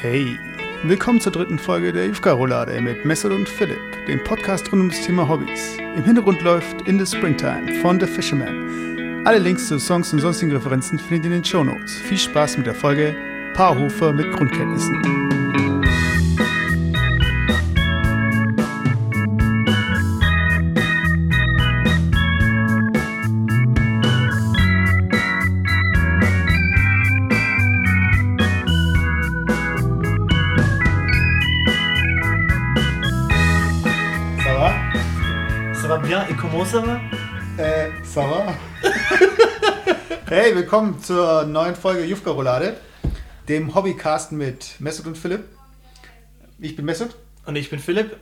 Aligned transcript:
Hey, 0.00 0.38
willkommen 0.84 1.20
zur 1.20 1.32
dritten 1.32 1.58
Folge 1.58 1.92
der 1.92 2.06
Jufka-Roulade 2.06 2.80
mit 2.80 3.04
Messel 3.04 3.32
und 3.32 3.48
Philipp, 3.48 3.80
dem 4.06 4.22
Podcast 4.22 4.70
rund 4.70 4.82
um 4.82 4.88
das 4.90 5.00
Thema 5.00 5.28
Hobbys. 5.28 5.76
Im 5.96 6.04
Hintergrund 6.04 6.40
läuft 6.42 6.82
In 6.82 7.04
the 7.04 7.16
Springtime 7.16 7.80
von 7.82 7.98
The 7.98 8.06
Fisherman. 8.06 9.26
Alle 9.26 9.38
Links 9.38 9.66
zu 9.66 9.80
Songs 9.80 10.12
und 10.12 10.20
sonstigen 10.20 10.52
Referenzen 10.52 11.00
findet 11.00 11.24
ihr 11.24 11.36
in 11.36 11.42
den 11.42 11.44
Show 11.44 11.64
Notes. 11.64 11.96
Viel 11.98 12.16
Spaß 12.16 12.58
mit 12.58 12.68
der 12.68 12.76
Folge 12.76 13.16
Paarhufer 13.54 14.12
mit 14.12 14.30
Grundkenntnissen. 14.30 15.67
Ça 36.70 36.80
va 36.80 37.00
Äh, 37.56 37.90
ça 38.04 38.20
va? 38.30 38.54
hey, 40.28 40.54
willkommen 40.54 41.00
zur 41.02 41.44
neuen 41.44 41.74
Folge 41.74 42.04
Jufka-Roulade, 42.04 42.76
dem 43.48 43.74
Hobbycast 43.74 44.32
mit 44.32 44.76
Mesut 44.78 45.06
und 45.06 45.16
Philipp. 45.18 45.44
Ich 46.58 46.76
bin 46.76 46.84
Mesut. 46.84 47.16
Und 47.46 47.56
ich 47.56 47.70
bin 47.70 47.78
Philipp. 47.78 48.16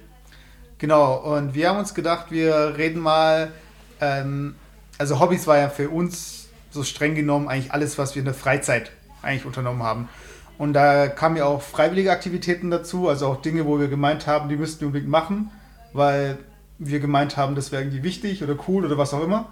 Genau, 0.79 1.17
und 1.17 1.55
wir 1.55 1.69
haben 1.69 1.79
uns 1.79 1.93
gedacht, 1.95 2.27
wir 2.31 2.75
reden 2.77 3.01
mal, 3.01 3.53
ähm, 4.01 4.55
also 4.99 5.21
Hobbys 5.21 5.47
war 5.47 5.59
ja 5.59 5.69
für 5.69 5.91
uns 5.91 6.49
so 6.71 6.83
streng 6.83 7.15
genommen 7.15 7.49
eigentlich 7.49 7.73
alles, 7.73 7.99
was 7.99 8.15
wir 8.15 8.21
in 8.21 8.27
der 8.27 8.35
Freizeit 8.35 8.93
eigentlich 9.23 9.45
unternommen 9.45 9.83
haben. 9.83 10.09
Und 10.57 10.73
da 10.73 11.09
kamen 11.09 11.37
ja 11.37 11.45
auch 11.45 11.61
freiwillige 11.63 12.11
Aktivitäten 12.13 12.71
dazu, 12.71 13.09
also 13.09 13.27
auch 13.27 13.43
Dinge, 13.43 13.67
wo 13.67 13.79
wir 13.79 13.89
gemeint 13.89 14.27
haben, 14.27 14.49
die 14.49 14.57
müssten 14.57 14.81
wir 14.81 14.87
unbedingt 14.87 15.11
machen, 15.11 15.51
weil 15.93 16.39
wir 16.79 17.01
gemeint 17.01 17.37
haben, 17.37 17.55
das 17.55 17.73
wäre 17.73 17.83
irgendwie 17.83 18.03
wichtig 18.03 18.43
oder 18.43 18.57
cool 18.69 18.85
oder 18.85 18.99
was 18.99 19.15
auch 19.15 19.23
immer. 19.23 19.47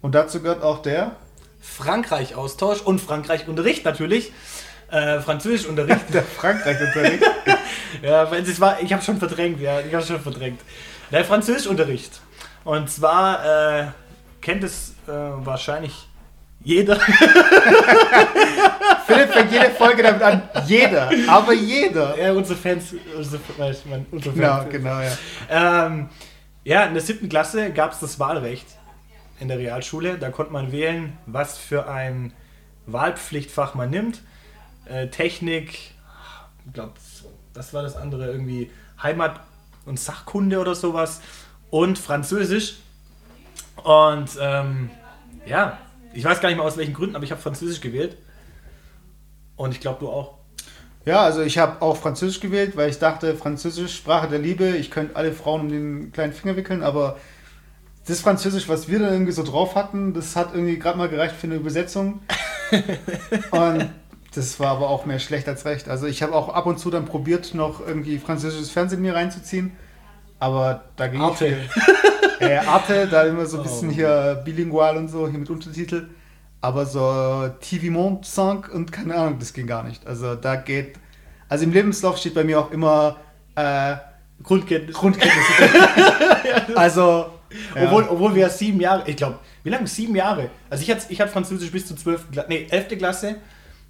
Und 0.00 0.14
dazu 0.14 0.40
gehört 0.40 0.62
auch 0.62 0.82
der 0.82 1.12
Frankreich-Austausch 1.60 2.80
und 2.82 3.00
Frankreich-Unterricht 3.00 3.84
natürlich. 3.84 4.32
Äh, 4.90 5.20
Französisch-Unterricht. 5.20 6.00
der 6.12 6.22
Frankreich-Unterricht. 6.22 7.22
ja, 8.02 8.30
weil 8.30 8.42
es 8.42 8.60
war, 8.60 8.80
ich 8.82 8.92
habe 8.92 9.02
schon 9.02 9.18
verdrängt, 9.18 9.60
ja, 9.60 9.80
ich 9.80 9.94
habe 9.94 10.04
schon 10.04 10.20
verdrängt. 10.20 10.60
Der 11.10 11.24
Französisch-Unterricht. 11.24 12.20
Und 12.64 12.90
zwar 12.90 13.80
äh, 13.80 13.86
kennt 14.40 14.64
es 14.64 14.94
äh, 15.06 15.12
wahrscheinlich 15.12 16.08
jeder. 16.62 16.96
Philipp 19.06 19.32
fängt 19.32 19.52
jede 19.52 19.70
Folge 19.70 20.02
damit 20.02 20.22
an. 20.22 20.42
Jeder, 20.66 21.10
aber 21.28 21.52
jeder. 21.52 22.18
ja, 22.18 22.32
unsere 22.32 22.58
Fans, 22.58 22.94
unsere, 23.16 23.40
weiß 23.58 23.84
man, 23.86 24.06
unsere 24.10 24.36
Ja, 24.38 24.58
Fans. 24.58 24.70
genau, 24.70 25.00
ja. 25.00 25.12
Ähm, 25.50 26.08
ja, 26.64 26.84
in 26.84 26.94
der 26.94 27.02
siebten 27.02 27.28
Klasse 27.28 27.70
gab 27.72 27.92
es 27.92 28.00
das 28.00 28.18
Wahlrecht 28.18 28.66
in 29.38 29.48
der 29.48 29.58
Realschule. 29.58 30.18
Da 30.18 30.30
konnte 30.30 30.52
man 30.52 30.72
wählen, 30.72 31.16
was 31.26 31.58
für 31.58 31.88
ein 31.88 32.32
Wahlpflichtfach 32.86 33.74
man 33.74 33.90
nimmt. 33.90 34.22
Äh, 34.86 35.08
Technik, 35.08 35.92
ich 36.66 36.72
glaube, 36.72 36.94
das 37.52 37.72
war 37.74 37.82
das 37.82 37.96
andere, 37.96 38.26
irgendwie 38.26 38.70
Heimat- 39.02 39.40
und 39.84 40.00
Sachkunde 40.00 40.58
oder 40.58 40.74
sowas. 40.74 41.20
Und 41.70 41.98
Französisch. 41.98 42.76
Und 43.82 44.30
ähm, 44.40 44.90
ja, 45.46 45.78
ich 46.12 46.24
weiß 46.24 46.40
gar 46.40 46.48
nicht 46.48 46.56
mehr 46.56 46.66
aus 46.66 46.76
welchen 46.76 46.94
Gründen, 46.94 47.16
aber 47.16 47.24
ich 47.24 47.30
habe 47.30 47.42
Französisch 47.42 47.80
gewählt. 47.80 48.16
Und 49.56 49.72
ich 49.72 49.80
glaube, 49.80 50.00
du 50.00 50.08
auch. 50.08 50.38
Ja, 51.04 51.22
also 51.22 51.42
ich 51.42 51.58
habe 51.58 51.82
auch 51.82 51.96
Französisch 51.96 52.40
gewählt, 52.40 52.76
weil 52.76 52.88
ich 52.88 52.98
dachte, 52.98 53.34
Französisch, 53.34 53.94
Sprache 53.96 54.28
der 54.28 54.38
Liebe, 54.38 54.68
ich 54.68 54.90
könnte 54.90 55.16
alle 55.16 55.32
Frauen 55.32 55.62
um 55.62 55.68
den 55.68 56.12
kleinen 56.12 56.32
Finger 56.32 56.56
wickeln, 56.56 56.82
aber 56.82 57.18
das 58.06 58.20
Französisch, 58.20 58.68
was 58.68 58.88
wir 58.88 58.98
da 58.98 59.10
irgendwie 59.10 59.32
so 59.32 59.42
drauf 59.42 59.74
hatten, 59.74 60.14
das 60.14 60.36
hat 60.36 60.54
irgendwie 60.54 60.78
gerade 60.78 60.98
mal 60.98 61.08
gereicht 61.08 61.36
für 61.36 61.46
eine 61.46 61.56
Übersetzung. 61.56 62.20
Und 63.50 63.90
das 64.34 64.58
war 64.60 64.68
aber 64.72 64.88
auch 64.88 65.06
mehr 65.06 65.18
schlecht 65.18 65.48
als 65.48 65.64
recht. 65.64 65.88
Also 65.88 66.06
ich 66.06 66.22
habe 66.22 66.34
auch 66.34 66.48
ab 66.48 66.66
und 66.66 66.78
zu 66.78 66.90
dann 66.90 67.04
probiert, 67.04 67.54
noch 67.54 67.86
irgendwie 67.86 68.18
französisches 68.18 68.70
Fernsehen 68.70 69.00
mir 69.00 69.14
reinzuziehen, 69.14 69.72
aber 70.40 70.84
da 70.96 71.06
ging 71.06 71.20
Arte. 71.20 71.46
viel. 71.46 71.58
Äh, 72.40 72.56
Arte, 72.56 73.06
da 73.06 73.22
immer 73.24 73.46
so 73.46 73.58
ein 73.58 73.62
bisschen 73.62 73.90
Oh. 73.90 73.92
hier 73.92 74.42
bilingual 74.44 74.96
und 74.96 75.08
so, 75.08 75.28
hier 75.28 75.38
mit 75.38 75.50
Untertitel. 75.50 76.08
Aber 76.64 76.86
so 76.86 77.50
TV 77.60 77.92
Monde 77.92 78.26
5 78.26 78.70
und 78.70 78.90
keine 78.90 79.14
Ahnung, 79.16 79.38
das 79.38 79.52
ging 79.52 79.66
gar 79.66 79.84
nicht. 79.84 80.06
Also 80.06 80.34
da 80.34 80.56
geht. 80.56 80.94
Also 81.46 81.64
im 81.64 81.72
Lebenslauf 81.72 82.16
steht 82.16 82.32
bei 82.32 82.42
mir 82.42 82.58
auch 82.58 82.70
immer 82.70 83.18
äh, 83.54 83.96
Grundkenntnis. 84.42 84.96
Grundkenntnisse. 84.96 86.72
also. 86.74 87.26
ja. 87.74 87.84
Obwohl, 87.84 88.04
obwohl 88.04 88.34
wir 88.34 88.48
sieben 88.48 88.80
Jahre, 88.80 89.02
ich 89.06 89.16
glaube, 89.16 89.40
wie 89.62 89.68
lange? 89.68 89.86
Sieben 89.86 90.16
Jahre. 90.16 90.48
Also 90.70 90.82
ich 90.84 90.90
hatte, 90.90 91.04
ich 91.10 91.20
hatte 91.20 91.32
Französisch 91.32 91.70
bis 91.70 91.86
zur 91.86 91.98
12. 91.98 92.30
Klasse, 92.30 92.48
nee, 92.48 92.66
11. 92.70 92.96
Klasse, 92.96 93.36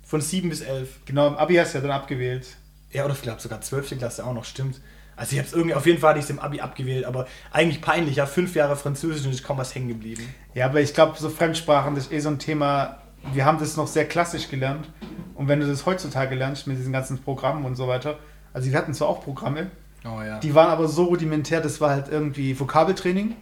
von 0.05 0.21
sieben 0.21 0.49
bis 0.49 0.61
elf. 0.61 0.99
Genau, 1.05 1.29
im 1.29 1.37
Abi 1.37 1.55
hast 1.55 1.75
du 1.75 1.79
ja 1.79 1.83
dann 1.83 1.93
abgewählt. 1.93 2.57
Ja, 2.91 3.05
oder 3.05 3.15
ich 3.15 3.23
glaube 3.23 3.41
sogar 3.41 3.61
12. 3.61 3.99
Klasse 3.99 4.27
auch 4.27 4.35
noch, 4.35 4.45
stimmt. 4.45 4.81
Also 5.17 5.33
ich 5.33 5.39
habe 5.39 5.49
es 5.49 5.55
irgendwie, 5.55 5.75
auf 5.75 5.87
jeden 5.87 5.99
Fall 6.01 6.11
hatte 6.11 6.19
ich 6.19 6.25
es 6.25 6.31
im 6.31 6.39
Abi 6.41 6.61
abgewählt, 6.61 7.05
aber 7.05 7.27
eigentlich 7.53 7.81
peinlich, 7.81 8.17
ja, 8.17 8.27
fünf 8.27 8.55
Jahre 8.55 8.77
Französisch 8.77 9.25
und 9.25 9.33
ist 9.33 9.45
kaum 9.45 9.59
was 9.59 9.75
hängen 9.75 9.89
geblieben. 9.89 10.23
Ja, 10.55 10.67
aber 10.67 10.81
ich 10.81 10.93
glaube, 10.95 11.17
so 11.19 11.29
Fremdsprachen, 11.31 11.95
das 11.95 12.07
ist 12.07 12.13
eh 12.13 12.21
so 12.21 12.29
ein 12.31 12.39
Thema. 12.39 12.99
Wir 13.33 13.45
haben 13.45 13.59
das 13.59 13.77
noch 13.77 13.87
sehr 13.87 14.07
klassisch 14.07 14.49
gelernt. 14.49 14.89
Und 15.35 15.49
wenn 15.49 15.61
du 15.61 15.67
das 15.67 15.87
heutzutage 15.87 16.35
lernst 16.35 16.67
mit 16.67 16.79
diesen 16.79 16.93
ganzen 16.93 17.19
Programmen 17.23 17.65
und 17.65 17.77
so 17.77 17.89
weiter, 17.89 18.19
also 18.53 18.71
wir 18.71 18.77
hatten 18.77 18.95
zwar 18.95 19.09
auch 19.09 19.23
Programme, 19.23 19.71
Oh 20.05 20.21
ja. 20.21 20.39
die 20.39 20.55
waren 20.55 20.69
aber 20.69 20.87
so 20.89 21.05
rudimentär, 21.05 21.61
das 21.61 21.81
war 21.81 21.91
halt 21.91 22.09
irgendwie 22.11 22.59
Vokabeltraining. 22.59 23.35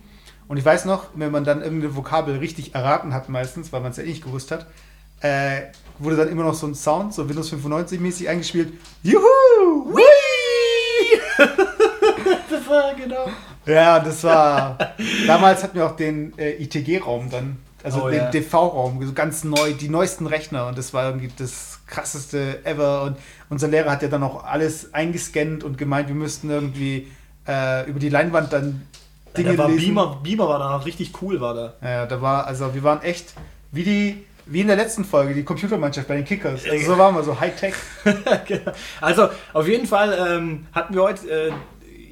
Und 0.49 0.57
ich 0.59 0.65
weiß 0.65 0.85
noch, 0.85 1.07
wenn 1.15 1.31
man 1.33 1.45
dann 1.45 1.63
irgendeine 1.63 1.97
Vokabel 1.97 2.37
richtig 2.39 2.75
erraten 2.75 3.15
hat 3.15 3.29
meistens, 3.29 3.73
weil 3.73 3.81
man 3.81 3.91
es 3.91 3.97
ja 3.97 4.05
eh 4.05 4.09
nicht 4.09 4.23
gewusst 4.23 4.51
hat, 4.51 4.67
äh, 5.21 5.63
wurde 5.99 6.17
dann 6.17 6.29
immer 6.29 6.45
noch 6.45 6.55
so 6.55 6.67
ein 6.67 6.75
Sound, 6.75 7.15
so 7.15 7.29
Windows 7.29 7.49
95 7.51 8.01
mäßig 8.01 8.29
eingespielt. 8.29 8.73
Juhu! 9.03 9.23
das 9.95 10.03
war 12.73 12.95
genau. 12.95 13.27
Ja, 13.67 14.01
das 14.01 14.25
war. 14.25 14.79
damals 15.27 15.63
hatten 15.63 15.77
wir 15.77 15.87
auch 15.87 15.97
den 15.97 16.37
äh, 16.39 16.63
ITG-Raum 16.63 17.31
dann, 17.31 17.59
also 17.85 18.05
Oh, 18.05 18.09
den 18.09 18.19
ja. 18.19 18.31
DV-Raum, 18.31 19.05
so 19.07 19.13
ganz 19.13 19.45
neu, 19.45 19.73
die 19.75 19.89
neuesten 19.89 20.27
Rechner 20.27 20.67
und 20.67 20.79
das 20.79 20.93
war 20.93 21.07
irgendwie 21.07 21.31
das 21.37 21.81
krasseste 21.87 22.65
ever. 22.65 23.03
Und 23.03 23.17
unser 23.51 23.69
Lehrer 23.69 23.91
hat 23.93 24.03
ja 24.03 24.09
dann 24.09 24.23
auch 24.23 24.45
alles 24.45 24.93
eingescannt 24.95 25.63
und 25.63 25.79
gemeint, 25.79 26.09
wir 26.09 26.15
müssten 26.15 26.51
irgendwie 26.51 27.09
äh, 27.47 27.89
über 27.89 28.01
die 28.01 28.09
Leinwand 28.09 28.53
dann 28.53 28.87
Dinge 29.37 29.51
Der 29.51 29.59
war 29.59 29.69
lesen. 29.69 29.81
Beamer, 29.87 30.21
Beamer 30.23 30.49
war 30.49 30.59
da 30.59 30.77
noch 30.77 30.87
richtig 30.87 31.13
cool, 31.23 31.41
war 31.41 31.55
da. 31.55 31.75
Ja, 31.83 32.07
da 32.07 32.21
war, 32.21 32.47
also 32.47 32.75
wir 32.75 32.83
waren 32.83 33.03
echt 33.03 33.33
wie 33.71 33.83
die, 33.85 34.25
wie 34.47 34.61
in 34.61 34.67
der 34.67 34.77
letzten 34.77 35.05
Folge, 35.05 35.35
die 35.35 35.45
Computermannschaft 35.45 36.07
bei 36.09 36.17
den 36.17 36.25
Kickers. 36.25 36.69
Also 36.69 36.85
so 36.93 36.99
waren 36.99 37.15
wir, 37.15 37.23
so 37.23 37.39
Hightech. 37.39 37.75
Genau. 38.47 38.73
also 39.01 39.29
auf 39.53 39.67
jeden 39.67 39.87
Fall 39.87 40.17
ähm, 40.29 40.67
hatten 40.73 40.95
wir 40.95 41.03
heute, 41.03 41.31
äh, 41.31 41.53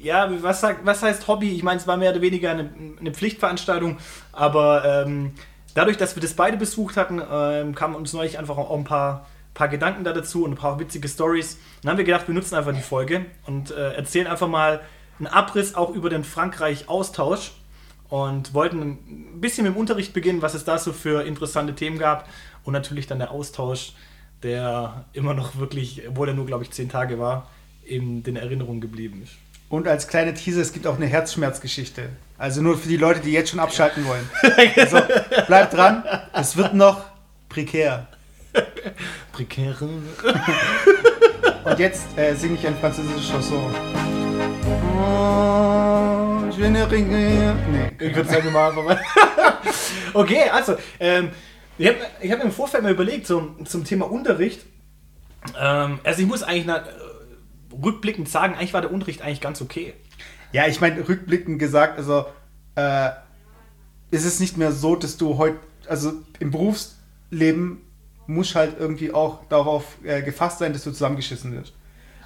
ja, 0.01 0.29
was, 0.41 0.61
sagt, 0.61 0.85
was 0.85 1.03
heißt 1.03 1.27
Hobby? 1.27 1.51
Ich 1.51 1.63
meine, 1.63 1.79
es 1.79 1.87
war 1.87 1.97
mehr 1.97 2.11
oder 2.11 2.21
weniger 2.21 2.51
eine, 2.51 2.69
eine 2.99 3.11
Pflichtveranstaltung, 3.11 3.97
aber 4.31 5.05
ähm, 5.05 5.33
dadurch, 5.73 5.97
dass 5.97 6.15
wir 6.15 6.21
das 6.21 6.33
beide 6.33 6.57
besucht 6.57 6.97
hatten, 6.97 7.21
ähm, 7.31 7.75
kamen 7.75 7.95
uns 7.95 8.13
neulich 8.13 8.39
einfach 8.39 8.57
auch 8.57 8.75
ein 8.75 8.83
paar, 8.83 9.27
paar 9.53 9.67
Gedanken 9.67 10.03
da 10.03 10.13
dazu 10.13 10.43
und 10.43 10.51
ein 10.51 10.57
paar 10.57 10.79
witzige 10.79 11.07
Stories. 11.07 11.57
Dann 11.81 11.91
haben 11.91 11.97
wir 11.97 12.05
gedacht, 12.05 12.27
wir 12.27 12.35
nutzen 12.35 12.55
einfach 12.55 12.73
die 12.73 12.81
Folge 12.81 13.25
und 13.45 13.71
äh, 13.71 13.93
erzählen 13.93 14.27
einfach 14.27 14.47
mal 14.47 14.81
einen 15.19 15.27
Abriss 15.27 15.75
auch 15.75 15.91
über 15.91 16.09
den 16.09 16.23
Frankreich-Austausch 16.23 17.51
und 18.09 18.53
wollten 18.53 18.81
ein 18.81 19.39
bisschen 19.39 19.65
mit 19.65 19.73
dem 19.73 19.79
Unterricht 19.79 20.13
beginnen, 20.13 20.41
was 20.41 20.53
es 20.53 20.65
da 20.65 20.77
so 20.77 20.93
für 20.93 21.23
interessante 21.23 21.75
Themen 21.75 21.97
gab 21.99 22.27
und 22.63 22.73
natürlich 22.73 23.07
dann 23.07 23.19
der 23.19 23.31
Austausch, 23.31 23.93
der 24.43 25.05
immer 25.13 25.33
noch 25.33 25.57
wirklich, 25.57 26.01
obwohl 26.07 26.29
er 26.29 26.33
nur, 26.33 26.45
glaube 26.45 26.63
ich, 26.63 26.71
zehn 26.71 26.89
Tage 26.89 27.19
war, 27.19 27.47
in 27.85 28.23
den 28.23 28.35
Erinnerungen 28.35 28.81
geblieben 28.81 29.21
ist. 29.23 29.33
Und 29.71 29.87
als 29.87 30.09
kleine 30.09 30.33
Teaser, 30.33 30.61
es 30.61 30.73
gibt 30.73 30.85
auch 30.85 30.97
eine 30.97 31.05
Herzschmerzgeschichte. 31.05 32.09
Also 32.37 32.61
nur 32.61 32.77
für 32.77 32.89
die 32.89 32.97
Leute, 32.97 33.21
die 33.21 33.31
jetzt 33.31 33.51
schon 33.51 33.59
abschalten 33.61 34.05
wollen. 34.05 34.29
Also 34.75 34.99
bleibt 35.47 35.73
dran, 35.73 36.03
es 36.33 36.57
wird 36.57 36.73
noch 36.73 37.05
prekär. 37.47 38.07
Prekäre. 39.31 39.87
Und 41.63 41.79
jetzt 41.79 42.17
äh, 42.17 42.35
singe 42.35 42.55
ich 42.55 42.67
ein 42.67 42.75
französisches 42.75 43.29
Chanson. 43.29 43.73
Oh, 44.93 46.51
je 46.51 46.69
ne 46.69 46.91
ringe. 46.91 47.55
Nee. 47.71 48.07
Ich 48.07 48.13
würde 48.13 48.29
sagen, 48.29 48.51
mal 48.51 48.69
einfach 48.69 48.83
mal. 48.83 48.99
okay, 50.13 50.49
also, 50.51 50.75
ähm, 50.99 51.29
ich 51.77 51.87
habe 51.87 51.97
ich 52.19 52.29
hab 52.29 52.39
mir 52.39 52.45
im 52.45 52.51
Vorfeld 52.51 52.83
mal 52.83 52.91
überlegt 52.91 53.25
zum, 53.25 53.65
zum 53.65 53.85
Thema 53.85 54.11
Unterricht. 54.11 54.65
Ähm, 55.57 55.99
also, 56.03 56.21
ich 56.21 56.27
muss 56.27 56.43
eigentlich 56.43 56.65
na, 56.65 56.79
äh, 56.79 56.81
rückblickend 57.83 58.29
sagen, 58.29 58.55
eigentlich 58.55 58.73
war 58.73 58.81
der 58.81 58.91
Unterricht 58.91 59.21
eigentlich 59.21 59.41
ganz 59.41 59.61
okay. 59.61 59.93
Ja, 60.51 60.67
ich 60.67 60.81
meine, 60.81 61.07
rückblickend 61.07 61.59
gesagt, 61.59 61.97
also 61.97 62.25
äh, 62.75 63.09
ist 64.11 64.25
es 64.25 64.39
nicht 64.39 64.57
mehr 64.57 64.71
so, 64.71 64.95
dass 64.95 65.17
du 65.17 65.37
heute, 65.37 65.57
also 65.87 66.13
im 66.39 66.51
Berufsleben 66.51 67.81
muss 68.27 68.55
halt 68.55 68.77
irgendwie 68.79 69.13
auch 69.13 69.45
darauf 69.47 69.97
äh, 70.03 70.21
gefasst 70.21 70.59
sein, 70.59 70.73
dass 70.73 70.83
du 70.83 70.91
zusammengeschissen 70.91 71.53
wirst. 71.53 71.73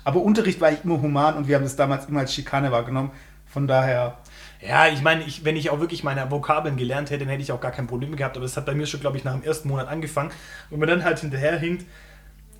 Aber 0.03 0.21
Unterricht 0.21 0.61
war 0.61 0.69
eigentlich 0.69 0.85
immer 0.85 1.01
human 1.01 1.35
und 1.35 1.47
wir 1.47 1.55
haben 1.55 1.63
das 1.63 1.75
damals 1.75 2.05
immer 2.07 2.21
als 2.21 2.33
Schikane 2.33 2.71
wahrgenommen. 2.71 3.11
Von 3.47 3.67
daher. 3.67 4.17
Ja, 4.61 4.87
ich 4.87 5.01
meine, 5.01 5.23
ich, 5.23 5.45
wenn 5.45 5.55
ich 5.55 5.69
auch 5.69 5.79
wirklich 5.79 6.03
meine 6.03 6.29
Vokabeln 6.29 6.77
gelernt 6.77 7.09
hätte, 7.09 7.19
dann 7.19 7.29
hätte 7.29 7.41
ich 7.41 7.51
auch 7.51 7.61
gar 7.61 7.71
kein 7.71 7.87
Problem 7.87 8.15
gehabt. 8.15 8.35
Aber 8.35 8.45
das 8.45 8.57
hat 8.57 8.65
bei 8.65 8.75
mir 8.75 8.85
schon, 8.85 8.99
glaube 8.99 9.17
ich, 9.17 9.23
nach 9.23 9.33
dem 9.33 9.43
ersten 9.43 9.69
Monat 9.69 9.87
angefangen. 9.87 10.31
Und 10.69 10.79
man 10.79 10.87
dann 10.89 11.03
halt 11.03 11.19
hinterher 11.19 11.57
hinkt, 11.57 11.85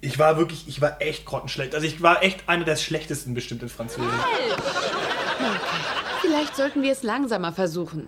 ich 0.05 0.19
war 0.19 0.37
wirklich, 0.37 0.67
ich 0.67 0.81
war 0.81 1.01
echt 1.01 1.25
grottenschlecht. 1.25 1.73
Also 1.73 1.87
ich 1.87 2.01
war 2.01 2.23
echt 2.23 2.47
einer 2.47 2.63
der 2.63 2.75
schlechtesten 2.75 3.33
bestimmt 3.33 3.63
in 3.63 3.69
Französisch. 3.69 4.09
Vielleicht 6.21 6.55
sollten 6.55 6.81
wir 6.83 6.91
es 6.91 7.03
langsamer 7.03 7.51
versuchen. 7.51 8.07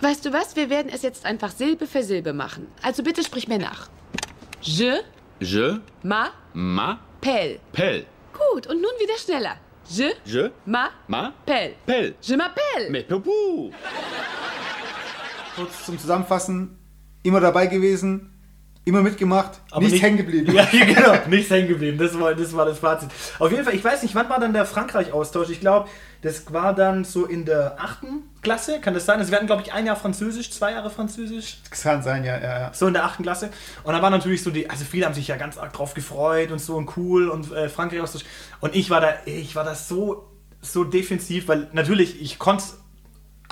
Weißt 0.00 0.24
du 0.24 0.32
was? 0.32 0.56
Wir 0.56 0.70
werden 0.70 0.90
es 0.94 1.02
jetzt 1.02 1.24
einfach 1.24 1.50
Silbe 1.50 1.86
für 1.86 2.02
Silbe 2.02 2.32
machen. 2.32 2.68
Also 2.82 3.02
bitte 3.02 3.22
sprich 3.22 3.48
mir 3.48 3.58
nach. 3.58 3.88
Je, 4.62 4.94
Je 5.40 5.76
ma, 6.02 6.30
m'appelle. 6.54 7.58
pelle. 7.72 8.06
Gut, 8.32 8.66
und 8.66 8.80
nun 8.80 8.90
wieder 9.00 9.16
schneller. 9.18 9.56
Je, 9.88 10.12
Je 10.24 10.50
ma, 10.66 10.90
m'appelle. 11.08 11.74
pelle. 11.86 12.14
Je 12.22 12.34
m'appelle. 12.36 12.90
Mais 12.90 13.02
Poupou. 13.06 13.72
Kurz 15.56 15.84
zum 15.86 15.98
Zusammenfassen. 15.98 16.78
Immer 17.22 17.40
dabei 17.40 17.66
gewesen. 17.66 18.33
Immer 18.86 19.00
mitgemacht. 19.02 19.60
Aber 19.70 19.80
nicht 19.82 19.92
nicht- 19.92 20.02
hängen 20.02 20.18
geblieben. 20.18 20.52
Ja, 20.54 20.64
genau, 20.66 21.14
nichts 21.28 21.50
hängen 21.50 21.68
geblieben. 21.68 21.96
Das 21.96 22.18
war, 22.20 22.34
das 22.34 22.54
war 22.54 22.66
das 22.66 22.78
Fazit. 22.80 23.08
Auf 23.38 23.50
jeden 23.50 23.64
Fall, 23.64 23.74
ich 23.74 23.82
weiß 23.82 24.02
nicht, 24.02 24.14
wann 24.14 24.28
war 24.28 24.38
dann 24.38 24.52
der 24.52 24.66
Frankreich-Austausch? 24.66 25.48
Ich 25.48 25.60
glaube, 25.60 25.88
das 26.20 26.52
war 26.52 26.74
dann 26.74 27.04
so 27.04 27.24
in 27.24 27.44
der 27.46 27.76
achten 27.78 28.24
Klasse. 28.42 28.80
Kann 28.80 28.92
das 28.92 29.06
sein? 29.06 29.18
Also 29.18 29.30
wir 29.30 29.36
hatten, 29.36 29.46
glaube 29.46 29.62
ich, 29.62 29.72
ein 29.72 29.86
Jahr 29.86 29.96
Französisch, 29.96 30.50
zwei 30.50 30.72
Jahre 30.72 30.90
Französisch. 30.90 31.58
Das 31.70 31.80
kann 31.82 32.02
sein, 32.02 32.24
ja, 32.24 32.36
ja, 32.38 32.60
ja. 32.60 32.70
So 32.74 32.86
in 32.86 32.92
der 32.94 33.04
achten 33.04 33.22
Klasse. 33.22 33.50
Und 33.84 33.94
da 33.94 34.02
war 34.02 34.10
natürlich 34.10 34.42
so 34.42 34.50
die, 34.50 34.68
also 34.68 34.84
viele 34.84 35.06
haben 35.06 35.14
sich 35.14 35.28
ja 35.28 35.36
ganz 35.36 35.56
arg 35.56 35.72
drauf 35.72 35.94
gefreut 35.94 36.50
und 36.50 36.58
so 36.60 36.76
und 36.76 36.94
cool 36.98 37.28
und 37.30 37.52
äh, 37.52 37.68
Frankreich 37.70 38.00
Austausch. 38.02 38.24
Und 38.60 38.74
ich 38.74 38.90
war 38.90 39.00
da, 39.00 39.14
ich 39.24 39.56
war 39.56 39.64
da 39.64 39.74
so, 39.74 40.28
so 40.60 40.84
defensiv, 40.84 41.48
weil 41.48 41.68
natürlich, 41.72 42.20
ich 42.20 42.38
konnte 42.38 42.64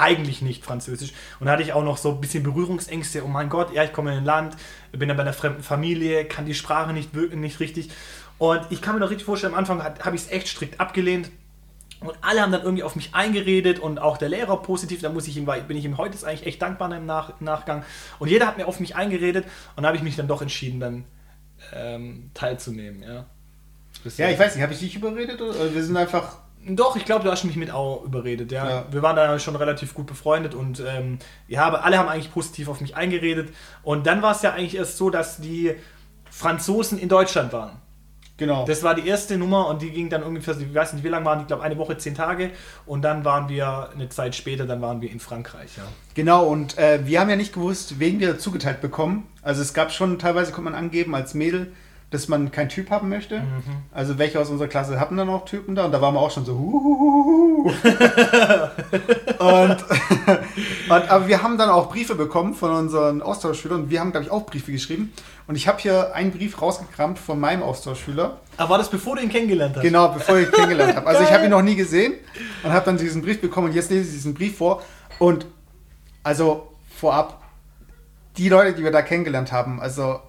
eigentlich 0.03 0.43
nicht 0.43 0.65
Französisch. 0.65 1.13
Und 1.41 1.47
da 1.47 1.53
hatte 1.53 1.63
ich 1.63 1.73
auch 1.73 1.85
noch 1.85 1.97
so 1.97 2.11
ein 2.11 2.21
bisschen 2.21 2.43
Berührungsängste. 2.43 3.25
Oh 3.25 3.29
mein 3.29 3.49
Gott, 3.49 3.73
ja, 3.73 3.85
ich 3.85 3.93
komme 3.93 4.13
in 4.13 4.19
ein 4.19 4.25
Land, 4.25 4.57
bin 4.91 5.09
dann 5.09 5.17
bei 5.17 5.23
einer 5.23 5.33
fremden 5.33 5.63
Familie, 5.63 6.25
kann 6.25 6.45
die 6.45 6.55
Sprache 6.55 6.93
nicht, 6.93 7.15
wirken, 7.15 7.41
nicht 7.41 7.61
richtig. 7.61 7.91
Und 8.39 8.61
ich 8.71 8.83
kann 8.83 8.95
mir 8.95 9.01
noch 9.01 9.11
richtig 9.11 9.25
vorstellen, 9.25 9.55
am 9.55 9.59
Anfang 9.61 9.83
habe 9.83 10.17
ich 10.17 10.23
es 10.23 10.31
echt 10.31 10.49
strikt 10.49 10.81
abgelehnt. 10.81 11.31
Und 12.01 12.15
alle 12.21 12.43
haben 12.43 12.51
dann 12.51 12.63
irgendwie 12.63 12.83
auf 12.83 12.97
mich 12.97 13.15
eingeredet 13.15 13.79
und 13.79 14.01
auch 14.01 14.19
der 14.19 14.29
Lehrer 14.29 14.61
positiv. 14.61 15.01
Da 15.03 15.09
muss 15.11 15.29
ich 15.29 15.37
ihm, 15.37 15.45
bin 15.45 15.77
ich 15.77 15.85
ihm 15.85 15.99
heute 15.99 16.17
ist 16.17 16.25
eigentlich 16.25 16.47
echt 16.47 16.61
dankbar 16.61 16.93
im, 16.93 17.07
Nach, 17.07 17.39
im 17.39 17.45
Nachgang. 17.45 17.85
Und 18.19 18.29
jeder 18.29 18.49
hat 18.49 18.57
mir 18.59 18.67
auf 18.67 18.81
mich 18.81 18.97
eingeredet 18.97 19.47
und 19.77 19.85
da 19.85 19.89
habe 19.89 19.97
ich 19.97 20.03
mich 20.03 20.17
dann 20.17 20.27
doch 20.27 20.43
entschieden, 20.43 20.81
dann 20.81 21.05
ähm, 21.73 22.31
teilzunehmen. 22.35 23.05
Ja. 23.05 23.27
Ja, 24.17 24.31
ich 24.31 24.39
weiß 24.39 24.57
nicht, 24.57 24.65
habe 24.65 24.73
ich 24.73 24.81
dich 24.81 24.97
überredet? 24.97 25.41
Oder 25.41 25.73
wir 25.73 25.85
sind 25.85 25.97
einfach. 25.97 26.39
Doch, 26.67 26.97
ich 26.97 27.05
glaube, 27.05 27.25
du 27.25 27.31
hast 27.31 27.45
mich 27.45 27.57
mit 27.57 27.71
auch 27.71 28.05
überredet, 28.05 28.53
ja. 28.53 28.69
Ja. 28.69 28.87
Wir 28.91 29.03
waren 29.03 29.17
da 29.17 29.39
schon 29.39 29.57
relativ 29.57 29.95
gut 29.95 30.07
befreundet 30.07 30.55
und 30.55 30.81
ähm, 30.87 31.19
ja, 31.49 31.65
aber 31.65 31.85
alle 31.85 31.99
haben 31.99 32.09
eigentlich 32.09 32.33
positiv 32.33 32.69
auf 32.69 32.81
mich 32.81 32.97
eingeredet. 32.97 33.53
Und 33.83 34.07
dann 34.07 34.23
war 34.23 34.33
es 34.33 34.43
ja 34.43 34.53
eigentlich 34.53 34.77
erst 34.77 34.97
so, 34.97 35.11
dass 35.11 35.39
die 35.39 35.75
Franzosen 36.31 36.99
in 36.99 37.09
Deutschland 37.09 37.53
waren. 37.53 37.83
Genau. 38.37 38.65
Das 38.65 38.83
war 38.83 38.95
die 38.95 39.07
erste 39.07 39.37
Nummer 39.37 39.69
und 39.69 39.83
die 39.83 39.91
ging 39.91 40.09
dann 40.09 40.23
ungefähr, 40.23 40.59
ich 40.59 40.75
weiß 40.75 40.95
nicht 40.95 41.05
wie 41.05 41.09
lange 41.09 41.25
waren, 41.25 41.39
die, 41.39 41.43
ich 41.43 41.49
glaube 41.49 41.63
eine 41.63 41.79
Woche, 41.79 41.97
zehn 41.99 42.15
Tage. 42.15 42.51
Und 42.87 43.03
dann 43.03 43.25
waren 43.25 43.49
wir 43.49 43.91
eine 43.91 44.09
Zeit 44.09 44.35
später, 44.35 44.67
dann 44.67 44.81
waren 44.81 45.01
wir 45.01 45.11
in 45.11 45.21
Frankreich, 45.21 45.77
ja. 45.77 45.85
Genau, 46.15 46.47
und 46.47 46.79
äh, 46.79 47.07
wir 47.07 47.21
haben 47.21 47.31
ja 47.31 47.37
nicht 47.37 47.53
gewusst, 47.53 47.99
wen 47.99 48.21
wir 48.21 48.39
zugeteilt 48.39 48.81
bekommen. 48.81 49.29
Also 49.43 49.63
es 49.63 49.75
gab 49.75 49.93
schon, 49.93 50.19
teilweise 50.19 50.53
konnte 50.53 50.71
man 50.71 50.75
angeben 50.75 51.15
als 51.15 51.35
Mädel, 51.35 51.73
dass 52.13 52.29
man 52.29 52.53
keinen 52.53 52.69
Typ 52.69 52.91
haben 52.91 53.09
möchte. 53.09 53.41
Mhm. 53.41 53.63
Also 53.91 54.19
welche 54.19 54.39
aus 54.39 54.51
unserer 54.51 54.69
Klasse 54.69 55.01
hatten 55.01 55.17
dann 55.17 55.31
auch 55.31 55.47
Typen 55.47 55.75
da 55.75 55.87
und 55.87 55.93
da 55.93 56.01
waren 56.03 56.15
wir 56.15 56.21
auch 56.21 56.31
schon 56.31 56.45
so 56.45 56.53
huhuhuhu. 56.59 57.69
und, 59.39 59.77
und 60.89 61.11
aber 61.11 61.27
wir 61.27 61.43
haben 61.43 61.57
dann 61.57 61.71
auch 61.71 61.91
Briefe 61.91 62.15
bekommen 62.15 62.53
von 62.55 62.71
unseren 62.71 63.23
Austauschschülern 63.23 63.85
und 63.85 63.91
wir 63.91 64.01
haben, 64.01 64.13
glaube 64.13 64.27
ich, 64.27 64.31
auch 64.31 64.45
Briefe 64.45 64.71
geschrieben. 64.73 65.13
Und 65.47 65.57
ich 65.57 65.67
habe 65.67 65.81
hier 65.81 66.15
einen 66.15 66.33
Brief 66.33 66.61
rausgekramt 66.61 67.19
von 67.19 67.41
meinem 67.41 67.63
Austauschschüler. 67.63 68.39
Aber 68.59 68.71
war 68.71 68.79
das 68.79 68.91
bevor 68.91 69.17
du 69.17 69.23
ihn 69.23 69.31
kennengelernt 69.31 69.77
hast? 69.77 69.83
Genau, 69.83 70.09
bevor 70.09 70.37
ich 70.37 70.47
ihn 70.47 70.53
kennengelernt 70.53 70.95
habe. 70.97 71.07
Also 71.07 71.23
ich 71.23 71.33
habe 71.33 71.45
ihn 71.45 71.51
noch 71.51 71.63
nie 71.63 71.77
gesehen 71.77 72.13
und 72.63 72.73
habe 72.73 72.85
dann 72.85 72.99
diesen 72.99 73.23
Brief 73.23 73.41
bekommen 73.41 73.69
und 73.69 73.75
jetzt 73.75 73.91
lese 73.91 74.05
ich 74.05 74.13
diesen 74.13 74.35
Brief 74.35 74.59
vor. 74.59 74.83
Und 75.19 75.47
also 76.23 76.69
vorab, 76.95 77.43
die 78.37 78.51
Leute, 78.51 78.75
die 78.75 78.85
wir 78.85 78.93
da 78.93 79.01
kennengelernt 79.01 79.51
haben, 79.51 79.81
also 79.81 80.21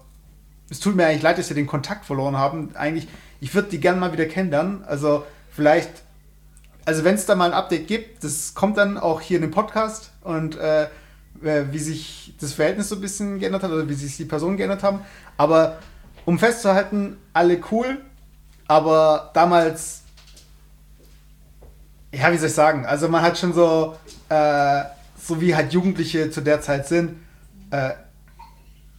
es 0.70 0.80
tut 0.80 0.96
mir 0.96 1.06
eigentlich 1.06 1.22
leid, 1.22 1.38
dass 1.38 1.48
wir 1.48 1.54
den 1.54 1.66
Kontakt 1.66 2.04
verloren 2.06 2.36
haben. 2.38 2.70
Eigentlich, 2.74 3.08
ich 3.40 3.54
würde 3.54 3.68
die 3.68 3.80
gerne 3.80 4.00
mal 4.00 4.12
wieder 4.12 4.26
kennenlernen. 4.26 4.84
Also 4.84 5.24
vielleicht, 5.50 5.90
also 6.84 7.04
wenn 7.04 7.14
es 7.14 7.26
da 7.26 7.34
mal 7.34 7.50
ein 7.50 7.56
Update 7.56 7.86
gibt, 7.86 8.24
das 8.24 8.54
kommt 8.54 8.78
dann 8.78 8.98
auch 8.98 9.20
hier 9.20 9.36
in 9.36 9.42
dem 9.42 9.50
Podcast 9.50 10.10
und 10.22 10.56
äh, 10.56 10.84
äh, 11.42 11.64
wie 11.70 11.78
sich 11.78 12.34
das 12.40 12.52
Verhältnis 12.52 12.88
so 12.88 12.96
ein 12.96 13.00
bisschen 13.00 13.38
geändert 13.38 13.62
hat 13.62 13.70
oder 13.70 13.88
wie 13.88 13.94
sich 13.94 14.16
die 14.16 14.24
Personen 14.24 14.56
geändert 14.56 14.82
haben. 14.82 15.00
Aber 15.36 15.78
um 16.24 16.38
festzuhalten, 16.38 17.18
alle 17.32 17.60
cool, 17.70 18.00
aber 18.66 19.30
damals, 19.34 20.02
ja, 22.12 22.32
wie 22.32 22.38
soll 22.38 22.48
ich 22.48 22.54
sagen, 22.54 22.86
also 22.86 23.08
man 23.08 23.22
hat 23.22 23.38
schon 23.38 23.52
so, 23.52 23.96
äh, 24.28 24.84
so 25.20 25.40
wie 25.40 25.54
halt 25.54 25.72
Jugendliche 25.72 26.30
zu 26.30 26.40
der 26.40 26.60
Zeit 26.60 26.88
sind, 26.88 27.16
äh, 27.70 27.90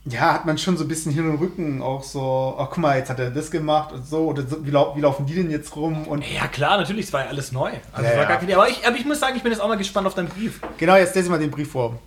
ja, 0.07 0.33
hat 0.33 0.45
man 0.45 0.57
schon 0.59 0.77
so 0.77 0.83
ein 0.83 0.87
bisschen 0.87 1.11
Hin 1.11 1.27
und 1.27 1.39
Rücken 1.39 1.81
auch 1.81 2.03
so, 2.03 2.55
ach 2.59 2.67
guck 2.69 2.77
mal, 2.77 2.97
jetzt 2.97 3.09
hat 3.09 3.19
er 3.19 3.31
das 3.31 3.49
gemacht 3.49 3.91
und 3.91 4.05
so, 4.05 4.25
oder 4.27 4.45
so, 4.45 4.63
wie, 4.63 4.69
lau 4.69 4.95
wie 4.95 5.01
laufen 5.01 5.25
die 5.25 5.33
denn 5.33 5.49
jetzt 5.49 5.75
rum 5.75 6.07
und 6.07 6.23
Ja 6.31 6.47
klar, 6.47 6.77
natürlich, 6.77 7.07
es 7.07 7.13
war 7.13 7.23
ja 7.23 7.29
alles 7.29 7.51
neu. 7.51 7.71
Also 7.91 8.09
Ja, 8.09 8.17
war 8.17 8.25
gar 8.27 8.37
keine, 8.37 8.55
aber, 8.55 8.69
ich, 8.69 8.85
aber 8.85 8.95
ich 8.95 9.05
muss 9.05 9.19
sagen, 9.19 9.35
ich 9.35 9.41
bin 9.41 9.51
jetzt 9.51 9.61
auch 9.61 9.67
mal 9.67 9.77
gespannt 9.77 10.05
auf 10.05 10.13
deinen 10.13 10.27
Brief. 10.27 10.59
Genau, 10.77 10.95
jetzt 10.95 11.15
lese 11.15 11.25
ich 11.25 11.31
mal 11.31 11.39
den 11.39 11.49
Brief 11.49 11.71
vor. 11.71 11.97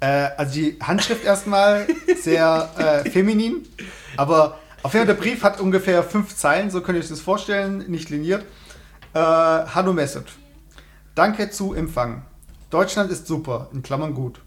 Äh, 0.00 0.30
also 0.36 0.54
die 0.54 0.76
Handschrift 0.82 1.24
erstmal 1.24 1.86
sehr 2.20 3.04
äh, 3.04 3.08
feminin, 3.08 3.64
aber 4.16 4.58
auf 4.82 4.92
jeden 4.94 5.06
Fall 5.06 5.14
der 5.14 5.22
Brief 5.22 5.44
hat 5.44 5.60
ungefähr 5.60 6.02
fünf 6.02 6.34
Zeilen, 6.34 6.70
so 6.70 6.80
könnt 6.80 6.98
ihr 6.98 7.02
euch 7.02 7.10
das 7.10 7.20
vorstellen, 7.20 7.84
nicht 7.88 8.10
liniert. 8.10 8.42
Äh, 9.14 9.18
Hallo 9.20 9.92
Mesut. 9.92 10.26
Danke 11.14 11.50
zu 11.50 11.74
Empfang. 11.74 12.22
Deutschland 12.70 13.12
ist 13.12 13.28
super, 13.28 13.68
in 13.72 13.82
Klammern 13.82 14.14
gut. 14.14 14.40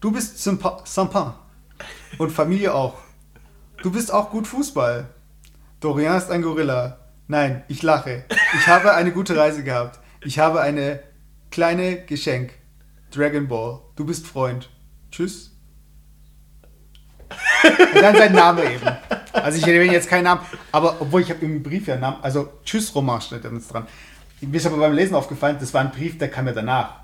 Du 0.00 0.10
bist 0.10 0.42
sympa 0.42 0.80
sympa. 0.84 1.43
Und 2.18 2.30
Familie 2.30 2.74
auch. 2.74 2.96
Du 3.82 3.90
bist 3.90 4.12
auch 4.12 4.30
gut 4.30 4.46
Fußball. 4.46 5.08
Dorian 5.80 6.16
ist 6.16 6.30
ein 6.30 6.42
Gorilla. 6.42 6.98
Nein, 7.26 7.64
ich 7.68 7.82
lache. 7.82 8.24
Ich 8.54 8.66
habe 8.66 8.94
eine 8.94 9.12
gute 9.12 9.36
Reise 9.36 9.64
gehabt. 9.64 10.00
Ich 10.24 10.38
habe 10.38 10.60
eine 10.60 11.00
kleine 11.50 12.04
Geschenk. 12.04 12.52
Dragon 13.10 13.48
Ball. 13.48 13.80
Du 13.96 14.04
bist 14.04 14.26
Freund. 14.26 14.70
Tschüss. 15.10 15.52
Und 17.94 18.02
dann 18.02 18.16
sein 18.16 18.32
Name 18.32 18.64
eben. 18.64 18.88
Also 19.32 19.58
ich 19.58 19.66
erwähne 19.66 19.92
jetzt 19.92 20.08
keinen 20.08 20.24
Namen, 20.24 20.42
aber 20.70 21.00
obwohl 21.00 21.20
ich 21.20 21.30
habe 21.30 21.44
im 21.44 21.62
Brief 21.62 21.86
ja 21.88 21.94
einen 21.94 22.02
Namen, 22.02 22.18
also 22.22 22.52
Tschüss 22.64 22.94
Roman 22.94 23.20
steht 23.20 23.44
da 23.44 23.50
jetzt 23.50 23.72
dran. 23.72 23.86
Mir 24.40 24.56
ist 24.56 24.66
aber 24.66 24.76
beim 24.76 24.92
Lesen 24.92 25.14
aufgefallen, 25.14 25.56
das 25.58 25.74
war 25.74 25.80
ein 25.80 25.90
Brief, 25.90 26.18
der 26.18 26.30
kam 26.30 26.46
ja 26.46 26.52
danach. 26.52 27.00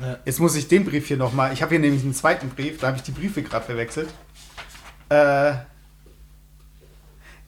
Ja. 0.00 0.16
Jetzt 0.24 0.40
muss 0.40 0.56
ich 0.56 0.68
den 0.68 0.84
Brief 0.84 1.06
hier 1.06 1.16
nochmal, 1.16 1.52
ich 1.52 1.62
habe 1.62 1.70
hier 1.70 1.78
nämlich 1.78 2.02
einen 2.02 2.14
zweiten 2.14 2.48
Brief, 2.50 2.80
da 2.80 2.88
habe 2.88 2.96
ich 2.96 3.02
die 3.02 3.12
Briefe 3.12 3.42
gerade 3.42 3.64
verwechselt. 3.64 4.08
Äh, 5.08 5.54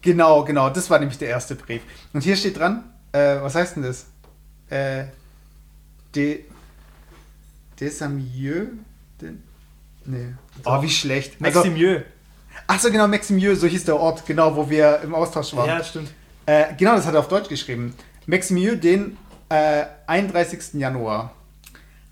genau, 0.02 0.44
genau, 0.44 0.70
das 0.70 0.88
war 0.90 0.98
nämlich 0.98 1.18
der 1.18 1.28
erste 1.28 1.54
Brief. 1.54 1.82
Und 2.12 2.22
hier 2.22 2.36
steht 2.36 2.58
dran, 2.58 2.84
äh, 3.12 3.40
was 3.40 3.54
heißt 3.54 3.76
denn 3.76 3.82
das? 3.82 4.06
Äh, 4.68 5.04
de, 6.14 6.44
Desamieux? 7.78 8.68
De, 9.20 9.32
nee. 10.04 10.34
Oh, 10.64 10.82
wie 10.82 10.90
schlecht. 10.90 11.36
Also, 11.42 11.60
Maximieux. 11.60 12.02
Achso, 12.66 12.90
genau, 12.90 13.08
Maximieux, 13.08 13.60
so 13.60 13.66
hieß 13.66 13.84
der 13.84 13.96
Ort, 13.96 14.26
genau, 14.26 14.54
wo 14.54 14.68
wir 14.68 15.00
im 15.02 15.14
Austausch 15.14 15.54
waren. 15.54 15.68
ja, 15.68 15.82
stimmt. 15.82 16.10
Äh, 16.46 16.74
genau, 16.76 16.96
das 16.96 17.06
hat 17.06 17.14
er 17.14 17.20
auf 17.20 17.28
Deutsch 17.28 17.48
geschrieben. 17.48 17.94
Maximieux, 18.26 18.80
den 18.80 19.16
äh, 19.48 19.84
31. 20.06 20.74
Januar. 20.74 21.34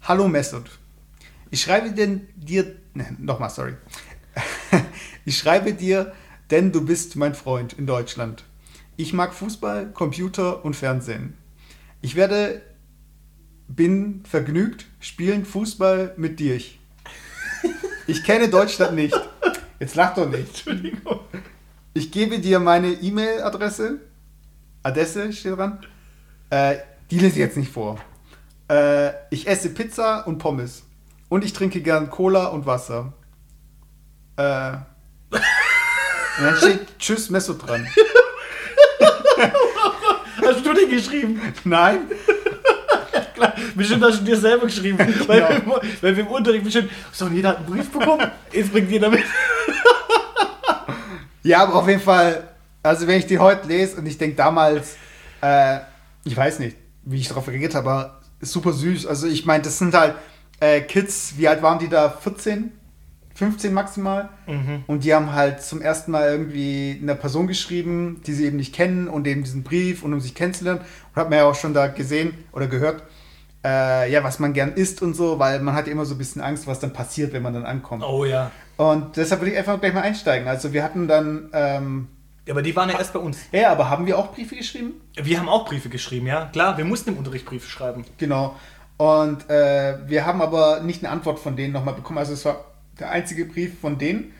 Hallo 0.03 0.29
Mesut. 0.29 0.71
Ich 1.51 1.63
schreibe 1.63 1.91
denn 1.93 2.29
dir. 2.37 2.77
Ne, 2.95 3.17
nochmal, 3.19 3.51
sorry. 3.51 3.75
Ich 5.29 5.37
schreibe 5.37 5.75
dir, 5.75 6.15
denn 6.51 6.73
du 6.73 6.87
bist 6.87 7.15
mein 7.17 7.35
Freund 7.35 7.75
in 7.75 7.87
Deutschland. 7.87 8.45
Ich 8.97 9.13
mag 9.13 9.35
Fußball, 9.35 9.93
Computer 9.93 10.65
und 10.65 10.75
Fernsehen. 10.75 11.37
Ich 12.01 12.17
werde. 12.17 12.63
bin 13.69 14.23
vergnügt, 14.25 14.87
spielen 15.01 15.45
Fußball 15.45 16.15
mit 16.17 16.41
dir. 16.41 16.59
Ich 18.07 18.25
kenne 18.25 18.49
Deutschland 18.49 18.95
nicht. 18.95 19.15
Jetzt 19.79 19.97
lach 19.97 20.15
doch 20.15 20.27
nicht. 20.31 20.49
Entschuldigung. 20.49 21.21
Ich 21.93 22.11
gebe 22.11 22.39
dir 22.39 22.59
meine 22.59 22.89
E-Mail-Adresse. 22.89 24.01
Adresse 24.83 25.31
steht 25.35 25.59
dran. 25.59 25.85
Äh, 26.49 26.77
die 27.11 27.19
lese 27.19 27.35
ich 27.35 27.41
jetzt 27.41 27.59
nicht 27.59 27.71
vor. 27.71 27.99
Äh, 28.69 29.11
ich 29.29 29.47
esse 29.47 29.69
Pizza 29.69 30.27
und 30.27 30.39
Pommes. 30.39 30.85
Und 31.29 31.45
ich 31.45 31.53
trinke 31.53 31.83
gern 31.83 32.09
Cola 32.09 32.47
und 32.47 32.65
Wasser. 32.65 33.13
Äh, 34.37 34.79
und 36.39 36.45
dann 36.45 36.57
steht 36.57 36.99
Tschüss 36.99 37.31
Mesut 37.31 37.67
dran. 37.67 37.87
Hast 40.45 40.65
du 40.65 40.73
den 40.73 40.91
geschrieben? 40.91 41.41
Nein. 41.65 42.01
Klar, 43.35 43.55
bestimmt 43.75 44.03
hast 44.03 44.21
du 44.21 44.25
dir 44.25 44.37
selber 44.37 44.67
geschrieben. 44.67 44.99
Weil, 45.27 45.41
wir, 45.41 45.81
weil 46.01 46.17
wir 46.17 46.25
im 46.25 46.29
Unterricht 46.29 46.65
bestimmt, 46.65 46.91
so, 47.13 47.27
und 47.27 47.35
jeder 47.35 47.51
hat 47.51 47.59
einen 47.59 47.67
Brief 47.67 47.89
bekommen. 47.91 48.29
Jetzt 48.53 48.73
bringt 48.73 48.91
jeder 48.91 49.11
mit. 49.11 49.23
Ja, 51.45 51.63
aber 51.63 51.77
auf 51.77 51.89
jeden 51.89 52.01
Fall, 52.01 52.49
also 52.83 53.07
wenn 53.07 53.19
ich 53.19 53.27
die 53.27 53.39
heute 53.39 53.69
lese 53.69 53.97
und 53.99 54.07
ich 54.07 54.19
denke 54.19 54.37
damals, 54.37 54.97
äh, 55.41 55.79
ich 56.25 56.37
weiß 56.37 56.59
nicht, 56.59 56.77
wie 57.05 57.21
ich 57.21 57.29
darauf 57.29 57.47
reagiert 57.47 57.75
habe, 57.75 57.91
aber 57.91 58.21
super 58.41 58.73
süß. 58.73 59.07
Also 59.07 59.29
ich 59.29 59.47
meine, 59.47 59.63
das 59.63 59.79
sind 59.79 59.95
halt 59.95 60.17
äh, 60.61 60.81
Kids, 60.81 61.35
wie 61.37 61.47
alt 61.47 61.63
waren 61.63 61.79
die 61.79 61.89
da? 61.89 62.11
14? 62.11 62.73
15 63.39 63.73
maximal. 63.73 64.29
Und 64.89 65.05
die 65.05 65.15
haben 65.15 65.33
halt 65.33 65.63
zum 65.63 65.81
ersten 65.81 66.11
Mal 66.11 66.29
irgendwie 66.29 66.99
einer 67.01 67.15
Person 67.15 67.47
geschrieben, 67.47 68.21
die 68.27 68.33
sie 68.33 68.47
eben 68.47 68.57
nicht 68.57 68.75
kennen 68.75 69.07
und 69.09 69.27
eben 69.29 69.45
diesen 69.45 69.63
Brief 69.63 70.03
und 70.03 70.13
um 70.13 70.21
sich 70.21 70.35
kennenzulernen. 70.35 70.81
Und 70.81 71.21
hat 71.21 71.31
man 71.31 71.39
ja 71.39 71.45
auch 71.45 71.55
schon 71.55 71.73
da 71.73 71.87
gesehen 71.87 72.35
oder 72.53 72.67
gehört, 72.67 73.05
äh, 73.65 74.11
ja, 74.11 74.25
was 74.25 74.41
man 74.41 74.53
gern 74.55 74.73
isst 74.73 75.03
und 75.03 75.15
so, 75.15 75.39
weil 75.39 75.61
man 75.61 75.75
hat 75.75 75.87
ja 75.87 75.93
immer 75.93 76.05
so 76.05 76.15
ein 76.15 76.19
bisschen 76.19 76.43
Angst, 76.43 76.67
was 76.67 76.81
dann 76.81 76.93
passiert, 76.93 77.33
wenn 77.33 77.43
man 77.43 77.55
dann 77.55 77.65
ankommt. 77.65 78.03
Oh 78.05 78.25
ja. 78.25 78.51
Und 78.77 79.17
deshalb 79.17 79.41
würde 79.41 79.53
ich 79.53 79.59
einfach 79.59 79.81
gleich 79.81 79.95
mal 79.95 80.03
einsteigen. 80.03 80.49
Also 80.49 80.73
wir 80.73 80.83
hatten 80.83 81.07
dann, 81.07 81.49
ähm, 81.53 82.09
Ja, 82.45 82.55
aber 82.55 82.63
die 82.63 82.75
waren 82.75 82.89
ja 82.91 82.99
erst 82.99 83.13
bei 83.13 83.21
uns. 83.21 83.39
ja, 83.53 83.71
aber 83.71 83.89
haben 83.89 84.07
wir 84.07 84.19
auch 84.19 84.33
Briefe 84.33 84.57
geschrieben? 84.57 84.95
Wir 85.15 85.39
haben 85.39 85.49
auch 85.49 85.65
Briefe 85.65 85.89
geschrieben, 85.89 86.27
ja. 86.27 86.47
Klar, 86.47 86.77
wir 86.77 86.85
mussten 86.85 87.11
im 87.11 87.19
Unterricht 87.19 87.47
Briefe 87.47 87.69
schreiben. 87.69 88.05
Genau. 88.19 88.57
Und 88.97 89.49
äh, 89.49 89.97
wir 90.09 90.27
haben 90.27 90.43
aber 90.43 90.81
nicht 90.81 91.05
eine 91.05 91.13
Antwort 91.13 91.39
von 91.39 91.55
denen 91.55 91.73
nochmal 91.73 91.95
bekommen. 91.95 92.19
Also 92.19 92.33
es 92.33 92.45
war 92.45 92.65
der 92.99 93.11
einzige 93.11 93.45
Brief 93.45 93.79
von 93.81 93.99
denen. 93.99 94.33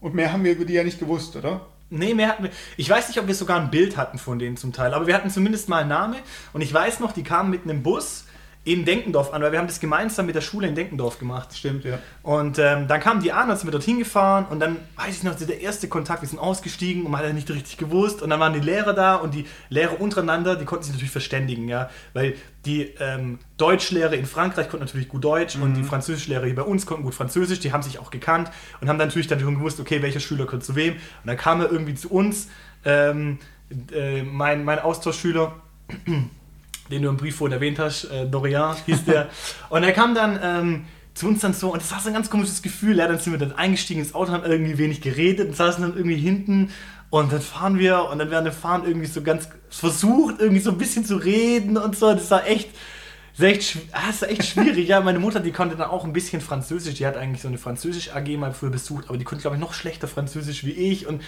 Und 0.00 0.14
mehr 0.14 0.32
haben 0.32 0.44
wir 0.44 0.52
über 0.52 0.64
die 0.64 0.74
ja 0.74 0.84
nicht 0.84 0.98
gewusst, 0.98 1.36
oder? 1.36 1.66
Nee, 1.90 2.14
mehr 2.14 2.28
hatten 2.28 2.44
wir. 2.44 2.50
Ich 2.76 2.88
weiß 2.88 3.08
nicht, 3.08 3.18
ob 3.18 3.26
wir 3.26 3.34
sogar 3.34 3.60
ein 3.60 3.70
Bild 3.70 3.96
hatten 3.96 4.18
von 4.18 4.38
denen 4.38 4.56
zum 4.56 4.72
Teil, 4.72 4.94
aber 4.94 5.06
wir 5.06 5.14
hatten 5.14 5.28
zumindest 5.28 5.68
mal 5.68 5.80
einen 5.80 5.88
Namen. 5.88 6.16
Und 6.52 6.60
ich 6.60 6.72
weiß 6.72 7.00
noch, 7.00 7.12
die 7.12 7.24
kamen 7.24 7.50
mit 7.50 7.64
einem 7.64 7.82
Bus 7.82 8.24
in 8.62 8.84
Denkendorf 8.84 9.32
an, 9.32 9.40
weil 9.40 9.52
wir 9.52 9.58
haben 9.58 9.68
das 9.68 9.80
gemeinsam 9.80 10.26
mit 10.26 10.34
der 10.34 10.42
Schule 10.42 10.68
in 10.68 10.74
Denkendorf 10.74 11.18
gemacht. 11.18 11.56
Stimmt, 11.56 11.84
ja. 11.84 11.98
Und 12.22 12.58
ähm, 12.58 12.88
dann 12.88 13.00
kamen 13.00 13.22
die 13.22 13.32
an, 13.32 13.48
dann 13.48 13.56
sind 13.56 13.66
wir 13.66 13.72
dorthin 13.72 13.98
gefahren 13.98 14.44
und 14.50 14.60
dann 14.60 14.76
weiß 14.96 15.16
ich 15.16 15.22
noch, 15.22 15.34
der 15.34 15.60
erste 15.62 15.88
Kontakt, 15.88 16.20
wir 16.20 16.28
sind 16.28 16.38
ausgestiegen 16.38 17.06
und 17.06 17.10
man 17.10 17.20
hat 17.20 17.28
ja 17.28 17.32
nicht 17.32 17.50
richtig 17.50 17.78
gewusst 17.78 18.20
und 18.20 18.28
dann 18.28 18.38
waren 18.38 18.52
die 18.52 18.60
Lehrer 18.60 18.92
da 18.92 19.14
und 19.16 19.32
die 19.32 19.46
Lehrer 19.70 19.98
untereinander, 19.98 20.56
die 20.56 20.66
konnten 20.66 20.84
sich 20.84 20.92
natürlich 20.92 21.10
verständigen, 21.10 21.68
ja, 21.68 21.88
weil 22.12 22.34
die 22.66 22.92
ähm, 23.00 23.38
Deutschlehrer 23.56 24.12
in 24.12 24.26
Frankreich 24.26 24.68
konnten 24.68 24.84
natürlich 24.84 25.08
gut 25.08 25.24
Deutsch 25.24 25.56
und 25.56 25.72
die 25.72 25.82
Französischlehrer 25.82 26.44
hier 26.44 26.54
bei 26.54 26.62
uns 26.62 26.84
konnten 26.84 27.04
gut 27.04 27.14
Französisch, 27.14 27.60
die 27.60 27.72
haben 27.72 27.82
sich 27.82 27.98
auch 27.98 28.10
gekannt 28.10 28.50
und 28.82 28.90
haben 28.90 28.98
dann 28.98 29.08
natürlich 29.08 29.28
dann 29.28 29.40
schon 29.40 29.54
gewusst, 29.54 29.80
okay, 29.80 30.02
welcher 30.02 30.20
Schüler 30.20 30.44
gehört 30.44 30.64
zu 30.64 30.76
wem 30.76 30.92
und 30.92 31.00
dann 31.24 31.38
kam 31.38 31.62
er 31.62 31.72
irgendwie 31.72 31.94
zu 31.94 32.10
uns, 32.10 32.48
ähm, 32.84 33.38
äh, 33.94 34.22
mein, 34.22 34.64
mein 34.64 34.80
Austauschschüler, 34.80 35.56
den 36.90 37.02
du 37.02 37.08
im 37.08 37.16
Brief 37.16 37.36
vorhin 37.36 37.54
erwähnt 37.54 37.78
hast, 37.78 38.04
äh, 38.04 38.26
Dorian 38.26 38.76
hieß 38.86 39.04
der. 39.04 39.28
und 39.70 39.82
er 39.82 39.92
kam 39.92 40.14
dann 40.14 40.38
ähm, 40.42 40.84
zu 41.14 41.28
uns 41.28 41.40
dann 41.40 41.54
so, 41.54 41.72
und 41.72 41.82
das 41.82 41.90
war 41.92 42.00
so 42.00 42.08
ein 42.08 42.14
ganz 42.14 42.30
komisches 42.30 42.62
Gefühl. 42.62 42.98
Ja, 42.98 43.06
dann 43.06 43.18
sind 43.18 43.32
wir 43.32 43.38
dann 43.38 43.52
eingestiegen 43.52 44.00
ins 44.00 44.14
Auto, 44.14 44.32
haben 44.32 44.44
irgendwie 44.44 44.78
wenig 44.78 45.00
geredet 45.00 45.48
und 45.48 45.56
saßen 45.56 45.82
dann 45.82 45.96
irgendwie 45.96 46.16
hinten. 46.16 46.70
Und 47.10 47.32
dann 47.32 47.40
fahren 47.40 47.78
wir 47.78 48.04
und 48.04 48.18
dann 48.18 48.30
während 48.30 48.46
dem 48.46 48.54
Fahren 48.54 48.84
irgendwie 48.86 49.06
so 49.06 49.20
ganz 49.22 49.48
versucht, 49.68 50.36
irgendwie 50.40 50.60
so 50.60 50.70
ein 50.70 50.78
bisschen 50.78 51.04
zu 51.04 51.16
reden 51.16 51.76
und 51.76 51.96
so. 51.96 52.12
Das 52.14 52.30
war 52.30 52.46
echt, 52.46 52.70
das 53.32 53.40
war 53.42 53.48
echt, 53.48 53.76
ah, 53.92 54.06
das 54.06 54.22
war 54.22 54.28
echt 54.30 54.44
schwierig. 54.44 54.88
Ja, 54.88 55.00
meine 55.00 55.18
Mutter, 55.18 55.40
die 55.40 55.50
konnte 55.50 55.76
dann 55.76 55.90
auch 55.90 56.04
ein 56.04 56.12
bisschen 56.12 56.40
Französisch. 56.40 56.94
Die 56.94 57.06
hat 57.06 57.16
eigentlich 57.16 57.42
so 57.42 57.48
eine 57.48 57.58
Französisch-AG 57.58 58.36
mal 58.38 58.52
früher 58.52 58.70
besucht, 58.70 59.06
aber 59.08 59.18
die 59.18 59.24
konnte, 59.24 59.42
glaube 59.42 59.56
ich, 59.56 59.60
noch 59.60 59.74
schlechter 59.74 60.06
Französisch 60.06 60.64
wie 60.64 60.70
ich. 60.70 61.08
Und 61.08 61.20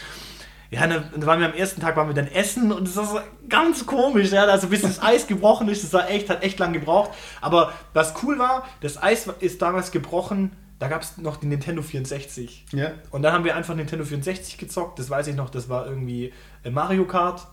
ja, 0.72 0.86
dann 0.86 1.26
waren 1.26 1.38
wir 1.38 1.46
am 1.46 1.54
ersten 1.54 1.82
Tag 1.82 1.96
waren 1.96 2.08
wir 2.08 2.14
dann 2.14 2.28
essen 2.28 2.72
und 2.72 2.88
das 2.88 2.96
war 2.96 3.04
so 3.04 3.20
ganz 3.50 3.84
komisch, 3.84 4.32
ja, 4.32 4.44
also 4.46 4.68
bis 4.68 4.80
das 4.80 5.02
Eis 5.02 5.26
gebrochen 5.26 5.68
ist, 5.68 5.84
das 5.84 5.92
war 5.92 6.08
echt, 6.08 6.30
hat 6.30 6.42
echt 6.42 6.58
lang 6.58 6.72
gebraucht. 6.72 7.10
Aber 7.42 7.74
was 7.92 8.14
cool 8.22 8.38
war, 8.38 8.64
das 8.80 9.00
Eis 9.00 9.28
ist 9.40 9.60
damals 9.60 9.90
gebrochen, 9.90 10.52
da 10.78 10.88
gab 10.88 11.02
es 11.02 11.18
noch 11.18 11.36
den 11.36 11.50
Nintendo 11.50 11.82
64. 11.82 12.64
Ja. 12.72 12.92
Und 13.10 13.20
dann 13.22 13.34
haben 13.34 13.44
wir 13.44 13.54
einfach 13.54 13.74
Nintendo 13.74 14.06
64 14.06 14.56
gezockt, 14.56 14.98
das 14.98 15.10
weiß 15.10 15.26
ich 15.26 15.36
noch, 15.36 15.50
das 15.50 15.68
war 15.68 15.86
irgendwie 15.86 16.32
äh, 16.64 16.70
Mario 16.70 17.04
Kart. 17.04 17.46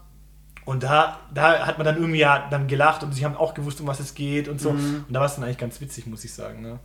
Und 0.63 0.83
da, 0.83 1.19
da 1.33 1.65
hat 1.65 1.77
man 1.77 1.85
dann 1.85 1.97
irgendwie 1.97 2.19
ja 2.19 2.47
dann 2.49 2.67
gelacht 2.67 3.03
und 3.03 3.13
sie 3.13 3.25
haben 3.25 3.35
auch 3.35 3.53
gewusst, 3.53 3.81
um 3.81 3.87
was 3.87 3.99
es 3.99 4.15
geht 4.15 4.47
und 4.47 4.61
so. 4.61 4.69
Und 4.69 5.05
da 5.09 5.19
war 5.19 5.25
es 5.25 5.35
dann 5.35 5.43
eigentlich 5.43 5.57
ganz 5.57 5.81
witzig, 5.81 6.07
muss 6.07 6.23
ich 6.23 6.33
sagen. 6.33 6.61
Ne? 6.61 6.79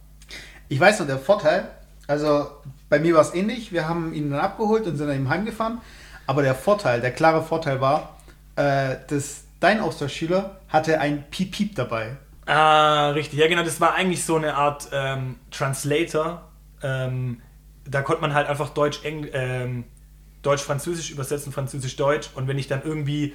Ich 0.69 0.81
weiß 0.81 1.01
noch, 1.01 1.07
der 1.07 1.19
Vorteil, 1.19 1.69
also 2.07 2.49
bei 2.89 2.99
mir 2.99 3.15
war 3.15 3.23
es 3.23 3.35
ähnlich, 3.35 3.73
wir 3.73 3.89
haben 3.89 4.13
ihn 4.15 4.31
dann 4.31 4.41
abgeholt 4.41 4.87
und 4.87 4.97
sind 4.97 5.07
dann 5.07 5.17
ihm 5.17 5.29
heimgefahren. 5.29 5.81
Aber 6.27 6.43
der 6.43 6.55
Vorteil, 6.55 7.01
der 7.01 7.11
klare 7.13 7.43
Vorteil 7.43 7.81
war, 7.81 8.17
äh, 8.57 8.97
dass 9.09 9.45
dein 9.61 9.81
Austauschschüler 9.81 10.61
hatte 10.69 11.01
ein 11.01 11.25
Piep-Piep 11.31 11.75
dabei. 11.75 12.17
Ah, 12.47 13.11
richtig. 13.11 13.39
Ja, 13.39 13.49
genau. 13.49 13.63
Das 13.63 13.81
war 13.81 13.95
eigentlich 13.95 14.25
so 14.25 14.37
eine 14.37 14.55
Art 14.55 14.89
ähm, 14.93 15.37
Translator. 15.51 16.51
Ähm, 16.83 17.41
da 17.89 18.03
konnte 18.03 18.21
man 18.21 18.35
halt 18.35 18.49
einfach 18.49 18.71
Deutsch, 18.71 19.01
ähm, 19.05 19.85
Deutsch-Französisch 20.43 21.11
übersetzen, 21.11 21.53
Französisch-Deutsch. 21.53 22.31
Und 22.35 22.49
wenn 22.49 22.59
ich 22.59 22.69
dann 22.69 22.83
irgendwie 22.85 23.35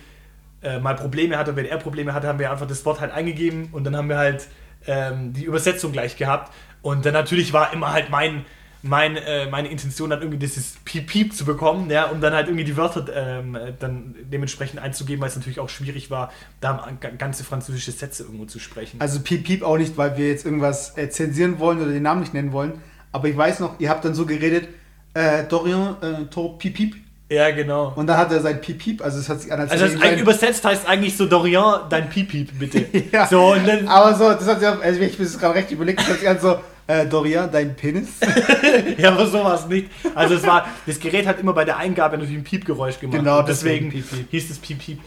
äh, 0.61 0.79
mal 0.79 0.95
Probleme 0.95 1.37
hatte, 1.37 1.55
wenn 1.55 1.65
er 1.65 1.77
Probleme 1.77 2.13
hatte, 2.13 2.27
haben 2.27 2.39
wir 2.39 2.51
einfach 2.51 2.67
das 2.67 2.85
Wort 2.85 2.99
halt 2.99 3.11
eingegeben 3.11 3.69
und 3.71 3.83
dann 3.83 3.95
haben 3.95 4.09
wir 4.09 4.17
halt 4.17 4.47
ähm, 4.87 5.33
die 5.33 5.43
Übersetzung 5.43 5.91
gleich 5.91 6.17
gehabt. 6.17 6.53
Und 6.81 7.05
dann 7.05 7.13
natürlich 7.13 7.53
war 7.53 7.73
immer 7.73 7.91
halt 7.91 8.09
mein, 8.09 8.45
mein, 8.81 9.17
äh, 9.17 9.49
meine 9.49 9.67
Intention 9.67 10.09
dann 10.09 10.19
irgendwie 10.21 10.37
dieses 10.39 10.75
Piep-Piep 10.85 11.33
zu 11.33 11.43
bekommen, 11.45 11.89
ja, 11.89 12.05
um 12.05 12.21
dann 12.21 12.33
halt 12.33 12.47
irgendwie 12.47 12.63
die 12.63 12.77
Wörter 12.77 13.05
ähm, 13.13 13.57
dann 13.79 14.15
dementsprechend 14.31 14.79
einzugeben, 14.79 15.21
weil 15.21 15.29
es 15.29 15.35
natürlich 15.35 15.59
auch 15.59 15.67
schwierig 15.69 16.09
war, 16.09 16.31
da 16.61 16.87
ga- 17.01 17.09
ganze 17.09 17.43
französische 17.43 17.91
Sätze 17.91 18.23
irgendwo 18.23 18.45
zu 18.45 18.59
sprechen. 18.59 19.01
Also 19.01 19.19
Piep-Piep 19.19 19.63
auch 19.63 19.77
nicht, 19.77 19.97
weil 19.97 20.17
wir 20.17 20.29
jetzt 20.29 20.45
irgendwas 20.45 20.97
äh, 20.97 21.09
zensieren 21.09 21.59
wollen 21.59 21.81
oder 21.81 21.91
den 21.91 22.03
Namen 22.03 22.21
nicht 22.21 22.33
nennen 22.33 22.53
wollen. 22.53 22.81
Aber 23.11 23.27
ich 23.27 23.35
weiß 23.35 23.59
noch, 23.59 23.79
ihr 23.79 23.89
habt 23.89 24.05
dann 24.05 24.13
so 24.13 24.25
geredet, 24.25 24.69
äh, 25.13 25.43
Dorian, 25.43 25.97
äh, 26.01 26.25
Tor 26.31 26.57
Piep-Piep. 26.57 26.95
ja, 27.29 27.51
genau. 27.51 27.91
Und 27.97 28.07
dann 28.07 28.17
hat 28.17 28.31
er 28.31 28.39
sein 28.39 28.61
Piep-Piep, 28.61 29.01
also 29.03 29.19
es 29.19 29.27
hat 29.27 29.41
sich 29.41 29.51
an, 29.51 29.59
als 29.59 29.71
Also 29.71 29.87
das 29.87 29.99
sein- 29.99 30.19
übersetzt 30.19 30.63
heißt 30.63 30.87
eigentlich 30.87 31.17
so 31.17 31.25
Dorian, 31.25 31.81
dein 31.89 32.09
Piep-Piep, 32.09 32.57
bitte. 32.57 32.85
Ja. 33.11 33.27
So, 33.27 33.51
und 33.53 33.67
dann, 33.67 33.87
Aber 33.89 34.15
so, 34.15 34.29
das 34.29 34.47
hat 34.47 34.59
sich, 34.59 34.69
also 34.69 35.01
ich 35.01 35.19
mir 35.19 35.25
das 35.25 35.37
gerade 35.37 35.55
recht 35.55 35.69
überlegt, 35.71 35.99
das 35.99 36.07
hat 36.07 36.19
sich 36.19 36.29
an 36.29 36.39
so, 36.39 36.59
äh, 36.89 37.05
Dorian, 37.05 37.51
dein 37.51 37.75
Penis. 37.75 38.09
ja, 38.97 39.11
aber 39.11 39.27
sowas 39.27 39.67
nicht. 39.67 39.91
Also 40.15 40.33
es 40.33 40.45
war, 40.45 40.67
das 40.87 40.99
Gerät 40.99 41.27
hat 41.27 41.39
immer 41.39 41.53
bei 41.53 41.63
der 41.63 41.77
Eingabe 41.77 42.17
natürlich 42.17 42.39
ein 42.39 42.43
Piepgeräusch 42.43 42.99
gemacht. 42.99 43.19
Genau, 43.19 43.43
deswegen 43.43 43.91
deswegen 43.91 44.07
Piep-Piep. 44.09 44.31
hieß 44.31 44.49
es 44.49 44.57
Piep-Piep. 44.57 44.99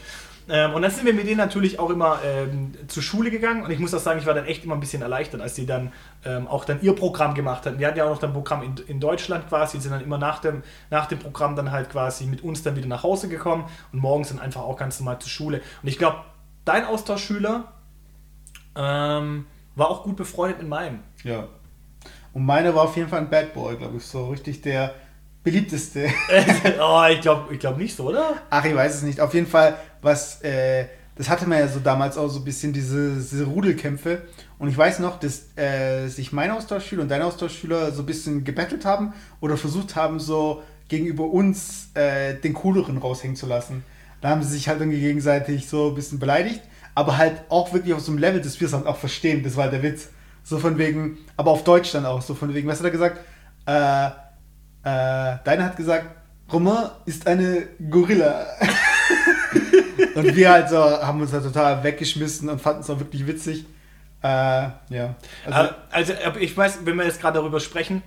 Ähm, 0.47 0.73
und 0.73 0.81
dann 0.81 0.91
sind 0.91 1.05
wir 1.05 1.13
mit 1.13 1.27
denen 1.27 1.37
natürlich 1.37 1.79
auch 1.79 1.89
immer 1.89 2.19
ähm, 2.25 2.73
zur 2.87 3.03
Schule 3.03 3.31
gegangen 3.31 3.63
und 3.63 3.71
ich 3.71 3.79
muss 3.79 3.93
auch 3.93 3.99
sagen, 3.99 4.19
ich 4.19 4.25
war 4.25 4.33
dann 4.33 4.45
echt 4.45 4.63
immer 4.63 4.75
ein 4.75 4.79
bisschen 4.79 5.01
erleichtert, 5.01 5.41
als 5.41 5.55
die 5.55 5.65
dann 5.65 5.91
ähm, 6.25 6.47
auch 6.47 6.65
dann 6.65 6.81
ihr 6.81 6.93
Programm 6.95 7.33
gemacht 7.33 7.65
hatten. 7.65 7.79
Wir 7.79 7.87
hatten 7.87 7.97
ja 7.97 8.05
auch 8.05 8.09
noch 8.09 8.23
ein 8.23 8.33
Programm 8.33 8.63
in, 8.63 8.75
in 8.87 8.99
Deutschland 8.99 9.47
quasi, 9.47 9.79
sind 9.79 9.91
dann 9.91 10.01
immer 10.01 10.17
nach 10.17 10.39
dem, 10.39 10.63
nach 10.89 11.05
dem 11.07 11.19
Programm 11.19 11.55
dann 11.55 11.71
halt 11.71 11.89
quasi 11.89 12.25
mit 12.25 12.43
uns 12.43 12.63
dann 12.63 12.75
wieder 12.77 12.87
nach 12.87 13.03
Hause 13.03 13.27
gekommen 13.27 13.65
und 13.91 13.99
morgens 13.99 14.29
dann 14.29 14.39
einfach 14.39 14.61
auch 14.61 14.77
ganz 14.77 14.99
normal 14.99 15.19
zur 15.19 15.29
Schule. 15.29 15.61
Und 15.81 15.87
ich 15.89 15.97
glaube, 15.97 16.17
dein 16.65 16.85
Austauschschüler 16.85 17.71
ähm, 18.75 19.45
war 19.75 19.89
auch 19.89 20.03
gut 20.03 20.17
befreundet 20.17 20.59
mit 20.59 20.67
meinem. 20.67 20.99
Ja. 21.23 21.47
Und 22.33 22.45
meine 22.45 22.73
war 22.73 22.83
auf 22.83 22.97
jeden 22.97 23.09
Fall 23.09 23.19
ein 23.19 23.29
Bad 23.29 23.53
Boy, 23.53 23.77
glaube 23.77 23.97
ich, 23.97 24.03
so 24.03 24.29
richtig 24.29 24.61
der 24.61 24.95
beliebteste. 25.43 26.07
oh, 26.81 27.03
ich 27.11 27.21
glaube 27.21 27.53
ich 27.53 27.59
glaub 27.59 27.77
nicht 27.77 27.95
so, 27.95 28.09
oder? 28.09 28.37
Ach, 28.49 28.65
ich 28.65 28.75
weiß 28.75 28.95
es 28.95 29.01
nicht. 29.03 29.19
Auf 29.19 29.33
jeden 29.33 29.47
Fall, 29.47 29.77
was, 30.01 30.41
äh, 30.41 30.85
das 31.15 31.29
hatte 31.29 31.47
man 31.47 31.59
ja 31.59 31.67
so 31.67 31.79
damals 31.79 32.17
auch 32.17 32.29
so 32.29 32.39
ein 32.39 32.45
bisschen 32.45 32.73
diese, 32.73 33.15
diese 33.15 33.45
Rudelkämpfe. 33.45 34.23
Und 34.57 34.69
ich 34.69 34.77
weiß 34.77 34.99
noch, 34.99 35.19
dass 35.19 35.55
äh, 35.57 36.07
sich 36.07 36.31
mein 36.31 36.49
Austauschschüler 36.49 37.03
und 37.03 37.09
dein 37.09 37.21
Austauschschüler 37.21 37.91
so 37.91 38.01
ein 38.01 38.05
bisschen 38.05 38.43
gebettelt 38.43 38.85
haben 38.85 39.13
oder 39.41 39.57
versucht 39.57 39.95
haben, 39.95 40.19
so 40.19 40.63
gegenüber 40.87 41.25
uns 41.25 41.89
äh, 41.93 42.35
den 42.35 42.53
cooleren 42.53 42.97
raushängen 42.97 43.35
zu 43.35 43.45
lassen. 43.45 43.83
Da 44.21 44.29
haben 44.29 44.41
sie 44.41 44.53
sich 44.53 44.69
halt 44.69 44.79
irgendwie 44.79 45.01
gegenseitig 45.01 45.67
so 45.67 45.89
ein 45.89 45.95
bisschen 45.95 46.17
beleidigt, 46.17 46.61
aber 46.95 47.17
halt 47.17 47.43
auch 47.49 47.73
wirklich 47.73 47.93
auf 47.93 47.99
so 47.99 48.11
einem 48.11 48.19
Level, 48.19 48.41
dass 48.41 48.59
wir 48.59 48.65
es 48.65 48.71
dann 48.71 48.87
auch 48.87 48.97
verstehen. 48.97 49.43
Das 49.43 49.55
war 49.55 49.65
halt 49.65 49.73
der 49.73 49.83
Witz. 49.83 50.09
So 50.43 50.59
von 50.59 50.77
wegen, 50.77 51.19
aber 51.37 51.51
auf 51.51 51.63
Deutsch 51.63 51.91
dann 51.93 52.05
auch, 52.05 52.21
so 52.21 52.35
von 52.35 52.53
wegen, 52.53 52.67
was 52.67 52.79
hat 52.79 52.85
er 52.85 52.91
gesagt? 52.91 53.19
Äh, 53.65 54.07
äh, 54.07 55.37
deiner 55.43 55.65
hat 55.65 55.77
gesagt, 55.77 56.05
Romain 56.51 56.89
ist 57.05 57.25
eine 57.27 57.67
Gorilla. 57.89 58.45
und 60.15 60.35
wir 60.35 60.51
halt 60.51 60.69
so 60.69 60.77
haben 60.77 61.21
uns 61.21 61.31
da 61.31 61.39
total 61.39 61.83
weggeschmissen 61.83 62.49
und 62.49 62.61
fanden 62.61 62.81
es 62.81 62.89
auch 62.89 62.99
wirklich 62.99 63.25
witzig. 63.25 63.65
Äh, 64.21 64.27
ja. 64.27 65.15
Also, 65.45 65.73
Also, 65.91 66.13
also 66.13 66.39
ich 66.39 66.55
weiß, 66.55 66.79
wenn 66.85 66.97
wir 66.97 67.05
jetzt 67.05 67.21
gerade 67.21 67.39
darüber 67.39 67.59
sprechen, 67.59 68.03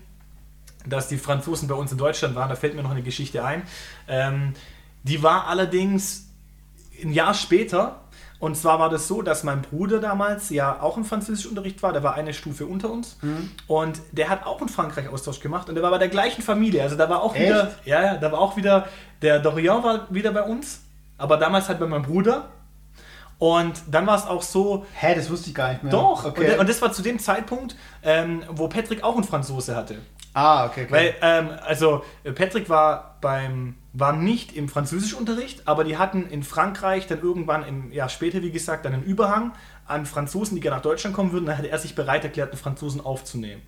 dass 0.87 1.09
die 1.09 1.19
Franzosen 1.19 1.69
bei 1.69 1.75
uns 1.75 1.93
in 1.93 1.99
Deutschland 1.99 2.35
waren, 2.35 2.49
da 2.49 2.55
fällt 2.55 2.75
mir 2.75 2.83
noch 2.83 2.91
eine 2.91 3.03
Geschichte 3.03 3.45
ein. 3.45 3.63
Ähm, 4.09 4.55
die 5.03 5.23
war 5.23 5.47
allerdings 5.47 6.29
ein 7.03 7.13
Jahr 7.13 7.35
später. 7.35 8.03
Und 8.39 8.55
zwar 8.57 8.79
war 8.79 8.91
das 8.91 9.09
so, 9.09 9.23
dass 9.23 9.45
mein 9.45 9.63
Bruder 9.63 9.99
damals 9.99 10.51
ja 10.51 10.81
auch 10.83 10.97
im 10.99 11.05
Französischunterricht 11.07 11.83
war. 11.83 11.93
Der 11.95 12.03
war 12.03 12.15
eine 12.15 12.35
Stufe 12.35 12.67
unter 12.67 12.91
uns. 12.91 13.17
Und 13.67 14.01
der 14.13 14.29
hat 14.29 14.45
auch 14.45 14.61
einen 14.61 14.69
Frankreich-Austausch 14.69 15.41
gemacht. 15.41 15.69
Und 15.69 15.75
der 15.75 15.83
war 15.83 15.91
bei 15.91 15.99
der 15.99 16.09
gleichen 16.09 16.43
Familie. 16.43 16.83
Also 16.83 16.97
da 16.97 17.09
war 17.09 17.23
auch 17.23 17.35
Echt? 17.35 17.45
wieder, 17.47 17.71
ja, 17.87 18.03
ja, 18.03 18.17
da 18.17 18.31
war 18.33 18.39
auch 18.41 18.57
wieder, 18.57 18.87
der 19.23 19.39
Dorian 19.39 19.83
war 19.83 20.07
wieder 20.11 20.33
bei 20.33 20.43
uns. 20.43 20.83
Aber 21.19 21.39
damals 21.39 21.69
halt 21.69 21.79
bei 21.81 21.87
meinem 21.87 22.03
Bruder. 22.03 22.51
Und 23.39 23.83
dann 23.91 24.07
war 24.07 24.17
es 24.17 24.27
auch 24.27 24.43
so, 24.43 24.87
Hä, 24.95 25.15
das 25.15 25.31
wusste 25.31 25.51
ich 25.51 25.55
gar 25.55 25.71
nicht 25.71 25.83
mehr. 25.83 25.93
doch, 25.93 26.25
Okay. 26.25 26.53
und, 26.55 26.61
und 26.61 26.69
das 26.69 26.81
war 26.81 26.93
zu 26.93 27.03
dem 27.03 27.19
Zeitpunkt, 27.19 27.77
ähm, 28.03 28.43
wo 28.51 28.67
Patrick 28.69 29.03
auch 29.03 29.15
einen 29.15 29.25
Franzose 29.25 29.77
hatte. 29.77 29.97
ah, 30.35 30.65
okay, 30.67 30.85
okay. 30.85 30.93
Weil, 30.93 31.15
ähm, 31.23 31.51
also 31.67 32.03
äh, 32.25 32.33
Patrick 32.33 32.69
war 32.71 33.17
beim 33.21 33.75
war 33.99 34.13
nicht 34.13 34.55
im 34.55 34.69
Französischunterricht, 34.69 35.67
aber 35.67 35.83
die 35.83 35.97
hatten 35.97 36.27
in 36.27 36.43
Frankreich 36.43 37.07
dann 37.07 37.21
irgendwann 37.21 37.67
im 37.67 37.93
ja 37.93 38.09
später 38.09 38.43
wie 38.43 38.51
gesagt 38.51 38.85
dann 38.85 38.93
einen 38.93 39.05
Überhang 39.05 39.53
an 39.87 40.05
Franzosen, 40.05 40.57
die 40.57 40.61
gerne 40.61 40.77
nach 40.77 40.83
Deutschland 40.83 41.15
kommen 41.15 41.33
würden. 41.33 41.47
Dann 41.47 41.57
hatte 41.57 41.71
er 41.71 41.79
sich 41.79 41.95
bereit 41.95 42.25
erklärt, 42.25 42.51
einen 42.51 42.59
Franzosen 42.59 43.01
aufzunehmen. 43.01 43.63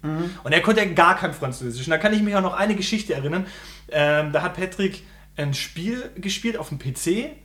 Und 0.44 0.52
er 0.52 0.61
konnte 0.61 0.82
ja 0.82 0.92
gar 0.92 1.16
kein 1.16 1.32
Französisch. 1.32 1.87
Und 1.87 1.90
da 1.90 1.99
kann 1.99 2.12
ich 2.12 2.23
mich 2.23 2.35
auch 2.35 2.42
noch 2.42 2.54
eine 2.54 2.75
Geschichte 2.75 3.14
erinnern. 3.14 3.47
Ähm, 3.90 4.32
da 4.32 4.42
hat 4.42 4.54
Patrick 4.54 5.04
ein 5.37 5.54
Spiel 5.54 6.11
gespielt 6.16 6.58
auf 6.58 6.68
dem 6.68 6.78
PC 6.78 7.37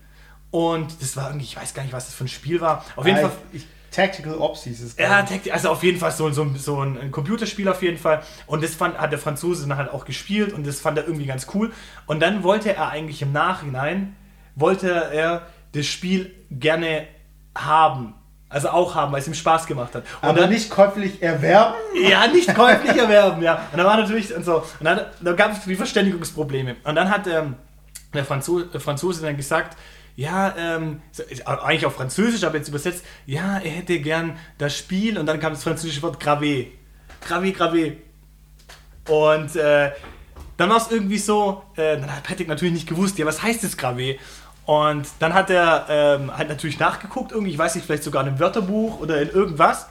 und 0.51 1.01
das 1.01 1.15
war 1.15 1.27
irgendwie, 1.29 1.45
ich 1.45 1.55
weiß 1.55 1.73
gar 1.73 1.83
nicht, 1.83 1.93
was 1.93 2.05
das 2.07 2.15
für 2.15 2.25
ein 2.25 2.27
Spiel 2.27 2.59
war. 2.59 2.83
Auf 2.95 3.05
jeden 3.05 3.19
Fall. 3.19 3.31
ich, 3.53 3.65
Tactical 3.93 4.35
Ops 4.35 4.63
hieß 4.63 4.81
es. 4.81 4.97
Ja, 4.97 5.25
also 5.51 5.69
auf 5.69 5.83
jeden 5.83 5.99
Fall 5.99 6.11
so, 6.11 6.29
so, 6.31 6.47
so 6.55 6.81
ein, 6.81 7.11
Computerspiel 7.11 7.69
auf 7.69 7.81
jeden 7.81 7.97
Fall. 7.97 8.23
Und 8.47 8.63
das 8.63 8.75
fand, 8.75 8.97
hat 8.97 9.11
der 9.11 9.19
Franzose 9.19 9.67
dann 9.67 9.77
halt 9.77 9.91
auch 9.91 10.05
gespielt 10.05 10.51
und 10.51 10.67
das 10.67 10.79
fand 10.79 10.97
er 10.97 11.05
irgendwie 11.05 11.25
ganz 11.25 11.47
cool. 11.53 11.71
Und 12.05 12.19
dann 12.19 12.43
wollte 12.43 12.75
er 12.75 12.89
eigentlich 12.89 13.21
im 13.21 13.31
Nachhinein, 13.31 14.15
wollte 14.55 14.89
er 14.89 15.47
das 15.73 15.85
Spiel 15.85 16.33
gerne 16.49 17.07
haben. 17.55 18.15
Also 18.49 18.69
auch 18.69 18.93
haben, 18.93 19.11
weil 19.11 19.19
es 19.19 19.27
ihm 19.27 19.33
Spaß 19.33 19.65
gemacht 19.65 19.95
hat. 19.95 20.03
Und 20.21 20.29
aber 20.29 20.41
dann, 20.41 20.49
nicht 20.51 20.69
käuflich 20.69 21.23
erwerben. 21.23 21.73
ja, 22.07 22.27
nicht 22.27 22.53
käuflich 22.53 22.95
erwerben, 22.95 23.41
ja. 23.41 23.67
Und 23.71 23.79
da 23.79 23.85
war 23.85 23.97
natürlich 23.97 24.35
und 24.35 24.45
so. 24.45 24.57
Und 24.57 24.83
dann, 24.83 25.01
da 25.21 25.33
gab 25.33 25.53
es 25.53 25.63
die 25.63 25.75
Verständigungsprobleme. 25.75 26.75
Und 26.83 26.93
dann 26.93 27.09
hat 27.09 27.25
ähm, 27.25 27.55
der 28.13 28.25
Franzose, 28.25 28.67
der 28.67 28.79
Franzose 28.79 29.23
dann 29.23 29.37
gesagt, 29.37 29.75
ja, 30.15 30.55
ähm, 30.57 31.01
eigentlich 31.45 31.85
auf 31.85 31.95
Französisch, 31.95 32.43
aber 32.43 32.57
jetzt 32.57 32.69
übersetzt, 32.69 33.03
ja, 33.25 33.57
er 33.57 33.71
hätte 33.71 33.99
gern 33.99 34.37
das 34.57 34.77
Spiel 34.77 35.17
und 35.17 35.25
dann 35.25 35.39
kam 35.39 35.53
das 35.53 35.63
französische 35.63 36.01
Wort 36.03 36.21
Gravé. 36.21 36.67
Gravé, 37.27 37.55
Gravé. 37.55 37.93
Und 39.09 39.55
äh, 39.55 39.91
dann 40.57 40.69
war 40.69 40.77
es 40.77 40.91
irgendwie 40.91 41.17
so, 41.17 41.63
äh, 41.75 41.97
dann 41.97 42.15
hat 42.15 42.23
Patrick 42.23 42.47
natürlich 42.47 42.73
nicht 42.73 42.87
gewusst, 42.87 43.17
ja, 43.17 43.25
was 43.25 43.41
heißt 43.41 43.63
das 43.63 43.77
Gravé? 43.77 44.17
Und 44.65 45.07
dann 45.19 45.33
hat 45.33 45.49
er 45.49 45.87
ähm, 45.89 46.35
halt 46.35 46.47
natürlich 46.47 46.79
nachgeguckt, 46.79 47.31
irgendwie, 47.31 47.51
ich 47.51 47.57
weiß 47.57 47.75
nicht, 47.75 47.85
vielleicht 47.85 48.03
sogar 48.03 48.21
in 48.21 48.29
einem 48.29 48.39
Wörterbuch 48.39 48.99
oder 48.99 49.21
in 49.21 49.29
irgendwas 49.29 49.87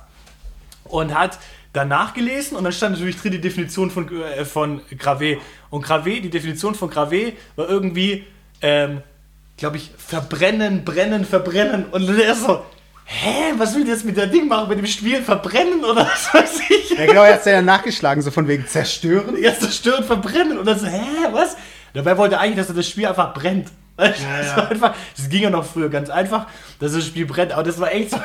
und 0.85 1.15
hat 1.19 1.39
dann 1.73 1.89
nachgelesen 1.89 2.57
und 2.57 2.65
dann 2.65 2.73
stand 2.73 2.95
natürlich 2.95 3.21
drin 3.21 3.33
die 3.33 3.41
Definition 3.41 3.91
von, 3.91 4.09
äh, 4.23 4.45
von 4.45 4.81
Gravé. 4.93 5.39
Und 5.69 5.85
Gravé, 5.85 6.21
die 6.21 6.31
Definition 6.31 6.75
von 6.75 6.91
Gravé 6.91 7.33
war 7.57 7.69
irgendwie, 7.69 8.25
ähm, 8.61 9.03
glaube 9.57 9.77
ich, 9.77 9.91
verbrennen, 9.97 10.85
brennen, 10.85 11.25
verbrennen. 11.25 11.87
Und 11.91 12.09
er 12.19 12.35
so, 12.35 12.65
hä, 13.05 13.53
was 13.57 13.75
will 13.75 13.85
das 13.85 14.05
mit 14.05 14.17
der 14.17 14.27
Ding 14.27 14.49
machen, 14.49 14.69
mit 14.69 14.79
dem 14.79 14.87
Spiel 14.87 15.23
verbrennen 15.23 15.85
oder 15.85 16.07
was 16.13 16.33
weiß 16.33 16.61
ich? 16.69 16.91
Ja, 16.91 17.07
genau, 17.07 17.23
er 17.23 17.35
hat 17.35 17.47
ja 17.47 17.63
nachgeschlagen, 17.63 18.23
so 18.23 18.31
von 18.31 18.49
wegen 18.49 18.67
zerstören. 18.67 19.41
Ja, 19.41 19.57
zerstören, 19.57 20.05
verbrennen. 20.05 20.59
Und 20.59 20.67
dann 20.67 20.79
so, 20.79 20.87
hä, 20.87 21.01
was? 21.33 21.57
Dabei 21.95 22.17
wollte 22.17 22.37
er 22.37 22.41
eigentlich, 22.41 22.59
dass 22.59 22.69
er 22.69 22.75
das 22.75 22.89
Spiel 22.89 23.07
einfach 23.07 23.35
brennt. 23.35 23.69
Das, 23.97 24.17
ja. 24.21 24.69
einfach, 24.69 24.95
das 25.17 25.29
ging 25.29 25.43
ja 25.43 25.51
noch 25.51 25.65
früher 25.65 25.91
ganz 25.91 26.09
einfach, 26.09 26.47
dass 26.81 26.93
das 26.93 27.07
Spiel 27.07 27.27
brennt, 27.27 27.53
aber 27.53 27.63
das 27.63 27.79
war 27.79 27.93
echt 27.93 28.11
so. 28.11 28.21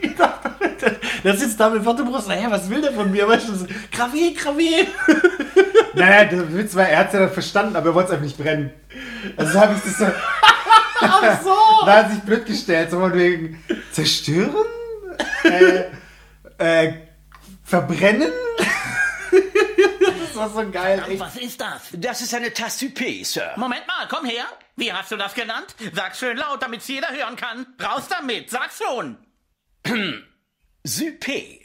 Der 1.24 1.36
sitzt 1.36 1.60
da 1.60 1.68
mit 1.68 1.84
Wörterbuch 1.84 2.20
so, 2.20 2.30
hä, 2.30 2.46
was 2.48 2.70
will 2.70 2.80
der 2.80 2.92
von 2.92 3.10
mir? 3.10 3.28
Weißt 3.28 3.48
du, 3.48 3.54
so, 3.54 3.66
Gravé, 3.92 4.34
Gravé. 4.34 4.86
Naja, 5.94 6.24
der 6.24 6.54
Witz 6.54 6.74
war, 6.74 6.88
er 6.88 7.00
hat 7.00 7.08
es 7.08 7.12
ja 7.14 7.20
dann 7.20 7.30
verstanden, 7.30 7.76
aber 7.76 7.90
er 7.90 7.94
wollte 7.94 8.08
es 8.08 8.12
einfach 8.12 8.24
nicht 8.24 8.38
brennen. 8.38 8.70
Also 9.36 9.60
habe 9.60 9.74
ich 9.74 9.80
das 9.82 9.98
so. 9.98 10.06
Ach 11.00 11.42
so. 11.42 11.56
Da 11.86 11.96
hat 12.04 12.10
sich 12.12 12.20
blöd 12.20 12.44
gestellt, 12.46 12.90
so 12.90 12.98
von 13.00 13.14
wegen 13.14 13.62
zerstören? 13.92 14.54
äh, 15.44 15.84
äh, 16.58 16.92
verbrennen? 17.64 18.30
Das 19.30 20.36
war 20.36 20.64
so 20.64 20.70
geil. 20.70 21.04
Echt. 21.08 21.20
Was 21.20 21.36
ist 21.36 21.60
das? 21.60 21.82
Das 21.92 22.20
ist 22.22 22.32
eine 22.34 22.52
Tasse 22.52 22.86
Tupé, 22.86 23.24
Sir. 23.24 23.52
Moment 23.56 23.86
mal, 23.86 24.06
komm 24.08 24.24
her. 24.24 24.44
Wie 24.76 24.90
hast 24.92 25.10
du 25.10 25.16
das 25.16 25.34
genannt? 25.34 25.74
Sag's 25.92 26.18
schön 26.20 26.36
laut, 26.36 26.62
damit's 26.62 26.88
jeder 26.88 27.10
hören 27.10 27.36
kann. 27.36 27.66
Raus 27.82 28.04
damit, 28.08 28.48
sag's 28.48 28.78
schon. 28.78 29.18
Supé. 30.86 31.60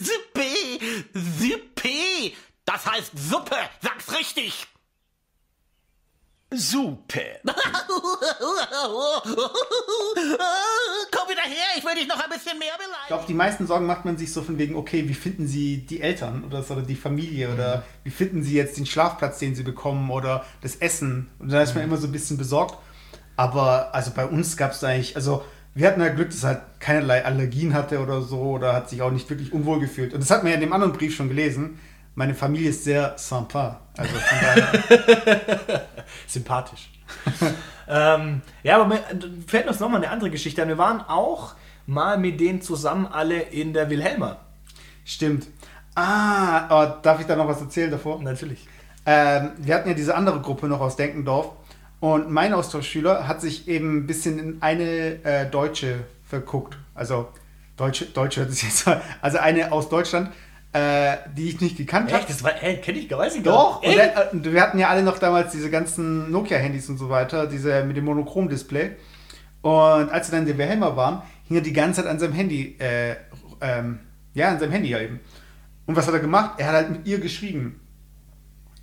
Suppe, 0.00 0.78
Suppe. 1.14 2.32
Das 2.64 2.86
heißt 2.86 3.12
Suppe. 3.18 3.56
Sag's 3.82 4.12
richtig. 4.16 4.66
Suppe. 6.50 7.20
Komm 7.44 7.54
wieder 11.28 11.42
her, 11.42 11.66
ich 11.76 11.84
will 11.84 11.94
dich 11.94 12.08
noch 12.08 12.18
ein 12.18 12.30
bisschen 12.30 12.58
mehr 12.58 12.68
Ich 12.72 12.78
beleidigen. 12.78 13.06
glaube, 13.08 13.24
die 13.28 13.34
meisten 13.34 13.66
Sorgen 13.66 13.84
macht 13.86 14.06
man 14.06 14.16
sich 14.16 14.32
so 14.32 14.40
von 14.42 14.56
wegen, 14.56 14.74
okay, 14.74 15.06
wie 15.08 15.14
finden 15.14 15.46
sie 15.46 15.84
die 15.84 16.00
Eltern 16.00 16.44
oder, 16.44 16.62
so, 16.62 16.72
oder 16.74 16.82
die 16.82 16.96
Familie 16.96 17.52
oder 17.52 17.84
wie 18.04 18.10
finden 18.10 18.42
sie 18.42 18.54
jetzt 18.54 18.78
den 18.78 18.86
Schlafplatz, 18.86 19.38
den 19.38 19.54
sie 19.54 19.62
bekommen 19.62 20.10
oder 20.10 20.46
das 20.62 20.76
Essen. 20.76 21.28
Und 21.38 21.52
da 21.52 21.60
ist 21.62 21.74
man 21.74 21.84
immer 21.84 21.98
so 21.98 22.06
ein 22.06 22.12
bisschen 22.12 22.38
besorgt. 22.38 22.78
Aber 23.36 23.94
also 23.94 24.10
bei 24.12 24.24
uns 24.26 24.56
gab 24.56 24.72
es 24.72 24.82
eigentlich, 24.82 25.16
also 25.16 25.44
wir 25.74 25.86
hatten 25.86 26.00
ja 26.00 26.08
Glück, 26.08 26.30
dass 26.30 26.44
er 26.44 26.48
halt 26.48 26.62
keinerlei 26.80 27.22
Allergien 27.24 27.72
hatte 27.74 28.00
oder 28.00 28.22
so 28.22 28.40
oder 28.40 28.72
hat 28.72 28.88
sich 28.90 29.02
auch 29.02 29.10
nicht 29.12 29.28
wirklich 29.30 29.52
unwohl 29.52 29.78
gefühlt. 29.80 30.14
Und 30.14 30.20
das 30.20 30.30
hat 30.30 30.42
man 30.42 30.48
ja 30.50 30.54
in 30.54 30.62
dem 30.62 30.72
anderen 30.72 30.94
Brief 30.94 31.14
schon 31.14 31.28
gelesen. 31.28 31.78
Meine 32.18 32.34
Familie 32.34 32.70
ist 32.70 32.82
sehr 32.82 33.16
sympa. 33.16 33.78
Also. 33.96 34.12
Sympathisch. 36.26 36.90
ähm, 37.88 38.42
ja, 38.64 38.74
aber 38.74 38.86
mir 38.86 39.00
fällt 39.46 39.68
uns 39.68 39.78
nochmal 39.78 40.02
eine 40.02 40.10
andere 40.10 40.28
Geschichte 40.28 40.60
an. 40.60 40.66
Wir 40.66 40.78
waren 40.78 41.00
auch 41.00 41.54
mal 41.86 42.18
mit 42.18 42.40
denen 42.40 42.60
zusammen 42.60 43.06
alle 43.06 43.38
in 43.38 43.72
der 43.72 43.88
Wilhelma. 43.88 44.38
Stimmt. 45.04 45.46
Ah, 45.94 46.66
oh, 46.70 46.92
darf 47.02 47.20
ich 47.20 47.26
da 47.26 47.36
noch 47.36 47.46
was 47.46 47.60
erzählen 47.60 47.92
davor? 47.92 48.20
Natürlich. 48.20 48.66
Ähm, 49.06 49.52
wir 49.58 49.76
hatten 49.76 49.88
ja 49.88 49.94
diese 49.94 50.16
andere 50.16 50.40
Gruppe 50.40 50.66
noch 50.66 50.80
aus 50.80 50.96
Denkendorf 50.96 51.52
und 52.00 52.32
mein 52.32 52.52
Austauschschüler 52.52 53.28
hat 53.28 53.40
sich 53.40 53.68
eben 53.68 53.98
ein 53.98 54.06
bisschen 54.08 54.40
in 54.40 54.56
eine 54.60 55.22
äh, 55.22 55.48
Deutsche 55.48 56.00
verguckt. 56.24 56.76
Also 56.96 57.28
Deutsche, 57.76 58.06
Deutsche 58.06 58.40
hört 58.40 58.50
es 58.50 58.62
jetzt 58.62 58.88
an. 58.88 59.00
Also 59.22 59.38
eine 59.38 59.70
aus 59.70 59.88
Deutschland, 59.88 60.32
äh, 60.72 61.16
die 61.36 61.48
ich 61.48 61.60
nicht 61.60 61.76
gekannt 61.76 62.12
habe. 62.12 62.20
Echt? 62.20 62.30
Das 62.30 62.44
war, 62.44 62.62
ey, 62.62 62.76
kenn 62.78 62.96
ich 62.96 63.08
gar 63.08 63.18
weiß 63.18 63.36
ich 63.36 63.42
gar 63.42 63.54
Doch, 63.54 63.80
nicht. 63.80 63.90
und, 63.90 63.96
der, 63.96 64.32
und 64.32 64.52
wir 64.52 64.60
hatten 64.60 64.78
ja 64.78 64.88
alle 64.88 65.02
noch 65.02 65.18
damals 65.18 65.52
diese 65.52 65.70
ganzen 65.70 66.30
Nokia-Handys 66.30 66.88
und 66.88 66.98
so 66.98 67.08
weiter, 67.08 67.46
diese 67.46 67.84
mit 67.84 67.96
dem 67.96 68.04
Monochrom-Display. 68.04 68.92
Und 69.62 70.10
als 70.10 70.30
wir 70.30 70.38
dann 70.38 70.46
in 70.46 70.56
der 70.56 70.58
Wilhelma 70.58 70.94
waren, 70.94 71.22
hing 71.44 71.56
er 71.56 71.62
die 71.62 71.72
ganze 71.72 72.02
Zeit 72.02 72.10
an 72.10 72.18
seinem 72.18 72.34
Handy, 72.34 72.76
äh, 72.78 73.16
ähm, 73.60 74.00
ja, 74.34 74.50
an 74.50 74.60
seinem 74.60 74.72
Handy 74.72 74.90
ja 74.90 75.00
eben. 75.00 75.20
Und 75.86 75.96
was 75.96 76.06
hat 76.06 76.14
er 76.14 76.20
gemacht? 76.20 76.54
Er 76.58 76.68
hat 76.68 76.74
halt 76.74 76.90
mit 76.90 77.06
ihr 77.06 77.18
geschrieben. 77.18 77.80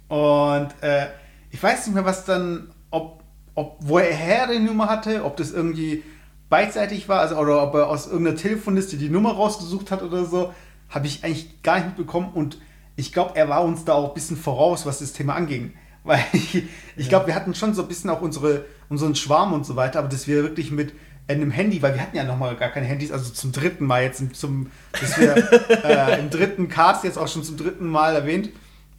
Und 0.08 0.70
äh, 0.82 1.08
ich 1.52 1.62
weiß 1.62 1.86
nicht 1.86 1.96
mehr, 1.96 2.06
was 2.06 2.26
dann, 2.26 2.72
ob, 2.90 3.24
ob 3.54 3.78
woher 3.80 4.48
die 4.48 4.60
Nummer 4.60 4.90
hatte, 4.90 5.24
ob 5.24 5.38
das 5.38 5.52
irgendwie 5.52 6.04
beidseitig 6.50 7.08
war, 7.10 7.22
also 7.22 7.38
oder 7.38 7.64
ob 7.64 7.74
er 7.76 7.88
aus 7.88 8.08
irgendeiner 8.08 8.38
Telefonliste 8.38 8.98
die 8.98 9.10
Nummer 9.10 9.34
rausgesucht 9.34 9.92
hat 9.92 10.04
oder 10.04 10.26
so, 10.26 10.54
habe 10.90 11.08
ich 11.08 11.24
eigentlich 11.24 11.62
gar 11.64 11.76
nicht 11.76 11.88
mitbekommen. 11.88 12.30
Und 12.34 12.60
ich 12.96 13.14
glaube, 13.14 13.36
er 13.36 13.50
war 13.50 13.64
uns 13.64 13.86
da 13.86 13.94
auch 13.94 14.10
ein 14.10 14.14
bisschen 14.14 14.38
voraus, 14.38 14.86
was 14.86 15.00
das 15.00 15.14
Thema 15.14 15.36
anging. 15.36 15.74
Weil 16.06 16.24
ich, 16.34 16.64
ich 16.96 17.10
glaube, 17.10 17.28
wir 17.28 17.36
hatten 17.36 17.56
schon 17.56 17.74
so 17.74 17.82
ein 17.82 17.88
bisschen 17.88 18.12
auch 18.12 18.22
unsere, 18.22 18.66
unseren 18.90 19.16
Schwarm 19.16 19.54
und 19.54 19.66
so 19.66 19.76
weiter, 19.76 19.98
aber 19.98 20.08
dass 20.08 20.28
wir 20.28 20.44
wirklich 20.44 20.70
mit 20.70 20.94
einem 21.28 21.50
Handy, 21.50 21.82
weil 21.82 21.96
wir 21.96 22.02
hatten 22.02 22.16
ja 22.16 22.24
nochmal 22.24 22.56
gar 22.56 22.70
keine 22.70 22.86
Handys, 22.86 23.12
also 23.12 23.32
zum 23.32 23.52
dritten 23.52 23.86
Mal 23.88 24.04
jetzt, 24.04 24.36
zum, 24.36 24.70
dass 24.92 25.20
wir 25.20 25.36
äh, 25.84 26.20
im 26.20 26.30
dritten 26.30 26.70
Cast 26.70 27.04
jetzt 27.04 27.18
auch 27.18 27.28
schon 27.28 27.44
zum 27.44 27.58
dritten 27.58 27.88
Mal 27.88 28.14
erwähnt. 28.14 28.50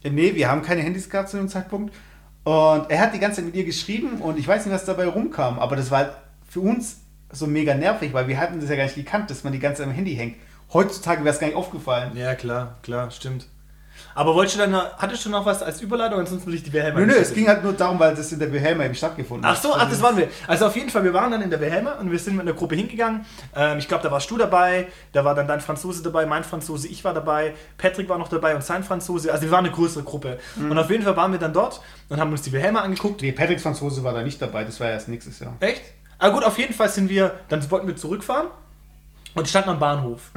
Äh, 0.03 0.09
nee, 0.09 0.35
wir 0.35 0.49
haben 0.49 0.61
keine 0.61 0.81
Handys 0.81 1.09
gehabt 1.09 1.29
zu 1.29 1.37
dem 1.37 1.47
Zeitpunkt. 1.47 1.93
Und 2.43 2.89
er 2.89 2.99
hat 2.99 3.13
die 3.13 3.19
ganze 3.19 3.37
Zeit 3.37 3.45
mit 3.45 3.55
ihr 3.55 3.65
geschrieben 3.65 4.21
und 4.21 4.37
ich 4.37 4.47
weiß 4.47 4.65
nicht, 4.65 4.73
was 4.73 4.85
dabei 4.85 5.07
rumkam, 5.07 5.59
aber 5.59 5.75
das 5.75 5.91
war 5.91 6.21
für 6.47 6.61
uns 6.61 7.01
so 7.31 7.45
mega 7.45 7.73
nervig, 7.75 8.13
weil 8.13 8.27
wir 8.27 8.39
hatten 8.39 8.61
das 8.61 8.69
ja 8.69 8.77
gar 8.77 8.83
nicht 8.83 8.95
gekannt, 8.95 9.29
dass 9.29 9.43
man 9.43 9.51
die 9.51 9.59
ganze 9.59 9.79
Zeit 9.79 9.87
am 9.87 9.93
Handy 9.93 10.15
hängt. 10.15 10.37
Heutzutage 10.73 11.23
wäre 11.23 11.33
es 11.33 11.39
gar 11.39 11.47
nicht 11.47 11.55
aufgefallen. 11.55 12.15
Ja, 12.15 12.35
klar, 12.35 12.75
klar, 12.83 13.09
stimmt. 13.11 13.47
Aber 14.13 14.33
wolltest 14.35 14.55
du 14.55 14.59
dann, 14.61 14.71
noch- 14.71 14.97
hattest 14.97 15.25
du 15.25 15.29
noch 15.29 15.45
was 15.45 15.61
als 15.61 15.81
Überleitung? 15.81 16.19
Ansonsten 16.19 16.47
würde 16.47 16.57
ich 16.57 16.63
die 16.63 16.73
Wilhelma 16.73 16.99
Nö, 16.99 17.05
nö, 17.05 17.13
es 17.13 17.33
ging 17.33 17.47
halt 17.47 17.63
nur 17.63 17.73
darum, 17.73 17.99
weil 17.99 18.15
das 18.15 18.31
in 18.31 18.39
der 18.39 18.51
Wilhelma 18.51 18.83
eben 18.85 18.95
stattgefunden 18.95 19.45
Ach 19.45 19.55
so, 19.55 19.73
ach, 19.75 19.89
das 19.89 20.01
waren 20.01 20.17
wir. 20.17 20.27
Also 20.47 20.65
auf 20.65 20.75
jeden 20.75 20.89
Fall, 20.89 21.03
wir 21.03 21.13
waren 21.13 21.31
dann 21.31 21.41
in 21.41 21.49
der 21.49 21.59
Wilhelma 21.59 21.93
und 21.93 22.11
wir 22.11 22.19
sind 22.19 22.35
mit 22.35 22.41
einer 22.47 22.53
Gruppe 22.55 22.75
hingegangen. 22.75 23.25
Ähm, 23.55 23.77
ich 23.77 23.87
glaube, 23.87 24.03
da 24.03 24.11
warst 24.11 24.29
du 24.29 24.37
dabei, 24.37 24.87
da 25.13 25.23
war 25.23 25.35
dann 25.35 25.47
dein 25.47 25.61
Franzose 25.61 26.03
dabei, 26.03 26.25
mein 26.25 26.43
Franzose, 26.43 26.87
ich 26.87 27.03
war 27.03 27.13
dabei, 27.13 27.53
Patrick 27.77 28.09
war 28.09 28.17
noch 28.17 28.27
dabei 28.29 28.55
und 28.55 28.63
sein 28.63 28.83
Franzose. 28.83 29.31
Also 29.31 29.43
wir 29.43 29.51
waren 29.51 29.65
eine 29.65 29.73
größere 29.73 30.03
Gruppe. 30.03 30.39
Mhm. 30.55 30.71
Und 30.71 30.77
auf 30.77 30.89
jeden 30.89 31.03
Fall 31.03 31.15
waren 31.15 31.31
wir 31.31 31.39
dann 31.39 31.53
dort 31.53 31.81
und 32.09 32.19
haben 32.19 32.31
uns 32.31 32.41
die 32.41 32.51
Wilhelma 32.51 32.81
angeguckt. 32.81 33.21
Nee, 33.21 33.31
Patricks 33.31 33.63
Franzose 33.63 34.03
war 34.03 34.13
da 34.13 34.21
nicht 34.23 34.41
dabei, 34.41 34.63
das 34.63 34.79
war 34.79 34.89
erst 34.89 35.09
nächstes 35.09 35.39
Jahr. 35.39 35.55
Echt? 35.59 35.81
Aber 36.19 36.33
gut, 36.33 36.43
auf 36.43 36.57
jeden 36.57 36.73
Fall 36.73 36.89
sind 36.89 37.09
wir, 37.09 37.31
dann 37.49 37.69
wollten 37.69 37.87
wir 37.87 37.95
zurückfahren 37.95 38.47
und 39.37 39.47
standen 39.47 39.69
am 39.69 39.79
Bahnhof. 39.79 40.31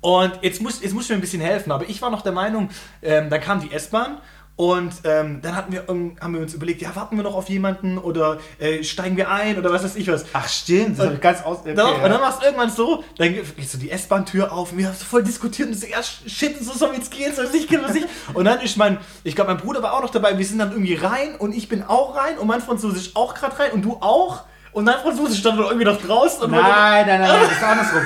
Und 0.00 0.32
jetzt 0.42 0.60
muss, 0.62 0.82
jetzt 0.82 0.92
muss 0.94 1.04
ich 1.04 1.10
mir 1.10 1.16
ein 1.16 1.20
bisschen 1.20 1.40
helfen, 1.40 1.72
aber 1.72 1.88
ich 1.88 2.00
war 2.02 2.10
noch 2.10 2.22
der 2.22 2.32
Meinung, 2.32 2.68
ähm, 3.02 3.28
dann 3.30 3.40
kam 3.40 3.60
die 3.60 3.72
S-Bahn 3.72 4.18
Und 4.58 4.94
ähm, 5.04 5.40
dann 5.42 5.54
hatten 5.54 5.70
wir, 5.70 5.84
haben 5.86 6.32
wir 6.32 6.40
uns 6.40 6.54
überlegt, 6.54 6.80
ja, 6.80 6.96
warten 6.96 7.16
wir 7.16 7.24
noch 7.24 7.34
auf 7.34 7.50
jemanden 7.50 7.98
oder 7.98 8.38
äh, 8.58 8.82
steigen 8.82 9.18
wir 9.18 9.30
ein 9.30 9.58
oder 9.58 9.70
was 9.70 9.84
weiß 9.84 9.96
ich 9.96 10.08
was. 10.08 10.24
Ach 10.32 10.48
stimmt, 10.48 10.98
das 10.98 11.04
habe 11.04 11.16
ich 11.16 11.20
ganz 11.20 11.42
aus. 11.42 11.58
Okay, 11.60 11.74
Doch, 11.74 11.98
ja. 11.98 12.04
Und 12.04 12.10
dann 12.10 12.20
war 12.22 12.30
es 12.34 12.42
irgendwann 12.42 12.70
so, 12.70 13.04
dann 13.18 13.34
geht 13.34 13.68
so 13.68 13.76
die 13.76 13.90
S-Bahn-Tür 13.90 14.52
auf 14.52 14.72
und 14.72 14.78
wir 14.78 14.86
haben 14.86 14.94
so 14.94 15.04
voll 15.04 15.22
diskutiert 15.22 15.68
und 15.68 15.74
so, 15.74 15.86
ja, 15.86 16.02
shit, 16.02 16.56
so 16.64 16.72
soll 16.72 16.94
jetzt 16.94 17.10
gehen, 17.10 17.34
soll 17.34 17.44
es 17.44 17.52
nicht 17.52 17.68
gehen, 17.68 17.82
was 17.84 17.94
ich. 17.96 18.06
Und 18.32 18.46
dann 18.46 18.60
ist 18.60 18.78
mein, 18.78 18.96
ich 19.24 19.34
glaube, 19.34 19.52
mein 19.52 19.60
Bruder 19.60 19.82
war 19.82 19.92
auch 19.92 20.02
noch 20.02 20.10
dabei, 20.10 20.38
wir 20.38 20.46
sind 20.46 20.58
dann 20.58 20.70
irgendwie 20.70 20.94
rein 20.94 21.34
und 21.38 21.54
ich 21.54 21.68
bin 21.68 21.82
auch 21.82 22.16
rein 22.16 22.38
und 22.38 22.46
mein 22.46 22.62
Französisch 22.62 23.10
auch 23.14 23.34
gerade 23.34 23.58
rein 23.58 23.72
und 23.72 23.82
du 23.82 23.98
auch. 24.00 24.44
Und 24.76 24.84
dein 24.84 24.98
Französisch 24.98 25.38
stand 25.38 25.58
dann 25.58 25.64
irgendwie 25.66 25.86
noch 25.86 25.98
draußen. 25.98 26.42
Und 26.42 26.50
Nein, 26.50 26.62
nein, 26.62 27.06
nein, 27.06 27.20
nein, 27.22 27.40
das 27.48 27.52
ist 27.52 27.64
andersrum. 27.64 28.02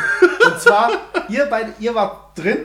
Und 0.47 0.61
zwar, 0.61 0.91
ihr 1.29 1.47
beide, 1.47 1.73
ihr 1.81 1.93
wart 1.97 2.39
drin 2.39 2.59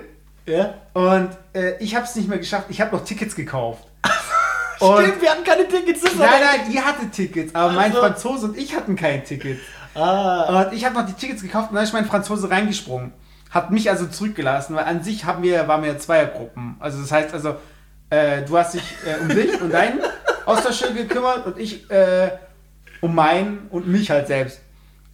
Ja. 0.45 0.75
und 0.93 1.29
äh, 1.53 1.75
ich 1.79 1.95
habe 1.95 2.05
es 2.05 2.15
nicht 2.15 2.29
mehr 2.29 2.37
geschafft. 2.37 2.65
Ich 2.69 2.79
habe 2.79 2.95
noch 2.95 3.03
Tickets 3.03 3.35
gekauft. 3.35 3.83
Stimmt, 4.77 5.21
wir 5.21 5.31
hatten 5.31 5.43
keine 5.43 5.67
Tickets. 5.67 6.03
Nein, 6.03 6.13
nein, 6.19 6.71
ihr 6.71 6.85
hattet 6.85 7.13
Tickets, 7.13 7.55
aber 7.55 7.71
mein 7.71 7.89
Also. 7.89 7.99
Franzose 8.01 8.45
und 8.45 8.57
ich 8.57 8.75
hatten 8.75 8.95
kein 8.95 9.23
Ticket. 9.25 9.57
Ah. 9.95 10.65
Und 10.67 10.73
ich 10.73 10.85
habe 10.85 10.93
noch 10.93 11.05
die 11.07 11.13
Tickets 11.13 11.41
gekauft 11.41 11.69
und 11.71 11.75
dann 11.75 11.83
ist 11.83 11.93
mein 11.93 12.05
Franzose 12.05 12.47
reingesprungen. 12.51 13.11
Hat 13.49 13.71
mich 13.71 13.89
also 13.89 14.05
zurückgelassen, 14.05 14.75
weil 14.75 14.85
an 14.85 15.01
sich 15.01 15.25
haben 15.25 15.41
wir, 15.41 15.67
waren 15.67 15.81
wir 15.81 15.93
ja 15.93 15.97
Zweiergruppen. 15.97 16.75
Also 16.79 17.01
das 17.01 17.11
heißt 17.11 17.33
also, 17.33 17.55
äh, 18.11 18.43
du 18.43 18.55
hast 18.55 18.75
dich 18.75 18.83
äh, 19.03 19.19
um 19.21 19.29
dich 19.29 19.59
und 19.59 19.71
deinen 19.71 19.99
Austauschschirm 20.45 20.93
gekümmert 20.93 21.47
und 21.47 21.57
ich 21.57 21.89
äh, 21.89 22.29
um 23.05 23.13
meinen 23.13 23.67
und 23.69 23.87
mich 23.87 24.09
halt 24.09 24.25
selbst. 24.25 24.61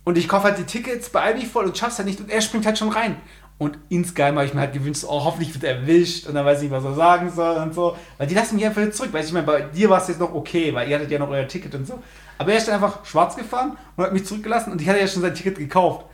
Und 0.06 0.18
ich 0.18 0.30
kaufe 0.30 0.46
halt 0.46 0.58
die 0.58 0.64
Tickets, 0.64 1.10
beeil 1.10 1.36
mich 1.36 1.48
voll 1.48 1.66
und 1.66 1.78
schaff's 1.78 1.98
halt 1.98 2.08
nicht 2.08 2.22
und 2.22 2.32
er 2.32 2.42
springt 2.42 2.66
halt 2.66 2.78
schon 2.78 2.90
rein. 2.90 3.18
Und 3.58 3.78
insgeheim 3.90 4.38
habe 4.38 4.46
ich 4.46 4.54
mir 4.54 4.62
halt 4.62 4.74
gewünscht, 4.74 5.04
oh, 5.06 5.24
hoffentlich 5.26 5.54
wird 5.54 5.66
er 5.66 5.76
erwischt 5.76 6.26
und 6.26 6.34
dann 6.34 6.46
weiß 6.46 6.60
ich 6.60 6.64
nicht, 6.64 6.72
was 6.72 6.86
er 6.86 6.96
sagen 6.96 7.30
soll 7.30 7.58
und 7.58 7.76
so. 7.76 7.98
Weil 8.18 8.28
die 8.28 8.34
lassen 8.34 8.56
mich 8.56 8.66
einfach 8.66 8.82
wieder 8.82 8.94
zurück. 8.94 9.10
Weil 9.12 9.26
ich 9.26 9.32
meine, 9.34 9.46
bei 9.46 9.62
dir 9.62 9.90
war 9.90 10.02
es 10.02 10.08
jetzt 10.08 10.22
noch 10.22 10.34
okay, 10.34 10.74
weil 10.74 10.90
ihr 10.90 10.96
hattet 10.96 11.12
ja 11.12 11.20
noch 11.20 11.30
euer 11.30 11.48
Ticket 11.48 11.76
und 11.76 11.86
so. 11.86 12.02
Aber 12.38 12.52
er 12.54 12.58
ist 12.58 12.68
dann 12.68 12.76
einfach 12.76 13.06
schwarz 13.06 13.36
gefahren 13.36 13.78
und 13.96 14.04
hat 14.06 14.14
mich 14.14 14.26
zurückgelassen 14.26 14.72
und 14.72 14.82
ich 14.82 14.90
hatte 14.90 15.00
ja 15.00 15.08
schon 15.08 15.22
sein 15.22 15.36
Ticket 15.36 15.60
gekauft. 15.60 16.06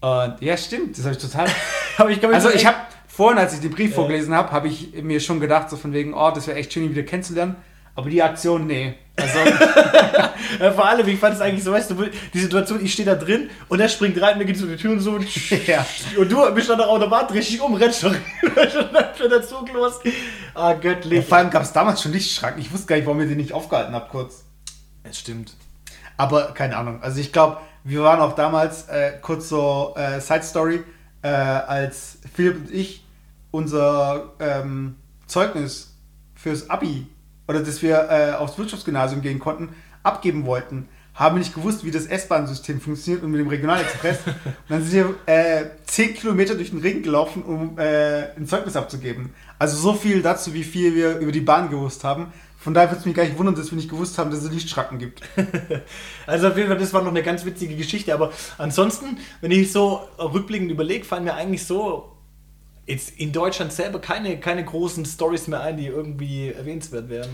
Und 0.00 0.36
ja, 0.40 0.56
stimmt, 0.56 0.96
das 0.96 1.04
habe 1.04 1.14
ich 1.14 1.22
total. 1.22 1.46
Ich 2.08 2.24
Also 2.24 2.48
so 2.48 2.54
ich 2.54 2.64
habe 2.64 2.78
vorhin, 3.06 3.38
als 3.38 3.52
ich 3.52 3.60
den 3.60 3.70
Brief 3.70 3.94
vorgelesen 3.94 4.34
habe, 4.34 4.50
habe 4.50 4.68
ich 4.68 4.94
mir 5.02 5.20
schon 5.20 5.38
gedacht, 5.38 5.68
so 5.68 5.76
von 5.76 5.92
wegen, 5.92 6.14
oh, 6.14 6.30
das 6.34 6.46
wäre 6.46 6.58
echt 6.58 6.72
schön, 6.72 6.84
ihn 6.84 6.90
wieder 6.90 7.02
kennenzulernen. 7.02 7.56
Aber 7.94 8.08
die 8.08 8.22
Aktion, 8.22 8.66
nee. 8.66 8.94
Also, 9.20 9.38
Ja, 10.60 10.72
vor 10.72 10.86
allem, 10.88 11.06
ich 11.08 11.18
fand 11.18 11.34
es 11.34 11.40
eigentlich 11.40 11.62
so, 11.64 11.72
weißt 11.72 11.90
du, 11.92 12.06
die 12.34 12.40
Situation, 12.40 12.84
ich 12.84 12.92
stehe 12.92 13.06
da 13.06 13.14
drin 13.14 13.48
und 13.68 13.80
er 13.80 13.88
springt 13.88 14.20
rein, 14.20 14.36
mir 14.38 14.44
geht 14.44 14.56
so 14.58 14.66
die 14.66 14.76
Tür 14.76 14.92
und 14.92 15.00
so. 15.00 15.12
Und, 15.12 15.26
Ja. 15.66 15.86
und 16.16 16.30
du 16.30 16.52
bist 16.54 16.68
dann 16.68 16.78
der 16.78 16.88
Automat, 16.88 17.30
drehst 17.30 17.50
dich 17.50 17.60
um, 17.60 17.74
rennst 17.74 18.00
schon, 18.00 18.16
der 19.30 19.42
Zug 19.46 19.72
los. 19.72 20.00
Ah, 20.54 20.72
göttlich. 20.74 21.24
vor 21.26 21.38
allem 21.38 21.50
gab 21.50 21.62
es 21.62 21.72
damals 21.72 22.02
schon 22.02 22.12
Lichtschrank. 22.12 22.56
Ich 22.58 22.72
wusste 22.72 22.86
gar 22.88 22.96
nicht, 22.96 23.06
warum 23.06 23.20
ihr 23.20 23.26
den 23.28 23.36
nicht 23.36 23.52
aufgehalten 23.52 23.94
habt, 23.94 24.10
kurz. 24.10 24.44
Das 25.04 25.18
stimmt. 25.18 25.54
Aber 26.16 26.52
keine 26.52 26.76
Ahnung. 26.76 27.02
Also 27.02 27.20
ich 27.20 27.32
glaube, 27.32 27.58
wir 27.84 28.02
waren 28.02 28.20
auch 28.20 28.34
damals, 28.34 28.88
äh, 28.88 29.12
kurz 29.22 29.48
so 29.48 29.94
äh, 29.96 30.20
Side 30.20 30.42
Story, 30.42 30.82
äh, 31.22 31.28
als 31.28 32.18
Philipp 32.34 32.56
und 32.56 32.70
ich 32.74 33.04
unser 33.50 34.32
ähm, 34.40 34.96
Zeugnis 35.26 35.94
fürs 36.34 36.68
Abi 36.70 37.06
oder 37.50 37.60
dass 37.60 37.82
wir 37.82 38.08
äh, 38.08 38.32
aufs 38.36 38.56
Wirtschaftsgymnasium 38.58 39.22
gehen 39.22 39.40
konnten, 39.40 39.70
abgeben 40.04 40.46
wollten, 40.46 40.88
haben 41.14 41.34
wir 41.34 41.40
nicht 41.40 41.52
gewusst, 41.52 41.84
wie 41.84 41.90
das 41.90 42.06
S-Bahn-System 42.06 42.80
funktioniert 42.80 43.24
und 43.24 43.32
mit 43.32 43.40
dem 43.40 43.48
Regionalexpress. 43.48 44.18
und 44.24 44.54
dann 44.68 44.84
sind 44.84 45.16
wir 45.26 45.34
äh, 45.34 45.64
10 45.84 46.14
Kilometer 46.14 46.54
durch 46.54 46.70
den 46.70 46.78
Ring 46.78 47.02
gelaufen, 47.02 47.42
um 47.42 47.76
äh, 47.76 48.36
ein 48.36 48.46
Zeugnis 48.46 48.76
abzugeben. 48.76 49.34
Also 49.58 49.76
so 49.76 49.94
viel 49.94 50.22
dazu, 50.22 50.54
wie 50.54 50.62
viel 50.62 50.94
wir 50.94 51.18
über 51.18 51.32
die 51.32 51.40
Bahn 51.40 51.70
gewusst 51.70 52.04
haben. 52.04 52.32
Von 52.56 52.72
daher 52.72 52.88
würde 52.88 53.00
es 53.00 53.06
mich 53.06 53.16
gar 53.16 53.24
nicht 53.24 53.36
wundern, 53.36 53.56
dass 53.56 53.72
wir 53.72 53.76
nicht 53.76 53.90
gewusst 53.90 54.16
haben, 54.16 54.30
dass 54.30 54.44
es 54.44 54.50
Lichtschranken 54.52 54.98
gibt. 54.98 55.22
Also 56.28 56.46
auf 56.46 56.56
jeden 56.56 56.68
Fall, 56.68 56.78
das 56.78 56.94
war 56.94 57.02
noch 57.02 57.10
eine 57.10 57.24
ganz 57.24 57.44
witzige 57.44 57.74
Geschichte. 57.74 58.14
Aber 58.14 58.32
ansonsten, 58.58 59.18
wenn 59.40 59.50
ich 59.50 59.72
so 59.72 60.08
rückblickend 60.18 60.70
überlege, 60.70 61.04
fallen 61.04 61.24
mir 61.24 61.34
eigentlich 61.34 61.66
so 61.66 62.12
jetzt 62.90 63.18
in 63.18 63.32
Deutschland 63.32 63.72
selber 63.72 64.00
keine, 64.00 64.38
keine 64.38 64.64
großen 64.64 65.04
Stories 65.04 65.46
mehr 65.48 65.60
ein, 65.60 65.76
die 65.76 65.86
irgendwie 65.86 66.52
erwähnenswert 66.52 67.08
wären. 67.08 67.30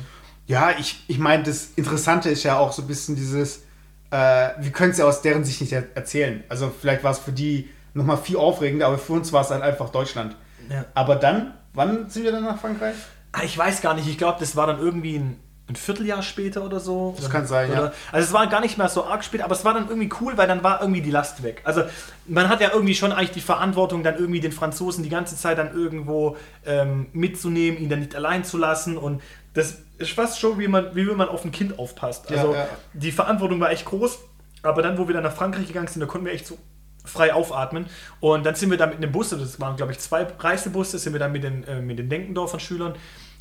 Ja, 0.47 0.71
ich, 0.79 1.05
ich 1.09 1.19
meine, 1.19 1.43
das 1.43 1.71
Interessante 1.77 2.29
ist 2.29 2.45
ja 2.45 2.59
auch 2.59 2.73
so 2.73 2.83
ein 2.83 2.89
bisschen 2.89 3.17
dieses, 3.17 3.63
äh, 4.11 4.51
wir 4.59 4.71
können 4.71 4.93
es 4.93 4.99
ja 4.99 5.07
aus 5.07 5.23
deren 5.23 5.45
Sicht 5.45 5.61
nicht 5.61 5.73
er 5.73 5.85
erzählen. 5.95 6.45
Also 6.49 6.73
vielleicht 6.79 7.03
war 7.03 7.11
es 7.11 7.19
für 7.19 7.33
die 7.33 7.69
nochmal 7.95 8.19
viel 8.19 8.37
aufregender, 8.37 8.87
aber 8.87 8.99
für 8.99 9.15
uns 9.15 9.33
war 9.33 9.43
es 9.43 9.51
halt 9.51 9.63
einfach 9.63 9.89
Deutschland. 9.89 10.37
Ja. 10.71 10.85
Aber 10.95 11.17
dann, 11.17 11.55
wann 11.73 12.09
sind 12.11 12.25
wir 12.25 12.33
dann 12.33 12.45
nach 12.45 12.61
Frankreich? 12.61 12.95
Ah, 13.33 13.43
ich 13.43 13.57
weiß 13.57 13.81
gar 13.81 13.95
nicht, 13.95 14.09
ich 14.09 14.19
glaube, 14.19 14.39
das 14.39 14.55
war 14.57 14.67
dann 14.67 14.79
irgendwie 14.79 15.17
ein, 15.17 15.41
ein 15.69 15.75
Vierteljahr 15.75 16.23
später 16.23 16.65
oder 16.65 16.79
so. 16.79 17.15
Das 17.17 17.29
kann 17.29 17.47
sein, 17.47 17.73
ja. 17.73 17.93
Also 18.13 18.27
es 18.29 18.33
war 18.33 18.47
gar 18.47 18.61
nicht 18.61 18.79
mehr 18.79 18.89
so 18.89 19.05
arg 19.05 19.25
spät, 19.25 19.43
aber 19.43 19.55
es 19.55 19.65
war 19.65 19.75
dann 19.75 19.89
irgendwie 19.89 20.11
cool, 20.21 20.37
weil 20.37 20.47
dann 20.47 20.63
war 20.63 20.81
irgendwie 20.81 21.01
die 21.01 21.11
Last 21.11 21.43
weg. 21.43 21.61
Also 21.65 21.83
man 22.27 22.49
hat 22.49 22.61
ja 22.61 22.71
irgendwie 22.73 22.95
schon 22.95 23.11
eigentlich 23.11 23.33
die 23.33 23.41
Verantwortung, 23.41 24.05
dann 24.05 24.17
irgendwie 24.17 24.41
den 24.41 24.53
Franzosen 24.53 25.03
die 25.03 25.11
ganze 25.11 25.37
Zeit 25.37 25.59
dann 25.59 25.75
irgendwo 25.75 26.37
ähm, 26.65 27.07
mitzunehmen, 27.13 27.81
ihn 27.81 27.89
dann 27.89 27.99
nicht 27.99 28.15
allein 28.15 28.45
zu 28.45 28.59
lassen 28.59 28.97
und 28.97 29.23
das 29.55 29.79
ist 29.99 30.13
fast 30.13 30.39
schon, 30.39 30.59
wie 30.59 30.69
man, 30.69 30.95
wie 30.95 31.09
wenn 31.09 31.17
man 31.17 31.29
auf 31.29 31.45
ein 31.45 31.51
Kind 31.51 31.79
aufpasst. 31.79 32.31
Ja, 32.31 32.37
Also 32.37 32.55
ja. 32.55 32.69
die 32.93 33.11
Verantwortung 33.11 33.59
war 33.59 33.71
echt 33.71 33.87
groß, 33.87 34.19
aber 34.63 34.83
dann, 34.83 34.99
wo 34.99 35.09
wir 35.09 35.15
dann 35.15 35.25
nach 35.25 35.35
Frankreich 35.35 35.67
gegangen 35.67 35.89
sind, 35.89 36.01
da 36.01 36.07
konnten 36.07 36.27
wir 36.27 36.33
echt 36.33 36.47
so 36.47 36.59
frei 37.05 37.33
aufatmen. 37.33 37.87
Und 38.21 38.45
dann 38.45 38.55
sind 38.55 38.71
wir 38.71 38.77
dann 38.77 38.91
mit 38.91 38.99
einem 38.99 39.13
Bus, 39.13 39.31
das 39.31 39.61
waren 39.61 39.77
glaube 39.77 39.93
ich 39.93 39.99
zwei 39.99 40.27
Reisebusse, 40.39 40.99
sind 40.99 41.13
wir 41.13 41.21
dann 41.21 41.33
mit 41.33 41.43
den, 41.43 41.65
äh, 41.65 41.81
mit 41.81 41.99
den 41.99 42.09
Denkendorfern 42.09 42.61
Schülern 42.61 42.95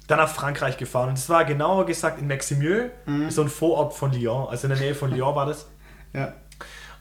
dann 0.07 0.17
nach 0.19 0.29
Frankreich 0.29 0.77
gefahren. 0.77 1.09
Und 1.09 1.17
es 1.17 1.29
war 1.29 1.45
genauer 1.45 1.85
gesagt 1.85 2.19
in 2.19 2.27
Maximieux, 2.27 2.91
Mhm. 3.05 3.29
so 3.31 3.41
ein 3.41 3.49
Vorort 3.49 3.93
von 3.93 4.11
Lyon, 4.11 4.47
also 4.49 4.67
in 4.67 4.73
der 4.73 4.79
Nähe 4.79 4.95
von 4.95 5.11
Lyon 5.11 5.35
war 5.35 5.45
das. 5.45 5.67
Ja. 6.13 6.33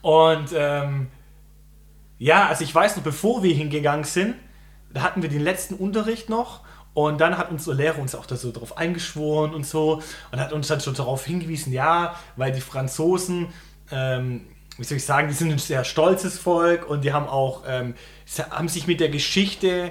Und 0.03 0.51
ähm, 0.55 1.09
ja, 2.19 2.49
also 2.49 2.65
ich 2.65 2.75
weiß 2.75 2.97
noch, 2.97 3.03
bevor 3.03 3.43
wir 3.43 3.55
hingegangen 3.55 4.05
sind, 4.05 4.35
da 4.93 5.03
hatten 5.03 5.23
wir 5.23 5.29
den 5.29 5.43
letzten 5.43 5.75
Unterricht 5.75 6.29
noch 6.29 6.61
und 6.95 7.21
dann 7.21 7.37
hat 7.37 7.51
unser 7.51 7.75
Lehrer 7.75 7.99
uns 7.99 8.15
auch 8.15 8.27
da 8.27 8.37
so 8.37 8.53
drauf 8.53 8.79
eingeschworen 8.79 9.55
und 9.55 9.67
so 9.67 10.01
und 10.31 10.41
hat 10.41 10.53
uns 10.53 10.69
dann 10.69 10.81
schon 10.81 10.95
darauf 10.95 11.25
hingewiesen, 11.25 11.73
ja, 11.73 12.15
weil 12.37 12.53
die 12.53 12.61
Franzosen, 12.61 13.49
ähm, 13.91 14.47
wie 14.79 14.85
soll 14.85 14.99
ich 14.99 15.05
sagen, 15.05 15.29
die 15.29 15.35
sind 15.35 15.51
ein 15.51 15.59
sehr 15.59 15.85
stolzes 15.85 16.39
Volk 16.39 16.89
und 16.89 17.03
die 17.03 17.13
haben 17.13 17.29
auch, 17.29 17.63
ähm, 17.67 17.95
haben 18.51 18.69
sich 18.69 18.87
mit 18.87 19.01
der 19.01 19.09
Geschichte 19.09 19.91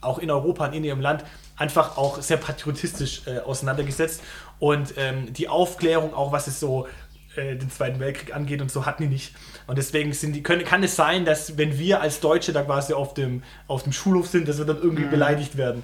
auch 0.00 0.18
in 0.18 0.30
Europa 0.30 0.66
und 0.66 0.74
in 0.74 0.84
ihrem 0.84 1.00
Land 1.00 1.24
einfach 1.56 1.96
auch 1.96 2.20
sehr 2.20 2.36
patriotistisch 2.36 3.22
äh, 3.26 3.38
auseinandergesetzt 3.40 4.22
und 4.58 4.94
ähm, 4.96 5.32
die 5.32 5.48
Aufklärung 5.48 6.14
auch, 6.14 6.32
was 6.32 6.46
es 6.46 6.58
so 6.60 6.86
äh, 7.36 7.56
den 7.56 7.70
Zweiten 7.70 8.00
Weltkrieg 8.00 8.34
angeht 8.34 8.60
und 8.60 8.70
so 8.70 8.86
hatten 8.86 9.04
die 9.04 9.08
nicht. 9.08 9.34
Und 9.66 9.78
deswegen 9.78 10.12
sind 10.12 10.34
die, 10.34 10.42
können, 10.42 10.64
kann 10.64 10.82
es 10.82 10.96
sein, 10.96 11.24
dass 11.24 11.56
wenn 11.56 11.78
wir 11.78 12.00
als 12.00 12.20
Deutsche 12.20 12.52
da 12.52 12.62
quasi 12.62 12.92
auf 12.92 13.14
dem, 13.14 13.42
auf 13.66 13.82
dem 13.82 13.92
Schulhof 13.92 14.28
sind, 14.28 14.48
dass 14.48 14.58
wir 14.58 14.64
dann 14.64 14.80
irgendwie 14.80 15.04
beleidigt 15.04 15.56
werden. 15.56 15.82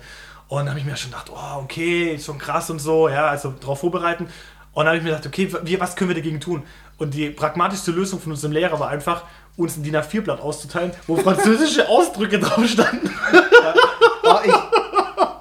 Und 0.48 0.58
dann 0.58 0.70
habe 0.70 0.80
ich 0.80 0.84
mir 0.84 0.96
schon 0.96 1.12
gedacht, 1.12 1.30
oh, 1.32 1.62
okay, 1.62 2.18
schon 2.18 2.38
krass 2.38 2.70
und 2.70 2.80
so, 2.80 3.08
ja, 3.08 3.28
also 3.28 3.50
darauf 3.50 3.80
vorbereiten. 3.80 4.24
Und 4.72 4.84
dann 4.84 4.88
habe 4.88 4.96
ich 4.98 5.02
mir 5.02 5.10
gedacht, 5.10 5.26
okay, 5.26 5.52
wir, 5.62 5.80
was 5.80 5.96
können 5.96 6.10
wir 6.10 6.14
dagegen 6.14 6.40
tun? 6.40 6.64
Und 6.98 7.14
die 7.14 7.30
pragmatischste 7.30 7.92
Lösung 7.92 8.20
von 8.20 8.32
unserem 8.32 8.52
Lehrer 8.52 8.78
war 8.78 8.88
einfach, 8.88 9.24
uns 9.56 9.76
ein 9.76 9.82
DIN 9.82 9.96
A4-Blatt 9.96 10.40
auszuteilen, 10.40 10.92
wo 11.06 11.16
französische 11.16 11.88
Ausdrücke 11.88 12.38
drauf 12.38 12.66
standen. 12.66 13.10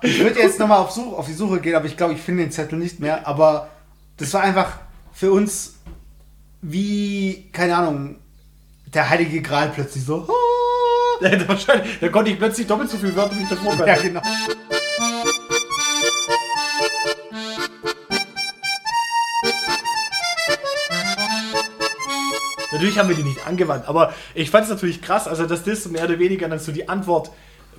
Ich 0.09 0.17
ich 0.17 0.23
würde 0.23 0.39
jetzt 0.39 0.59
nochmal 0.59 0.79
auf, 0.79 0.91
Such, 0.91 1.13
auf 1.13 1.27
die 1.27 1.33
Suche 1.33 1.59
gehen, 1.59 1.75
aber 1.75 1.85
ich 1.85 1.95
glaube, 1.95 2.13
ich 2.13 2.21
finde 2.21 2.43
den 2.43 2.51
Zettel 2.51 2.79
nicht 2.79 2.99
mehr. 2.99 3.27
Aber 3.27 3.69
das 4.17 4.33
war 4.33 4.41
einfach 4.41 4.71
für 5.13 5.31
uns 5.31 5.75
wie, 6.61 7.49
keine 7.53 7.75
Ahnung, 7.75 8.15
der 8.87 9.07
Heilige 9.09 9.41
Gral 9.41 9.69
plötzlich 9.69 10.03
so. 10.03 10.27
Da, 11.21 11.31
wahrscheinlich, 11.47 11.99
da 11.99 12.09
konnte 12.09 12.31
ich 12.31 12.39
plötzlich 12.39 12.65
doppelt 12.65 12.89
so 12.89 12.97
viele 12.97 13.15
Wörter 13.15 13.35
wie 13.35 13.47
davor. 13.47 13.85
Ja, 13.85 13.95
genau. 13.97 14.21
Natürlich 22.71 22.97
haben 22.97 23.09
wir 23.09 23.15
die 23.15 23.23
nicht 23.23 23.45
angewandt, 23.45 23.87
aber 23.87 24.13
ich 24.33 24.49
fand 24.49 24.63
es 24.63 24.69
natürlich 24.69 25.01
krass, 25.01 25.27
also 25.27 25.45
dass 25.45 25.63
das 25.63 25.85
mehr 25.87 26.05
oder 26.05 26.17
weniger 26.17 26.47
dann 26.47 26.59
so 26.59 26.71
die 26.71 26.87
Antwort 26.87 27.29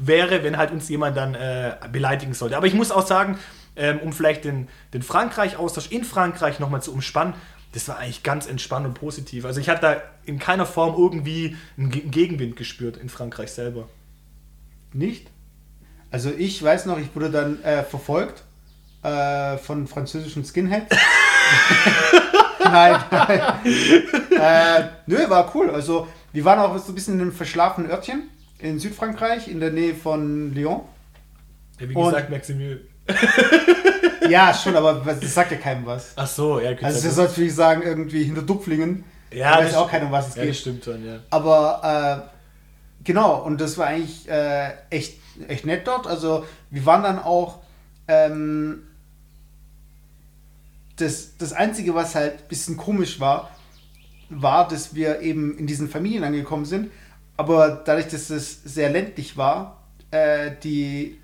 wäre, 0.00 0.42
wenn 0.42 0.56
halt 0.56 0.70
uns 0.70 0.88
jemand 0.88 1.16
dann 1.16 1.34
äh, 1.34 1.74
beleidigen 1.92 2.34
sollte. 2.34 2.56
Aber 2.56 2.66
ich 2.66 2.74
muss 2.74 2.90
auch 2.90 3.06
sagen, 3.06 3.38
ähm, 3.76 3.98
um 4.00 4.12
vielleicht 4.12 4.44
den, 4.44 4.68
den 4.92 5.02
Frankreich-Austausch 5.02 5.90
in 5.90 6.04
Frankreich 6.04 6.58
nochmal 6.58 6.82
zu 6.82 6.92
umspannen, 6.92 7.34
das 7.72 7.86
war 7.86 7.98
eigentlich 7.98 8.22
ganz 8.24 8.46
entspannt 8.46 8.84
und 8.86 8.94
positiv. 8.94 9.44
Also 9.44 9.60
ich 9.60 9.68
hatte 9.68 9.80
da 9.82 9.96
in 10.24 10.38
keiner 10.40 10.66
Form 10.66 10.94
irgendwie 10.98 11.56
einen 11.78 11.90
Ge- 11.90 12.02
Gegenwind 12.08 12.56
gespürt 12.56 12.96
in 12.96 13.08
Frankreich 13.08 13.52
selber. 13.52 13.88
Nicht? 14.92 15.28
Also 16.10 16.30
ich 16.36 16.60
weiß 16.60 16.86
noch, 16.86 16.98
ich 16.98 17.14
wurde 17.14 17.30
dann 17.30 17.62
äh, 17.62 17.84
verfolgt 17.84 18.42
äh, 19.04 19.56
von 19.58 19.86
französischen 19.86 20.44
Skinheads. 20.44 20.96
nein, 22.64 23.00
nein. 23.10 23.40
äh, 24.36 24.88
nö, 25.06 25.30
war 25.30 25.54
cool. 25.54 25.70
Also 25.70 26.08
wir 26.32 26.44
waren 26.44 26.58
auch 26.58 26.76
so 26.78 26.90
ein 26.90 26.94
bisschen 26.96 27.14
in 27.14 27.20
einem 27.20 27.32
verschlafenen 27.32 27.90
Örtchen 27.90 28.28
in 28.62 28.78
Südfrankreich, 28.78 29.48
in 29.48 29.60
der 29.60 29.70
Nähe 29.70 29.94
von 29.94 30.54
Lyon. 30.54 30.80
Ja, 31.78 31.88
wie 31.88 31.94
Und- 31.94 32.04
gesagt, 32.06 32.30
Maximil. 32.30 32.86
Ja, 34.28 34.54
schon, 34.54 34.76
aber 34.76 34.94
das 35.20 35.34
sagt 35.34 35.50
ja 35.50 35.56
keinem 35.56 35.86
was. 35.86 36.12
Ach 36.14 36.26
so, 36.26 36.60
ja, 36.60 36.72
gut. 36.74 36.84
Also 36.84 37.02
das 37.02 37.16
soll 37.16 37.26
natürlich 37.26 37.54
sagen, 37.54 37.82
irgendwie 37.82 38.22
hinter 38.22 38.42
Dupflingen. 38.42 39.02
ja, 39.32 39.52
da 39.52 39.58
weiß 39.58 39.68
das 39.72 39.76
auch 39.76 39.90
keiner, 39.90 40.06
um 40.06 40.12
was 40.12 40.28
es 40.28 40.34
ja, 40.36 40.42
das 40.42 40.48
geht. 40.52 40.56
stimmt 40.60 40.84
schon, 40.84 41.04
ja. 41.04 41.18
Aber 41.30 42.28
äh, 42.28 43.02
genau, 43.02 43.42
und 43.42 43.60
das 43.60 43.76
war 43.78 43.86
eigentlich 43.88 44.28
äh, 44.28 44.72
echt, 44.90 45.18
echt 45.48 45.64
nett 45.66 45.86
dort. 45.88 46.06
Also 46.06 46.44
wir 46.70 46.84
waren 46.86 47.02
dann 47.02 47.18
auch 47.18 47.58
ähm, 48.06 48.82
das, 50.96 51.36
das 51.38 51.52
Einzige, 51.52 51.94
was 51.94 52.14
halt 52.14 52.34
ein 52.42 52.48
bisschen 52.48 52.76
komisch 52.76 53.20
war, 53.20 53.50
war, 54.28 54.68
dass 54.68 54.94
wir 54.94 55.20
eben 55.22 55.56
in 55.58 55.66
diesen 55.66 55.88
Familien 55.88 56.24
angekommen 56.24 56.66
sind. 56.66 56.90
Aber 57.40 57.70
dadurch, 57.86 58.08
dass 58.08 58.28
es 58.28 58.62
sehr 58.64 58.90
ländlich 58.90 59.38
war, 59.38 59.78
äh, 60.10 60.50
die 60.62 61.18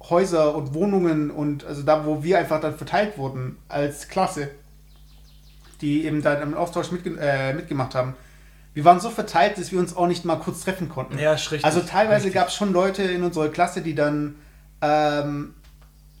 Häuser 0.00 0.54
und 0.54 0.74
Wohnungen 0.74 1.28
und 1.28 1.64
also 1.64 1.82
da, 1.82 2.06
wo 2.06 2.22
wir 2.22 2.38
einfach 2.38 2.60
dann 2.60 2.76
verteilt 2.76 3.18
wurden 3.18 3.56
als 3.68 4.06
Klasse, 4.06 4.48
die 5.80 6.04
eben 6.04 6.22
dann 6.22 6.40
im 6.40 6.54
Austausch 6.54 6.92
mitge 6.92 7.18
äh, 7.18 7.52
mitgemacht 7.52 7.96
haben, 7.96 8.14
wir 8.74 8.84
waren 8.84 9.00
so 9.00 9.10
verteilt, 9.10 9.58
dass 9.58 9.72
wir 9.72 9.80
uns 9.80 9.96
auch 9.96 10.06
nicht 10.06 10.24
mal 10.24 10.36
kurz 10.36 10.60
treffen 10.60 10.88
konnten. 10.88 11.18
Ja, 11.18 11.32
richtig. 11.32 11.64
Also 11.64 11.80
teilweise 11.80 12.30
gab 12.30 12.46
es 12.46 12.54
schon 12.54 12.72
Leute 12.72 13.02
in 13.02 13.24
unserer 13.24 13.48
Klasse, 13.48 13.80
die 13.80 13.96
dann 13.96 14.36
ähm, 14.82 15.54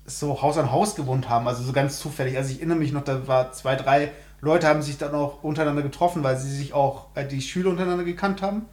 so 0.06 0.42
Haus 0.42 0.58
an 0.58 0.72
Haus 0.72 0.96
gewohnt 0.96 1.28
haben, 1.28 1.46
also 1.46 1.62
so 1.62 1.72
ganz 1.72 2.00
zufällig. 2.00 2.36
Also 2.36 2.50
ich 2.50 2.56
erinnere 2.56 2.78
mich 2.78 2.90
noch, 2.90 3.04
da 3.04 3.28
war 3.28 3.52
zwei, 3.52 3.76
drei 3.76 4.10
Leute 4.40 4.66
haben 4.66 4.82
sich 4.82 4.98
dann 4.98 5.14
auch 5.14 5.44
untereinander 5.44 5.82
getroffen, 5.82 6.24
weil 6.24 6.36
sie 6.36 6.50
sich 6.50 6.74
auch 6.74 7.06
äh, 7.14 7.24
die 7.24 7.40
Schüler 7.40 7.70
untereinander 7.70 8.02
gekannt 8.02 8.42
haben, 8.42 8.66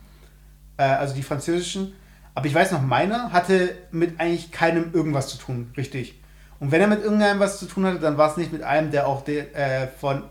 äh, 0.77 0.83
also 0.83 1.15
die 1.15 1.23
französischen. 1.23 1.93
Aber 2.35 2.47
ich 2.47 2.53
weiß 2.53 2.71
noch, 2.71 2.81
meiner 2.81 3.31
hatte 3.31 3.75
mit 3.91 4.19
eigentlich 4.19 4.51
keinem 4.51 4.91
irgendwas 4.93 5.27
zu 5.27 5.37
tun, 5.37 5.71
richtig. 5.77 6.19
Und 6.59 6.71
wenn 6.71 6.81
er 6.81 6.87
mit 6.87 7.03
irgendeinem 7.03 7.39
was 7.39 7.59
zu 7.59 7.65
tun 7.65 7.85
hatte, 7.85 7.99
dann 7.99 8.17
war 8.17 8.31
es 8.31 8.37
nicht 8.37 8.51
mit 8.51 8.63
einem, 8.63 8.89
der 8.89 9.07
auch 9.07 9.23
de, 9.23 9.51
äh, 9.53 9.87
von, 9.87 10.23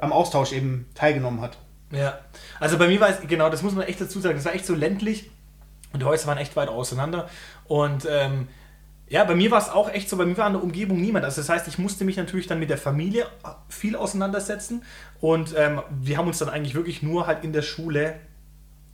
am 0.00 0.12
Austausch 0.12 0.52
eben 0.52 0.86
teilgenommen 0.94 1.40
hat. 1.40 1.56
Ja, 1.90 2.18
also 2.60 2.76
bei 2.76 2.88
mir 2.88 3.00
war 3.00 3.08
es, 3.08 3.20
genau, 3.26 3.48
das 3.48 3.62
muss 3.62 3.74
man 3.74 3.86
echt 3.86 4.00
dazu 4.00 4.20
sagen, 4.20 4.36
das 4.36 4.44
war 4.44 4.54
echt 4.54 4.66
so 4.66 4.74
ländlich 4.74 5.30
und 5.92 6.00
die 6.00 6.04
Häuser 6.04 6.26
waren 6.26 6.38
echt 6.38 6.54
weit 6.56 6.68
auseinander. 6.68 7.28
Und 7.66 8.06
ähm, 8.10 8.48
ja, 9.08 9.24
bei 9.24 9.34
mir 9.34 9.50
war 9.50 9.58
es 9.58 9.70
auch 9.70 9.90
echt 9.90 10.10
so, 10.10 10.18
bei 10.18 10.26
mir 10.26 10.36
war 10.36 10.46
in 10.48 10.52
der 10.52 10.62
Umgebung 10.62 11.00
niemand. 11.00 11.24
Also 11.24 11.40
das 11.40 11.48
heißt, 11.48 11.66
ich 11.66 11.78
musste 11.78 12.04
mich 12.04 12.18
natürlich 12.18 12.46
dann 12.46 12.58
mit 12.58 12.68
der 12.68 12.76
Familie 12.76 13.26
viel 13.68 13.96
auseinandersetzen 13.96 14.82
und 15.20 15.54
ähm, 15.56 15.80
wir 15.90 16.18
haben 16.18 16.26
uns 16.26 16.38
dann 16.38 16.50
eigentlich 16.50 16.74
wirklich 16.74 17.02
nur 17.02 17.26
halt 17.26 17.42
in 17.42 17.54
der 17.54 17.62
Schule 17.62 18.16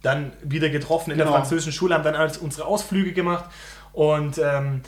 dann 0.05 0.33
wieder 0.43 0.69
getroffen, 0.71 1.11
in 1.11 1.19
der 1.19 1.27
Genau. 1.27 1.37
französischen 1.39 1.73
Schule, 1.73 1.95
haben 1.95 2.05
dann 2.05 2.15
als 2.15 2.39
unsere 2.39 2.67
Ausflüge 2.67 3.13
gemacht 3.13 3.47
und 3.93 4.39
ähm, 4.39 4.83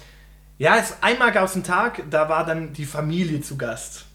ja, 0.59 0.77
es, 0.77 0.95
einmal 1.03 1.33
gab 1.33 1.45
es 1.45 1.55
einen 1.55 1.65
Tag, 1.65 2.03
da 2.11 2.29
war 2.29 2.47
dann 2.47 2.73
die 2.73 2.87
Familie 2.87 3.41
zu 3.41 3.57
Gast 3.59 4.07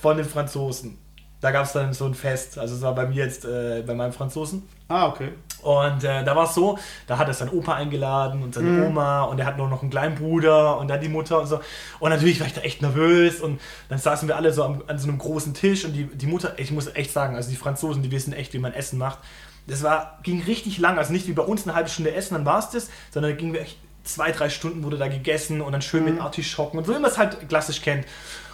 von 0.00 0.16
den 0.16 0.26
Franzosen. 0.26 0.98
Da 1.40 1.50
gab 1.50 1.66
es 1.66 1.72
dann 1.72 1.92
so 1.92 2.06
ein 2.06 2.14
Fest, 2.14 2.56
also 2.58 2.74
es 2.74 2.80
war 2.80 2.94
bei 2.94 3.04
mir 3.04 3.16
jetzt, 3.24 3.44
äh, 3.44 3.82
bei 3.86 3.94
meinem 3.94 4.14
Franzosen. 4.14 4.62
Ah, 4.88 5.08
okay. 5.08 5.28
Und 5.60 6.02
äh, 6.04 6.24
da 6.24 6.34
war 6.34 6.44
es 6.44 6.54
so, 6.54 6.78
da 7.06 7.18
hat 7.18 7.28
er 7.28 7.34
seinen 7.34 7.50
Opa 7.50 7.74
eingeladen 7.74 8.42
und 8.42 8.54
seine 8.54 8.86
Oma 8.86 9.24
und 9.24 9.38
er 9.38 9.44
hat 9.46 9.58
nur 9.58 9.68
noch 9.68 9.82
einen 9.82 9.90
kleinen 9.90 10.14
Bruder 10.14 10.78
und 10.78 10.88
dann 10.88 11.00
die 11.02 11.08
Mutter 11.10 11.40
und 11.40 11.46
so. 11.46 11.60
Und 12.00 12.10
natürlich 12.10 12.40
war 12.40 12.46
ich 12.46 12.54
da 12.54 12.62
echt 12.62 12.80
nervös 12.80 13.40
und 13.42 13.60
dann 13.90 13.98
saßen 13.98 14.26
wir 14.26 14.36
alle 14.36 14.52
so 14.54 14.64
am, 14.64 14.82
an 14.86 14.98
so 14.98 15.06
einem 15.08 15.18
großen 15.18 15.52
Tisch 15.52 15.84
und 15.84 15.92
die, 15.92 16.04
die 16.06 16.26
Mutter, 16.26 16.54
ich 16.58 16.70
muss 16.70 16.86
echt 16.94 17.12
sagen, 17.12 17.36
also 17.36 17.50
die 17.50 17.56
Franzosen, 17.56 18.02
die 18.02 18.10
wissen 18.10 18.32
echt, 18.32 18.54
wie 18.54 18.58
man 18.58 18.72
Essen 18.72 18.98
macht. 18.98 19.18
Das 19.66 19.82
war, 19.82 20.18
ging 20.22 20.42
richtig 20.42 20.78
lang, 20.78 20.98
also 20.98 21.12
nicht 21.12 21.26
wie 21.26 21.32
bei 21.32 21.42
uns 21.42 21.64
eine 21.66 21.74
halbe 21.74 21.88
Stunde 21.88 22.14
essen, 22.14 22.34
dann 22.34 22.44
war 22.44 22.58
es 22.58 22.70
das, 22.70 22.90
sondern 23.10 23.32
da 23.32 23.36
ging 23.36 23.52
wir 23.52 23.62
echt 23.62 23.78
zwei, 24.04 24.30
drei 24.30 24.50
Stunden 24.50 24.82
wurde 24.82 24.98
da 24.98 25.08
gegessen 25.08 25.60
und 25.60 25.72
dann 25.72 25.82
schön 25.82 26.04
mit 26.04 26.20
Artischocken 26.20 26.78
und 26.78 26.84
so, 26.84 26.94
wie 26.94 26.98
man 26.98 27.10
es 27.10 27.18
halt 27.18 27.48
klassisch 27.48 27.80
kennt. 27.80 28.06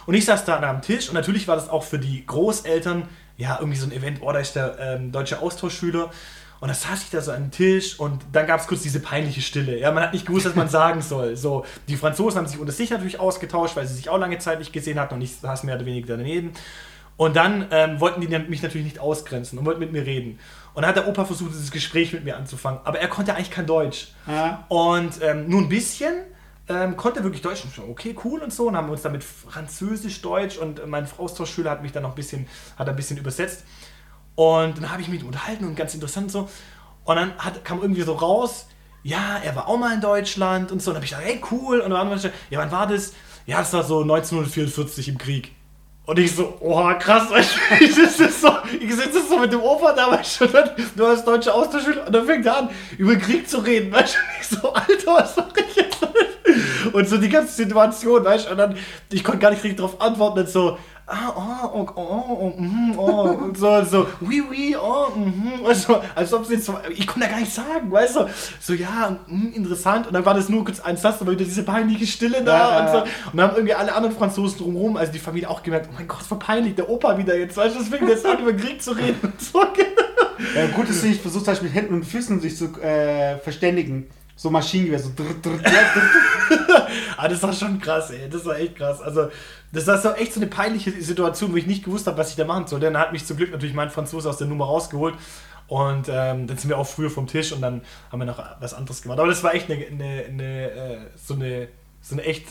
Und 0.05 0.15
ich 0.15 0.25
saß 0.25 0.45
da 0.45 0.59
am 0.61 0.81
Tisch 0.81 1.09
und 1.09 1.15
natürlich 1.15 1.47
war 1.47 1.55
das 1.55 1.69
auch 1.69 1.83
für 1.83 1.99
die 1.99 2.25
Großeltern, 2.25 3.07
ja, 3.37 3.57
irgendwie 3.59 3.77
so 3.77 3.85
ein 3.85 3.91
Event, 3.91 4.19
oh, 4.21 4.31
da 4.31 4.39
ist 4.39 4.55
der 4.55 4.77
ähm, 4.79 5.11
deutsche 5.11 5.39
Austauschschüler. 5.41 6.11
Und 6.59 6.67
da 6.67 6.75
saß 6.75 7.01
ich 7.01 7.09
da 7.09 7.21
so 7.21 7.31
an 7.31 7.45
dem 7.45 7.51
Tisch 7.51 7.99
und 7.99 8.21
dann 8.31 8.45
gab 8.45 8.59
es 8.59 8.67
kurz 8.67 8.83
diese 8.83 8.99
peinliche 8.99 9.41
Stille. 9.41 9.79
Ja, 9.79 9.91
man 9.91 10.03
hat 10.03 10.13
nicht 10.13 10.27
gewusst, 10.27 10.45
was 10.45 10.55
man 10.55 10.69
sagen 10.69 11.01
soll. 11.01 11.35
So, 11.35 11.65
die 11.87 11.97
Franzosen 11.97 12.37
haben 12.37 12.45
sich 12.45 12.59
unter 12.59 12.71
sich 12.71 12.91
natürlich 12.91 13.19
ausgetauscht, 13.19 13.75
weil 13.75 13.87
sie 13.87 13.95
sich 13.95 14.09
auch 14.09 14.19
lange 14.19 14.37
Zeit 14.37 14.59
nicht 14.59 14.71
gesehen 14.71 14.99
hatten 14.99 15.15
und 15.15 15.21
ich 15.21 15.35
saß 15.37 15.63
mehr 15.63 15.75
oder 15.75 15.85
weniger 15.85 16.17
daneben. 16.17 16.51
Und 17.17 17.35
dann 17.35 17.67
ähm, 17.71 17.99
wollten 17.99 18.21
die 18.21 18.27
mich 18.27 18.63
natürlich 18.63 18.85
nicht 18.85 18.99
ausgrenzen 18.99 19.59
und 19.59 19.65
wollten 19.65 19.79
mit 19.79 19.91
mir 19.91 20.05
reden. 20.05 20.39
Und 20.73 20.83
dann 20.83 20.89
hat 20.89 20.95
der 20.95 21.07
Opa 21.07 21.25
versucht, 21.25 21.51
dieses 21.51 21.71
Gespräch 21.71 22.13
mit 22.13 22.23
mir 22.23 22.37
anzufangen. 22.37 22.79
Aber 22.83 22.99
er 22.99 23.07
konnte 23.07 23.35
eigentlich 23.35 23.51
kein 23.51 23.67
Deutsch. 23.67 24.13
Ja. 24.27 24.65
Und 24.69 25.21
ähm, 25.21 25.49
nur 25.49 25.61
ein 25.61 25.69
bisschen 25.69 26.13
ähm, 26.69 26.95
konnte 26.95 27.23
wirklich 27.23 27.41
Deutsch. 27.41 27.63
Und 27.63 27.89
Okay, 27.89 28.15
cool 28.23 28.41
und 28.41 28.53
so. 28.53 28.67
Und 28.67 28.77
haben 28.77 28.89
uns 28.89 29.01
dann 29.01 29.11
mit 29.11 29.23
Französisch, 29.23 30.21
Deutsch 30.21 30.57
und 30.57 30.85
mein 30.87 31.07
Austauschschüler 31.17 31.71
hat 31.71 31.83
mich 31.83 31.91
dann 31.91 32.03
noch 32.03 32.11
ein 32.11 32.15
bisschen, 32.15 32.47
hat 32.77 32.87
ein 32.87 32.95
bisschen 32.95 33.17
übersetzt. 33.17 33.65
Und 34.35 34.77
dann 34.77 34.91
habe 34.91 35.01
ich 35.01 35.07
mich 35.07 35.23
unterhalten 35.23 35.65
und 35.65 35.75
ganz 35.75 35.93
interessant 35.93 36.31
so. 36.31 36.49
Und 37.03 37.15
dann 37.15 37.37
hat, 37.37 37.65
kam 37.65 37.81
irgendwie 37.81 38.03
so 38.03 38.13
raus, 38.13 38.67
ja, 39.03 39.39
er 39.43 39.55
war 39.55 39.67
auch 39.67 39.77
mal 39.77 39.93
in 39.93 40.01
Deutschland 40.01 40.71
und 40.71 40.81
so. 40.81 40.91
Und 40.91 40.95
dann 40.95 41.03
habe 41.03 41.05
ich 41.05 41.11
gedacht, 41.11 41.27
hey, 41.27 41.41
cool. 41.51 41.79
Und 41.81 41.91
dann 41.91 42.09
war 42.09 42.17
ja, 42.17 42.59
wann 42.59 42.71
war 42.71 42.87
das? 42.87 43.13
Ja, 43.45 43.57
das 43.57 43.73
war 43.73 43.83
so 43.83 44.01
1944 44.01 45.09
im 45.09 45.17
Krieg. 45.17 45.53
Und 46.05 46.17
ich 46.17 46.35
so, 46.35 46.57
oha, 46.59 46.95
krass, 46.95 47.27
ich 47.79 47.93
sitze 47.93 48.29
so, 48.29 48.51
ich 48.79 48.93
sitze 48.93 49.21
so 49.27 49.37
mit 49.37 49.53
dem 49.53 49.61
Opa 49.61 49.93
da, 49.93 50.11
weißt 50.11 50.41
du, 50.95 51.07
hast 51.07 51.27
deutsche 51.27 51.53
Austauschschüler 51.53 52.07
und 52.07 52.13
dann 52.13 52.25
fängt 52.25 52.45
er 52.45 52.57
an, 52.57 52.69
über 52.97 53.15
Krieg 53.15 53.47
zu 53.47 53.59
reden, 53.59 53.91
weißt 53.91 54.15
du, 54.15 54.19
ich 54.41 54.59
so, 54.59 54.73
Alter, 54.73 55.13
was 55.15 55.35
sag 55.35 55.53
ich 55.57 55.75
jetzt? 55.75 55.97
Und 56.91 57.07
so 57.07 57.17
die 57.17 57.29
ganze 57.29 57.53
Situation, 57.53 58.25
weißt 58.25 58.47
du, 58.47 58.51
und 58.51 58.57
dann, 58.57 58.77
ich 59.11 59.23
konnte 59.23 59.39
gar 59.39 59.51
nicht 59.51 59.63
richtig 59.63 59.77
darauf 59.77 60.01
antworten, 60.01 60.39
und 60.39 60.49
so, 60.49 60.77
ah, 61.07 61.69
oh, 61.73 61.87
oh, 61.95 62.01
oh, 62.01 62.37
oh, 62.39 62.53
mhm, 62.57 62.93
oh, 62.97 63.29
und 63.43 63.57
so, 63.57 63.69
und 63.69 63.89
so, 63.89 64.07
oui, 64.21 64.43
oui, 64.49 64.75
oh, 64.81 65.07
mhm, 65.15 65.61
und 65.65 65.75
so, 65.75 66.01
als 66.15 66.33
ob 66.33 66.45
sie 66.45 66.55
jetzt 66.55 66.65
so, 66.65 66.77
ich 66.89 67.05
konnte 67.07 67.27
ja 67.27 67.31
gar 67.33 67.39
nicht 67.39 67.53
sagen, 67.53 67.91
weißt 67.91 68.15
du, 68.15 68.29
so, 68.59 68.73
ja, 68.73 69.17
mhm, 69.27 69.51
interessant, 69.53 70.07
und 70.07 70.13
dann 70.13 70.25
war 70.25 70.33
das 70.33 70.49
nur 70.49 70.63
kurz 70.63 70.79
ein 70.79 70.97
Satz, 70.97 71.21
aber 71.21 71.31
wieder 71.31 71.45
diese 71.45 71.63
peinliche 71.63 72.07
Stille 72.07 72.43
da, 72.43 72.57
Ja, 72.57 72.79
und 72.79 72.91
so, 72.91 72.97
und 73.31 73.37
dann 73.37 73.47
haben 73.47 73.55
irgendwie 73.55 73.73
alle 73.73 73.93
anderen 73.93 74.15
Franzosen 74.15 74.59
drumherum, 74.59 74.97
also 74.97 75.11
die 75.11 75.19
Familie 75.19 75.49
auch 75.49 75.63
gemerkt, 75.63 75.89
oh 75.91 75.95
mein 75.97 76.07
Gott, 76.07 76.21
voll 76.21 76.39
peinlich, 76.39 76.75
der 76.75 76.89
Opa 76.89 77.17
wieder 77.17 77.37
jetzt, 77.37 77.57
weißt 77.57 77.75
du, 77.75 77.79
das 77.79 77.89
fängt 77.89 78.09
jetzt 78.09 78.25
an, 78.25 78.39
über 78.39 78.53
Krieg 78.53 78.81
zu 78.81 78.91
reden 78.91 79.19
und 79.21 79.41
so, 79.41 79.61
Ja, 80.55 80.67
gut, 80.67 80.89
dass 80.89 81.01
du 81.01 81.07
nicht 81.07 81.21
versucht 81.21 81.47
hast, 81.47 81.61
mit 81.61 81.73
Händen 81.73 81.93
und 81.93 82.03
Füßen 82.03 82.39
sich 82.39 82.57
zu 82.57 82.65
äh, 82.81 83.37
verständigen. 83.37 84.07
So 84.35 84.49
Maschinengewehr, 84.49 84.99
so 84.99 85.11
drr, 85.15 85.35
drr, 85.41 85.57
drr. 85.57 86.87
Ah, 87.17 87.27
das 87.27 87.41
war 87.43 87.53
schon 87.53 87.79
krass, 87.79 88.09
ey. 88.11 88.29
Das 88.29 88.45
war 88.45 88.57
echt 88.57 88.75
krass. 88.75 89.01
Also, 89.01 89.29
das 89.71 89.87
war 89.87 89.97
so 89.97 90.09
echt 90.11 90.33
so 90.33 90.39
eine 90.39 90.49
peinliche 90.49 90.91
Situation, 91.01 91.51
wo 91.53 91.57
ich 91.57 91.67
nicht 91.67 91.83
gewusst 91.83 92.07
habe, 92.07 92.17
was 92.17 92.31
ich 92.31 92.35
da 92.35 92.45
machen 92.45 92.67
soll. 92.67 92.79
Dann 92.79 92.97
hat 92.97 93.11
mich 93.11 93.25
zum 93.25 93.37
Glück 93.37 93.51
natürlich 93.51 93.75
mein 93.75 93.89
Franzose 93.89 94.29
aus 94.29 94.37
der 94.37 94.47
Nummer 94.47 94.65
rausgeholt. 94.65 95.15
Und 95.67 96.09
ähm, 96.09 96.47
dann 96.47 96.57
sind 96.57 96.69
wir 96.69 96.77
auch 96.77 96.87
früher 96.87 97.09
vom 97.09 97.27
Tisch 97.27 97.53
und 97.53 97.61
dann 97.61 97.81
haben 98.11 98.19
wir 98.19 98.25
noch 98.25 98.43
was 98.59 98.73
anderes 98.73 99.01
gemacht. 99.01 99.19
Aber 99.19 99.29
das 99.29 99.41
war 99.41 99.53
echt 99.53 99.71
eine, 99.71 99.85
eine, 99.85 100.25
eine 100.27 100.71
äh, 100.71 100.97
so 101.15 101.35
eine, 101.35 101.69
so 102.01 102.15
eine 102.15 102.23
echt, 102.23 102.47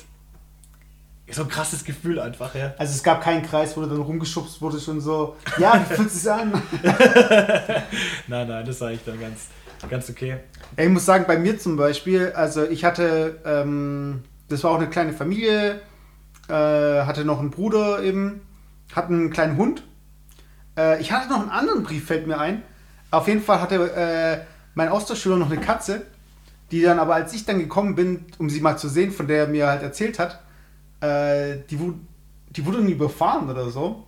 so 1.30 1.42
ein 1.42 1.48
krasses 1.48 1.84
Gefühl 1.84 2.18
einfach, 2.18 2.54
ja. 2.54 2.72
Also 2.78 2.94
es 2.94 3.02
gab 3.02 3.20
keinen 3.20 3.42
Kreis, 3.42 3.76
wo 3.76 3.82
du 3.82 3.88
dann 3.88 4.00
rumgeschubst 4.00 4.62
wurdest 4.62 4.88
und 4.88 5.02
so, 5.02 5.36
ja, 5.58 5.84
wie 5.86 5.94
fühlt 5.96 6.08
es 6.08 6.22
sich 6.22 6.32
an? 6.32 6.50
Nein, 8.26 8.48
nein, 8.48 8.64
das 8.64 8.80
war 8.80 8.90
echt 8.90 9.06
dann 9.06 9.20
ganz, 9.20 9.48
ganz 9.88 10.10
okay. 10.10 10.36
Ich 10.76 10.88
muss 10.88 11.06
sagen, 11.06 11.24
bei 11.26 11.38
mir 11.38 11.58
zum 11.58 11.76
Beispiel, 11.76 12.32
also 12.34 12.64
ich 12.64 12.84
hatte, 12.84 13.38
ähm, 13.44 14.22
das 14.48 14.62
war 14.64 14.72
auch 14.72 14.76
eine 14.78 14.88
kleine 14.88 15.12
Familie, 15.12 15.80
äh, 16.48 16.52
hatte 16.52 17.24
noch 17.24 17.40
einen 17.40 17.50
Bruder 17.50 18.02
eben, 18.02 18.40
hatte 18.94 19.08
einen 19.08 19.30
kleinen 19.30 19.56
Hund. 19.56 19.84
Äh, 20.76 21.00
ich 21.00 21.12
hatte 21.12 21.28
noch 21.30 21.40
einen 21.40 21.50
anderen 21.50 21.82
Brief, 21.82 22.06
fällt 22.06 22.26
mir 22.26 22.38
ein. 22.38 22.62
Auf 23.10 23.26
jeden 23.28 23.42
Fall 23.42 23.60
hatte 23.60 23.76
äh, 23.94 24.38
mein 24.74 24.88
Austauschschüler 24.88 25.36
noch 25.36 25.50
eine 25.50 25.60
Katze, 25.60 26.02
die 26.70 26.82
dann 26.82 26.98
aber, 26.98 27.14
als 27.14 27.32
ich 27.32 27.44
dann 27.44 27.58
gekommen 27.58 27.94
bin, 27.94 28.26
um 28.38 28.48
sie 28.50 28.60
mal 28.60 28.76
zu 28.76 28.88
sehen, 28.88 29.10
von 29.10 29.26
der 29.26 29.38
er 29.38 29.48
mir 29.48 29.66
halt 29.66 29.82
erzählt 29.82 30.18
hat, 30.18 30.40
äh, 31.00 31.56
die, 31.70 31.80
wu- 31.80 31.94
die 32.50 32.64
wurde 32.64 32.78
irgendwie 32.78 32.94
überfahren 32.94 33.50
oder 33.50 33.70
so. 33.70 34.06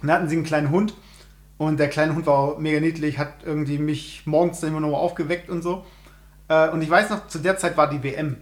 Und 0.00 0.08
dann 0.08 0.12
hatten 0.12 0.28
sie 0.28 0.36
einen 0.36 0.44
kleinen 0.44 0.70
Hund. 0.70 0.94
Und 1.62 1.78
der 1.78 1.88
kleine 1.88 2.14
Hund 2.16 2.26
war 2.26 2.58
mega 2.58 2.80
niedlich, 2.80 3.18
hat 3.18 3.44
irgendwie 3.44 3.78
mich 3.78 4.26
morgens 4.26 4.58
dann 4.58 4.70
immer 4.70 4.80
noch 4.80 4.98
aufgeweckt 4.98 5.48
und 5.48 5.62
so. 5.62 5.86
Äh, 6.48 6.70
und 6.70 6.82
ich 6.82 6.90
weiß 6.90 7.10
noch, 7.10 7.28
zu 7.28 7.38
der 7.38 7.56
Zeit 7.56 7.76
war 7.76 7.88
die 7.88 8.02
WM. 8.02 8.38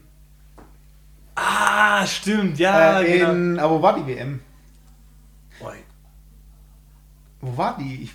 Ah, 1.34 2.06
stimmt, 2.06 2.58
ja, 2.58 3.02
äh, 3.02 3.18
genau. 3.18 3.32
in, 3.32 3.58
aber 3.58 3.78
wo 3.78 3.82
war 3.82 3.94
die 3.94 4.06
WM? 4.06 4.40
Boah, 5.58 5.74
Wo 7.42 7.56
war 7.58 7.76
die? 7.78 8.04
Ich, 8.04 8.12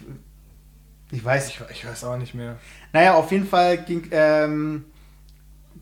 ich 1.12 1.24
weiß 1.24 1.50
ich, 1.50 1.62
ich 1.70 1.86
weiß 1.88 2.04
auch 2.06 2.18
nicht 2.18 2.34
mehr. 2.34 2.58
Naja, 2.92 3.14
auf 3.14 3.32
jeden 3.32 3.48
Fall 3.48 3.78
ging, 3.78 4.08
ähm, 4.10 4.86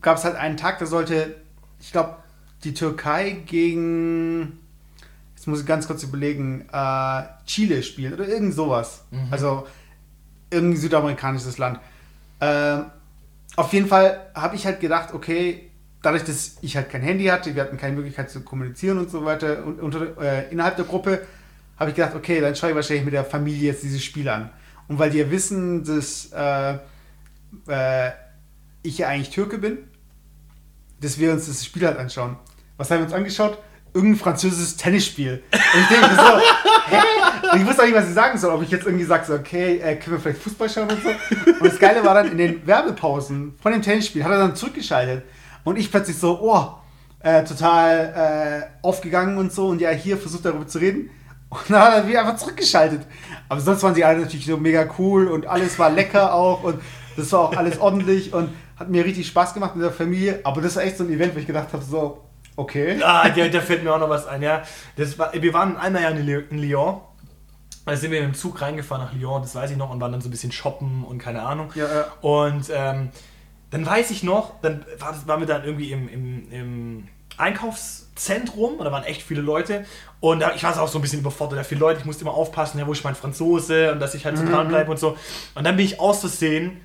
gab 0.02 0.18
es 0.18 0.24
halt 0.24 0.36
einen 0.36 0.58
Tag, 0.58 0.78
da 0.80 0.86
sollte, 0.86 1.34
ich 1.80 1.92
glaube, 1.92 2.16
die 2.62 2.74
Türkei 2.74 3.42
gegen, 3.46 4.58
jetzt 5.44 5.48
muss 5.48 5.60
ich 5.60 5.66
ganz 5.66 5.86
kurz 5.86 6.02
überlegen, 6.02 6.64
äh, 6.72 7.22
Chile 7.44 7.82
spielen 7.82 8.14
oder 8.14 8.26
irgend 8.26 8.54
sowas. 8.54 9.04
Also 9.30 9.66
irgendein 10.50 10.80
südamerikanisches 10.80 11.58
Land. 11.58 11.80
Ähm, 12.40 12.86
auf 13.54 13.70
jeden 13.74 13.86
Fall 13.86 14.30
habe 14.34 14.56
ich 14.56 14.64
halt 14.64 14.80
gedacht, 14.80 15.12
okay, 15.12 15.70
dadurch, 16.00 16.24
dass 16.24 16.56
ich 16.62 16.76
halt 16.76 16.88
kein 16.88 17.02
Handy 17.02 17.26
hatte, 17.26 17.54
wir 17.54 17.62
hatten 17.62 17.76
keine 17.76 17.94
Möglichkeit 17.94 18.30
zu 18.30 18.40
kommunizieren 18.40 18.96
und 18.96 19.10
so 19.10 19.26
weiter 19.26 19.66
und 19.66 19.80
unter, 19.82 20.16
äh, 20.18 20.50
innerhalb 20.50 20.76
der 20.76 20.86
Gruppe, 20.86 21.26
habe 21.78 21.90
ich 21.90 21.96
gedacht, 21.96 22.14
okay, 22.14 22.40
dann 22.40 22.56
schaue 22.56 22.70
ich 22.70 22.76
wahrscheinlich 22.76 23.04
mit 23.04 23.12
der 23.12 23.24
Familie 23.26 23.72
jetzt 23.72 23.82
dieses 23.82 24.02
Spiel 24.02 24.30
an. 24.30 24.48
Und 24.88 24.98
weil 24.98 25.10
die 25.10 25.18
ja 25.18 25.30
wissen, 25.30 25.84
dass 25.84 26.32
äh, 26.32 26.78
äh, 27.68 28.12
ich 28.82 28.96
ja 28.96 29.08
eigentlich 29.08 29.28
Türke 29.28 29.58
bin, 29.58 29.76
dass 31.02 31.18
wir 31.18 31.32
uns 31.32 31.48
das 31.48 31.66
Spiel 31.66 31.86
halt 31.86 31.98
anschauen. 31.98 32.38
Was 32.78 32.90
haben 32.90 33.00
wir 33.00 33.04
uns 33.04 33.12
angeschaut? 33.12 33.58
Irgendein 33.94 34.18
französisches 34.18 34.76
Tennisspiel. 34.76 35.42
Und 35.52 35.80
ich 35.80 35.88
denke 35.88 36.14
so, 36.16 36.38
hä? 36.88 37.56
Ich 37.56 37.66
wusste 37.66 37.82
auch 37.82 37.86
nicht, 37.86 37.94
was 37.94 38.08
ich 38.08 38.14
sagen 38.14 38.36
soll. 38.36 38.52
Ob 38.52 38.62
ich 38.62 38.70
jetzt 38.70 38.84
irgendwie 38.84 39.04
sage, 39.04 39.24
so, 39.24 39.34
okay, 39.34 39.78
äh, 39.78 39.94
können 39.96 40.16
wir 40.16 40.20
vielleicht 40.20 40.42
Fußball 40.42 40.68
schauen 40.68 40.90
und 40.90 41.00
so. 41.02 41.08
Und 41.08 41.64
das 41.64 41.78
Geile 41.78 42.04
war 42.04 42.14
dann 42.14 42.32
in 42.32 42.38
den 42.38 42.66
Werbepausen 42.66 43.54
von 43.62 43.72
dem 43.72 43.82
Tennisspiel, 43.82 44.24
hat 44.24 44.32
er 44.32 44.38
dann 44.38 44.56
zurückgeschaltet. 44.56 45.24
Und 45.62 45.78
ich 45.78 45.90
plötzlich 45.90 46.18
so, 46.18 46.40
oh, 46.40 46.74
äh, 47.20 47.44
total 47.44 48.68
äh, 48.82 48.86
aufgegangen 48.86 49.38
und 49.38 49.52
so. 49.52 49.68
Und 49.68 49.80
ja, 49.80 49.90
hier 49.90 50.18
versucht 50.18 50.44
darüber 50.44 50.66
zu 50.66 50.78
reden. 50.78 51.10
Und 51.48 51.70
dann 51.70 51.80
hat 51.80 51.94
er 51.94 52.08
wieder 52.08 52.20
einfach 52.20 52.36
zurückgeschaltet. 52.36 53.02
Aber 53.48 53.60
sonst 53.60 53.82
waren 53.82 53.94
sie 53.94 54.04
alle 54.04 54.20
natürlich 54.20 54.46
so 54.46 54.56
mega 54.56 54.88
cool 54.98 55.28
und 55.28 55.46
alles 55.46 55.78
war 55.78 55.90
lecker 55.90 56.34
auch. 56.34 56.64
Und 56.64 56.80
das 57.16 57.30
war 57.32 57.40
auch 57.40 57.56
alles 57.56 57.78
ordentlich 57.78 58.32
und 58.32 58.50
hat 58.76 58.90
mir 58.90 59.04
richtig 59.04 59.28
Spaß 59.28 59.54
gemacht 59.54 59.76
mit 59.76 59.84
der 59.84 59.92
Familie. 59.92 60.40
Aber 60.42 60.60
das 60.60 60.74
war 60.76 60.82
echt 60.82 60.98
so 60.98 61.04
ein 61.04 61.10
Event, 61.10 61.34
wo 61.34 61.38
ich 61.38 61.46
gedacht 61.46 61.72
habe, 61.72 61.84
so, 61.84 62.22
okay. 62.56 63.00
Ah, 63.02 63.28
da, 63.28 63.48
da 63.48 63.60
fällt 63.60 63.84
mir 63.84 63.92
auch 63.94 63.98
noch 63.98 64.08
was 64.08 64.26
ein, 64.26 64.42
ja. 64.42 64.62
Das 64.96 65.18
war, 65.18 65.32
wir 65.34 65.52
waren 65.52 65.76
einmal 65.76 66.02
ja 66.02 66.10
in 66.10 66.58
Lyon. 66.58 67.00
Da 67.86 67.96
sind 67.96 68.10
wir 68.12 68.20
mit 68.20 68.30
dem 68.30 68.34
Zug 68.34 68.62
reingefahren 68.62 69.04
nach 69.04 69.12
Lyon, 69.12 69.42
das 69.42 69.54
weiß 69.54 69.70
ich 69.70 69.76
noch, 69.76 69.90
und 69.90 70.00
waren 70.00 70.12
dann 70.12 70.22
so 70.22 70.28
ein 70.28 70.30
bisschen 70.30 70.52
shoppen 70.52 71.04
und 71.04 71.18
keine 71.18 71.42
Ahnung. 71.42 71.70
Ja, 71.74 71.84
ja. 71.84 72.06
Und 72.22 72.70
ähm, 72.72 73.10
dann 73.70 73.84
weiß 73.84 74.10
ich 74.10 74.22
noch, 74.22 74.60
dann 74.62 74.86
war 74.98 75.14
waren 75.26 75.40
wir 75.40 75.46
dann 75.46 75.64
irgendwie 75.64 75.92
im, 75.92 76.08
im, 76.08 76.52
im 76.52 77.08
Einkaufszentrum 77.36 78.74
und 78.74 78.84
da 78.84 78.92
waren 78.92 79.04
echt 79.04 79.22
viele 79.22 79.40
Leute. 79.40 79.84
Und 80.20 80.40
da, 80.40 80.54
ich 80.54 80.62
war 80.62 80.80
auch 80.80 80.88
so 80.88 80.98
ein 80.98 81.02
bisschen 81.02 81.20
überfordert, 81.20 81.58
da 81.58 81.64
viele 81.64 81.80
Leute, 81.80 82.00
ich 82.00 82.06
musste 82.06 82.22
immer 82.22 82.34
aufpassen, 82.34 82.78
ja, 82.78 82.86
wo 82.86 82.92
ist 82.92 83.04
mein 83.04 83.14
Franzose 83.14 83.92
und 83.92 84.00
dass 84.00 84.14
ich 84.14 84.24
halt 84.24 84.38
so 84.38 84.44
dran 84.44 84.68
bleibe 84.68 84.90
und 84.90 84.98
so. 84.98 85.18
Und 85.54 85.64
dann 85.64 85.76
bin 85.76 85.84
ich 85.84 86.00
aus 86.00 86.20
Versehen 86.20 86.80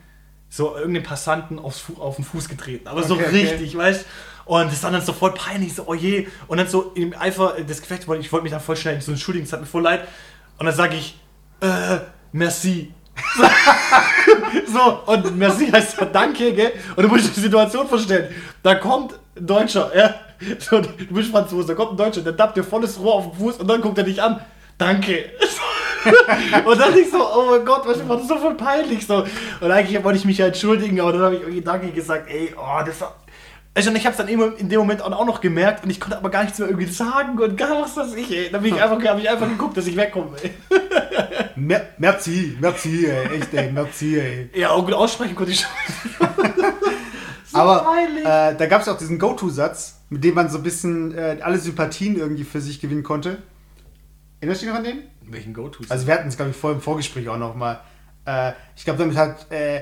so 0.49 0.75
irgendeinem 0.75 1.03
Passanten 1.03 1.59
aufs 1.59 1.85
auf 1.99 2.15
den 2.15 2.25
Fuß 2.25 2.49
getreten. 2.49 2.87
Aber 2.87 3.03
so 3.03 3.13
Okay, 3.13 3.25
okay. 3.27 3.37
richtig, 3.37 3.77
weißt 3.77 4.05
Und 4.49 4.71
das 4.71 4.81
war 4.81 4.89
dann 4.89 5.03
sofort 5.03 5.37
peinlich, 5.37 5.75
so, 5.75 5.83
oh 5.85 5.93
je. 5.93 6.27
Und 6.47 6.57
dann 6.57 6.67
so 6.67 6.91
im 6.95 7.13
Eifer 7.13 7.61
des 7.61 7.81
Gefechts, 7.81 8.07
wollte 8.07 8.23
ich 8.23 8.31
wollte 8.31 8.45
mich 8.45 8.51
dann 8.51 8.59
voll 8.59 8.75
schnell 8.75 8.99
so 8.99 9.11
entschuldigen, 9.11 9.45
es 9.45 9.53
hat 9.53 9.59
mir 9.59 9.67
voll 9.67 9.83
leid. 9.83 10.07
Und 10.57 10.65
dann 10.65 10.73
sage 10.73 10.95
ich, 10.95 11.19
äh, 11.61 11.99
merci. 12.31 12.91
so, 14.73 15.01
und 15.05 15.37
merci 15.37 15.67
heißt 15.67 15.99
ja 15.99 16.05
danke, 16.05 16.51
gell? 16.53 16.71
Und 16.95 17.03
du 17.03 17.09
musst 17.09 17.35
die 17.37 17.41
Situation 17.41 17.87
vorstellen. 17.87 18.33
Da 18.63 18.73
kommt 18.73 19.13
ein 19.37 19.45
Deutscher, 19.45 19.91
ja. 19.95 20.15
So, 20.57 20.81
du 20.81 21.13
bist 21.13 21.29
Franzose, 21.29 21.67
da 21.67 21.75
kommt 21.75 21.91
ein 21.91 21.97
Deutscher, 21.97 22.21
der 22.21 22.35
tappt 22.35 22.57
dir 22.57 22.63
volles 22.63 22.99
Rohr 22.99 23.13
auf 23.13 23.29
den 23.29 23.39
Fuß 23.39 23.57
und 23.57 23.67
dann 23.67 23.81
guckt 23.81 23.99
er 23.99 24.03
dich 24.03 24.19
an. 24.19 24.41
Danke. 24.79 25.25
und 26.65 26.79
dann 26.79 26.97
ich 26.97 27.11
so, 27.11 27.19
oh 27.19 27.51
mein 27.51 27.63
Gott, 27.63 27.83
was 27.85 28.09
war 28.09 28.17
das 28.17 28.27
so 28.27 28.37
voll 28.37 28.55
peinlich 28.55 29.05
so. 29.05 29.25
Und 29.61 29.71
eigentlich 29.71 30.03
wollte 30.03 30.17
ich 30.17 30.25
mich 30.25 30.39
ja 30.39 30.47
entschuldigen, 30.47 30.99
aber 31.01 31.11
dann 31.11 31.21
habe 31.21 31.35
ich 31.35 31.41
irgendwie 31.41 31.61
Danke 31.61 31.91
gesagt, 31.91 32.27
ey, 32.31 32.51
oh, 32.57 32.83
das 32.83 32.99
war. 33.01 33.15
Also, 33.75 33.91
und 33.91 33.95
ich 33.95 34.05
habe 34.05 34.11
es 34.11 34.17
dann 34.17 34.27
immer 34.27 34.57
in 34.57 34.67
dem 34.67 34.79
Moment 34.79 35.01
auch 35.01 35.25
noch 35.25 35.41
gemerkt 35.41 35.83
und 35.83 35.89
ich 35.89 35.99
konnte 35.99 36.17
aber 36.17 36.29
gar 36.29 36.43
nichts 36.43 36.59
mehr 36.59 36.67
irgendwie 36.67 36.91
sagen 36.91 37.37
und 37.39 37.55
gar 37.55 37.81
was 37.81 37.95
weiß 37.95 38.13
ich, 38.15 38.31
ey. 38.31 38.49
Dann 38.51 38.61
bin 38.63 38.75
ich 38.75 38.81
einfach, 38.81 39.01
habe 39.05 39.21
ich 39.21 39.29
einfach 39.29 39.47
geguckt, 39.47 39.77
dass 39.77 39.87
ich 39.87 39.95
wegkomme, 39.95 40.35
ey. 40.41 40.51
Mer 41.55 41.87
merci, 41.97 42.57
merci, 42.59 43.05
ey. 43.05 43.37
Echt, 43.37 43.53
ey, 43.53 43.71
merci, 43.71 44.19
ey. 44.19 44.49
Ja, 44.53 44.71
auch 44.71 44.83
gut 44.83 44.93
aussprechen 44.93 45.35
konnte 45.35 45.51
ich 45.51 45.61
schon. 45.61 46.27
Aber 47.53 47.83
peinlich. 47.83 48.25
äh, 48.25 48.55
da 48.55 48.65
gab 48.67 48.81
es 48.81 48.87
auch 48.87 48.97
diesen 48.97 49.17
Go-To-Satz, 49.19 50.01
mit 50.09 50.23
dem 50.23 50.35
man 50.35 50.49
so 50.49 50.57
ein 50.57 50.63
bisschen 50.63 51.15
äh, 51.15 51.37
alle 51.41 51.57
Sympathien 51.57 52.17
irgendwie 52.17 52.43
für 52.43 52.61
sich 52.61 52.79
gewinnen 52.79 53.03
konnte. 53.03 53.37
Erinnerst 54.39 54.61
du 54.61 54.65
dich 54.65 54.73
noch 54.73 54.79
an 54.79 54.85
den? 54.85 55.03
Welchen 55.23 55.53
Go-To? 55.53 55.83
Also 55.89 56.07
wir 56.07 56.13
hatten 56.13 56.27
es, 56.27 56.35
glaube 56.37 56.51
ich, 56.51 56.57
vor 56.57 56.71
im 56.71 56.81
Vorgespräch 56.81 57.27
auch 57.29 57.37
noch 57.37 57.55
mal. 57.55 57.81
Äh, 58.25 58.53
ich 58.75 58.83
glaube, 58.83 58.99
damit 58.99 59.15
hat 59.15 59.51
äh, 59.51 59.81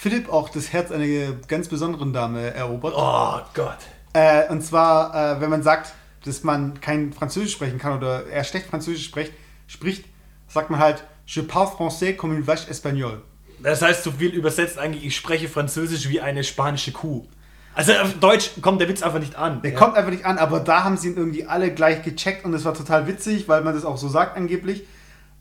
Philipp 0.00 0.32
auch 0.32 0.48
das 0.48 0.72
Herz 0.72 0.90
einer 0.90 1.32
ganz 1.46 1.68
besonderen 1.68 2.14
Dame 2.14 2.54
erobert. 2.54 2.94
oh 2.96 3.40
Gott. 3.52 3.76
Äh, 4.14 4.48
und 4.48 4.62
zwar, 4.62 5.36
äh, 5.36 5.40
wenn 5.42 5.50
man 5.50 5.62
sagt, 5.62 5.92
dass 6.24 6.42
man 6.42 6.80
kein 6.80 7.12
Französisch 7.12 7.52
sprechen 7.52 7.78
kann 7.78 7.98
oder 7.98 8.26
er 8.26 8.44
schlecht 8.44 8.68
Französisch 8.68 9.04
spricht, 9.04 9.34
spricht 9.66 10.06
sagt 10.48 10.70
man 10.70 10.80
halt 10.80 11.04
Je 11.26 11.42
parle 11.42 11.68
français 11.68 12.16
comme 12.16 12.34
une 12.34 12.46
vache 12.46 12.68
espagnole. 12.70 13.20
Das 13.62 13.82
heißt, 13.82 14.02
so 14.02 14.12
viel 14.12 14.30
übersetzt 14.30 14.78
eigentlich, 14.78 15.04
ich 15.04 15.14
spreche 15.14 15.50
Französisch 15.50 16.08
wie 16.08 16.22
eine 16.22 16.44
spanische 16.44 16.92
Kuh. 16.92 17.26
Also 17.74 17.92
auf 17.92 18.14
Deutsch 18.14 18.52
kommt 18.62 18.80
der 18.80 18.88
Witz 18.88 19.02
einfach 19.02 19.20
nicht 19.20 19.36
an. 19.36 19.60
Der 19.60 19.72
ja. 19.72 19.78
kommt 19.78 19.96
einfach 19.96 20.10
nicht 20.10 20.24
an, 20.24 20.38
aber 20.38 20.60
da 20.60 20.82
haben 20.82 20.96
sie 20.96 21.10
ihn 21.10 21.16
irgendwie 21.16 21.44
alle 21.44 21.72
gleich 21.74 22.02
gecheckt 22.02 22.46
und 22.46 22.54
es 22.54 22.64
war 22.64 22.72
total 22.72 23.06
witzig, 23.06 23.48
weil 23.48 23.60
man 23.62 23.74
das 23.74 23.84
auch 23.84 23.98
so 23.98 24.08
sagt 24.08 24.36
angeblich. 24.38 24.84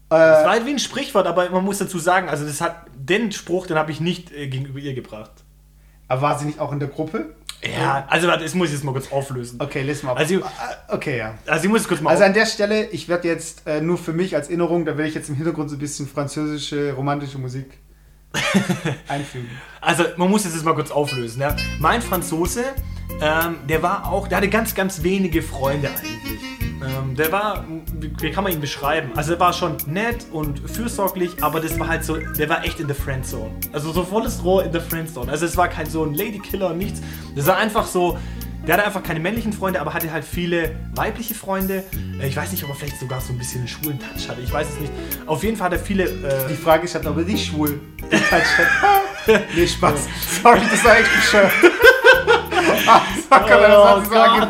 Das 0.09 0.43
war 0.43 0.51
halt 0.51 0.65
wie 0.65 0.71
ein 0.71 0.79
Sprichwort, 0.79 1.27
aber 1.27 1.49
man 1.49 1.63
muss 1.63 1.77
dazu 1.77 1.99
sagen, 1.99 2.29
also 2.29 2.45
das 2.45 2.61
hat 2.61 2.85
den 2.95 3.31
Spruch, 3.31 3.67
den 3.67 3.77
habe 3.77 3.91
ich 3.91 3.99
nicht 4.01 4.31
äh, 4.31 4.47
gegenüber 4.47 4.79
ihr 4.79 4.93
gebracht. 4.93 5.31
Aber 6.07 6.21
war 6.23 6.39
sie 6.39 6.45
nicht 6.45 6.59
auch 6.59 6.71
in 6.71 6.79
der 6.79 6.89
Gruppe? 6.89 7.35
Ja, 7.61 8.05
also 8.09 8.27
warte, 8.27 8.43
das 8.43 8.55
muss 8.55 8.69
ich 8.69 8.73
jetzt 8.75 8.83
mal 8.83 8.93
kurz 8.93 9.11
auflösen. 9.11 9.59
Okay, 9.61 9.85
wir 9.85 10.09
ab. 10.09 10.17
Also- 10.17 10.41
Ah, 10.43 10.49
okay, 10.95 11.17
ja. 11.17 11.35
Also 11.45 11.65
ich 11.65 11.69
muss 11.69 11.81
es 11.81 11.87
kurz 11.87 12.01
mal 12.01 12.09
Also 12.11 12.23
an 12.23 12.33
der 12.33 12.45
Stelle, 12.45 12.85
ich 12.89 13.07
werde 13.09 13.27
jetzt 13.27 13.67
äh, 13.67 13.81
nur 13.81 13.97
für 13.97 14.13
mich 14.13 14.35
als 14.35 14.47
Erinnerung, 14.47 14.85
da 14.85 14.97
werde 14.97 15.09
ich 15.09 15.13
jetzt 15.15 15.29
im 15.29 15.35
Hintergrund 15.35 15.69
so 15.69 15.75
ein 15.75 15.79
bisschen 15.79 16.07
französische, 16.07 16.93
romantische 16.93 17.37
Musik 17.37 17.77
einfügen. 19.07 19.49
Also, 19.81 20.05
man 20.17 20.29
muss 20.29 20.43
das 20.43 20.53
jetzt 20.53 20.63
mal 20.65 20.73
kurz 20.75 20.89
auflösen. 20.91 21.41
Ja. 21.41 21.55
Mein 21.79 22.01
Franzose, 22.01 22.63
ähm, 23.21 23.55
der 23.67 23.83
war 23.83 24.11
auch, 24.11 24.27
der 24.27 24.37
hatte 24.37 24.49
ganz, 24.49 24.73
ganz 24.73 25.03
wenige 25.03 25.41
Freunde 25.41 25.89
eigentlich. 25.89 26.08
Der 27.19 27.31
war, 27.31 27.65
wie, 27.99 28.31
kann 28.31 28.43
man 28.45 28.53
ihn 28.53 28.61
beschreiben? 28.61 29.11
Also, 29.15 29.33
er 29.33 29.39
war 29.39 29.53
schon 29.53 29.75
nett 29.85 30.25
und 30.31 30.59
fürsorglich, 30.69 31.31
aber 31.43 31.59
das 31.59 31.77
war 31.77 31.87
halt 31.89 32.03
so, 32.03 32.15
der 32.15 32.49
war 32.49 32.63
echt 32.65 32.79
in 32.79 32.87
der 32.87 32.95
Friendzone. 32.95 33.51
Also, 33.73 33.91
so 33.91 34.03
volles 34.03 34.43
Rohr 34.43 34.63
in 34.63 34.71
der 34.71 34.81
Friendzone. 34.81 35.29
Also, 35.31 35.45
es 35.45 35.57
war 35.57 35.67
kein 35.67 35.85
so 35.85 36.03
ein 36.05 36.13
Ladykiller 36.15 36.69
und 36.71 36.77
nichts. 36.77 37.01
Das 37.35 37.45
war 37.45 37.57
einfach 37.57 37.85
so, 37.85 38.17
der 38.65 38.75
hatte 38.75 38.85
einfach 38.87 39.03
keine 39.03 39.19
männlichen 39.19 39.51
Freunde, 39.53 39.81
aber 39.81 39.93
hatte 39.93 40.11
halt 40.11 40.23
viele 40.23 40.75
weibliche 40.95 41.33
Freunde. 41.35 41.83
Äh, 42.21 42.27
Ich 42.27 42.35
weiß 42.37 42.51
nicht, 42.51 42.63
ob 42.63 42.69
er 42.69 42.75
vielleicht 42.75 42.99
sogar 42.99 43.19
so 43.19 43.33
ein 43.33 43.37
bisschen 43.37 43.59
einen 43.59 43.67
schwulen 43.67 43.99
Touch 43.99 44.29
hatte. 44.29 44.41
Ich 44.41 44.51
weiß 44.53 44.67
es 44.69 44.79
nicht. 44.79 44.91
Auf 45.25 45.43
jeden 45.43 45.57
Fall 45.57 45.65
hat 45.65 45.73
er 45.73 45.79
viele. 45.79 46.05
Äh, 46.05 46.47
Die 46.49 46.55
Frage 46.55 46.85
ist 46.85 46.95
halt, 46.95 47.05
ob 47.05 47.17
er 47.17 47.23
nicht 47.23 47.45
schwul. 47.47 47.79
Halt 48.31 48.43
schon- 49.25 49.35
nee, 49.55 49.67
Spaß. 49.67 50.07
Sorry, 50.41 50.61
das 50.71 50.83
war 50.85 50.97
echt 50.97 51.13
bescheuert. 51.13 51.51
So 53.29 54.09
Gott, 54.09 54.47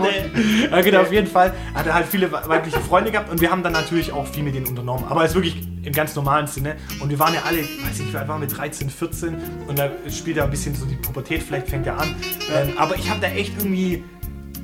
ja, 0.72 0.82
genau, 0.82 1.02
auf 1.02 1.12
jeden 1.12 1.28
Fall 1.28 1.54
hat 1.74 1.86
er 1.88 1.94
halt 1.94 2.08
viele 2.08 2.32
weibliche 2.32 2.80
Freunde 2.80 3.12
gehabt 3.12 3.30
und 3.30 3.42
wir 3.42 3.52
haben 3.52 3.64
dann 3.64 3.74
natürlich 3.74 4.12
auch 4.12 4.28
viel 4.28 4.44
mit 4.44 4.56
denen 4.56 4.68
unternommen. 4.68 5.06
Aber 5.10 5.24
es 5.24 5.32
ist 5.32 5.36
wirklich 5.36 5.58
im 5.84 5.94
ganz 5.94 6.16
normalen 6.16 6.48
Sinne. 6.48 6.76
Und 7.00 7.10
wir 7.10 7.20
waren 7.20 7.34
ja 7.34 7.42
alle, 7.46 7.60
weiß 7.60 8.00
ich 8.00 8.16
alt 8.16 8.28
waren 8.28 8.42
wir, 8.42 8.48
13, 8.48 8.90
14 8.90 9.38
und 9.68 9.78
da 9.78 9.90
spielt 10.10 10.38
ja 10.38 10.44
ein 10.44 10.52
bisschen 10.52 10.76
so 10.76 10.86
die 10.86 10.96
Pubertät, 10.96 11.44
vielleicht 11.44 11.70
fängt 11.70 11.88
er 11.88 12.00
an. 12.00 12.16
Ähm, 12.54 12.74
aber 12.78 12.96
ich 12.96 13.10
habe 13.10 13.20
da 13.20 13.28
echt 13.28 13.58
irgendwie. 13.58 14.04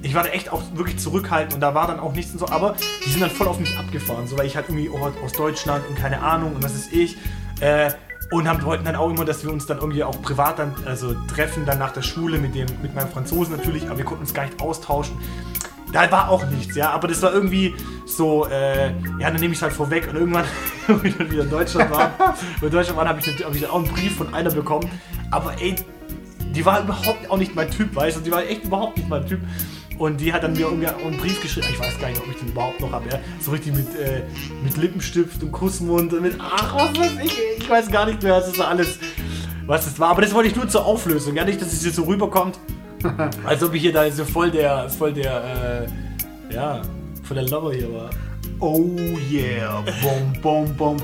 Ich 0.01 0.13
war 0.13 0.21
da 0.21 0.29
echt 0.29 0.51
auch 0.51 0.61
wirklich 0.75 0.99
zurückhaltend 0.99 1.55
und 1.55 1.61
da 1.61 1.73
war 1.73 1.88
dann 1.88 1.99
auch 1.99 2.13
nichts 2.13 2.31
und 2.31 2.38
so, 2.38 2.47
aber 2.49 2.75
die 3.03 3.09
sind 3.09 3.21
dann 3.21 3.31
voll 3.31 3.47
auf 3.47 3.59
mich 3.59 3.75
abgefahren, 3.75 4.27
so 4.27 4.38
weil 4.38 4.45
ich 4.45 4.55
halt 4.55 4.67
irgendwie 4.69 4.88
oh, 4.88 5.11
aus 5.23 5.31
Deutschland 5.31 5.83
und 5.89 5.97
keine 5.97 6.21
Ahnung 6.21 6.53
und 6.53 6.63
was 6.63 6.75
ist 6.75 6.93
ich. 6.93 7.17
Äh, 7.59 7.89
und 8.31 8.47
haben, 8.47 8.63
wollten 8.63 8.85
dann 8.85 8.95
auch 8.95 9.09
immer, 9.09 9.25
dass 9.25 9.43
wir 9.43 9.51
uns 9.51 9.65
dann 9.65 9.77
irgendwie 9.77 10.03
auch 10.03 10.21
privat 10.21 10.59
dann, 10.59 10.73
also 10.85 11.15
treffen, 11.27 11.65
dann 11.65 11.79
nach 11.79 11.91
der 11.91 12.01
Schule 12.01 12.38
mit 12.38 12.55
dem, 12.55 12.67
mit 12.81 12.95
meinem 12.95 13.09
Franzosen 13.09 13.55
natürlich, 13.55 13.88
aber 13.88 13.97
wir 13.97 14.05
konnten 14.05 14.23
uns 14.23 14.33
gar 14.33 14.45
nicht 14.45 14.59
austauschen. 14.61 15.17
Da 15.91 16.11
war 16.11 16.29
auch 16.29 16.45
nichts, 16.49 16.75
ja, 16.75 16.89
aber 16.89 17.07
das 17.07 17.21
war 17.21 17.31
irgendwie 17.31 17.73
so, 18.05 18.47
äh, 18.47 18.88
ja, 19.19 19.31
dann 19.31 19.35
nehme 19.35 19.53
ich 19.53 19.59
es 19.59 19.61
halt 19.61 19.73
vorweg 19.73 20.07
und 20.09 20.15
irgendwann, 20.15 20.45
ich 21.03 21.15
dann 21.15 21.31
wieder 21.31 21.43
in 21.43 21.49
Deutschland 21.49 21.91
war, 21.91 22.11
in 22.61 22.71
Deutschland 22.71 22.97
war, 22.97 23.07
habe 23.07 23.19
ich, 23.19 23.45
hab 23.45 23.53
ich 23.53 23.61
dann 23.61 23.69
auch 23.69 23.79
einen 23.79 23.88
Brief 23.88 24.17
von 24.17 24.33
einer 24.33 24.51
bekommen, 24.51 24.89
aber 25.31 25.53
ey, 25.61 25.75
die 26.55 26.65
war 26.65 26.81
überhaupt 26.81 27.29
auch 27.29 27.38
nicht 27.38 27.53
mein 27.55 27.69
Typ, 27.69 27.95
weißt 27.95 28.17
du, 28.17 28.21
die 28.21 28.31
war 28.31 28.43
echt 28.43 28.63
überhaupt 28.63 28.97
nicht 28.97 29.09
mein 29.09 29.25
Typ. 29.25 29.39
Und 29.97 30.20
die 30.20 30.34
hat 30.34 30.43
dann 30.43 30.53
mir 30.53 30.61
irgendwie 30.61 30.88
einen 30.88 31.17
Brief 31.17 31.41
geschrieben, 31.41 31.67
ich 31.72 31.80
weiß 31.80 31.99
gar 31.99 32.09
nicht, 32.09 32.22
ob 32.22 32.28
ich 32.30 32.36
den 32.38 32.49
überhaupt 32.49 32.82
noch 32.82 32.91
habe, 32.91 33.09
ja. 33.09 33.20
so 33.39 33.51
richtig 33.51 33.74
mit, 33.76 33.88
äh, 33.95 34.24
mit 34.63 34.76
Lippenstift 34.76 35.41
und 35.41 35.51
Kussmund 35.51 36.13
und 36.13 36.22
mit, 36.22 36.36
ach, 36.39 36.76
was 36.76 36.99
weiß 36.99 37.11
ich, 37.24 37.39
ich 37.57 37.70
weiß 37.70 37.89
gar 37.89 38.05
nicht 38.05 38.22
mehr, 38.22 38.34
was 38.34 38.51
das 38.51 38.59
alles, 38.59 38.99
was 39.65 39.86
das 39.86 39.99
war. 39.99 40.09
Aber 40.09 40.22
das 40.22 40.34
wollte 40.34 40.49
ich 40.49 40.55
nur 40.55 40.67
zur 40.67 40.86
Auflösung, 40.86 41.36
ja, 41.36 41.45
nicht, 41.45 41.61
dass 41.61 41.72
es 41.72 41.86
jetzt 41.86 41.95
so 41.95 42.03
rüberkommt, 42.03 42.59
als 43.45 43.63
ob 43.63 43.74
ich 43.74 43.82
hier 43.84 43.93
da 43.93 44.09
so 44.11 44.26
voll 44.26 44.51
der, 44.51 44.89
voll 44.89 45.13
der, 45.13 45.88
äh, 46.49 46.53
ja, 46.53 46.82
voll 47.24 47.36
der 47.36 47.47
Lover 47.47 47.74
hier 47.74 47.93
war. 47.93 48.09
Oh 48.59 48.89
yeah, 49.32 49.84
bom, 50.01 50.41
bom, 50.41 50.76
bom. 50.76 50.97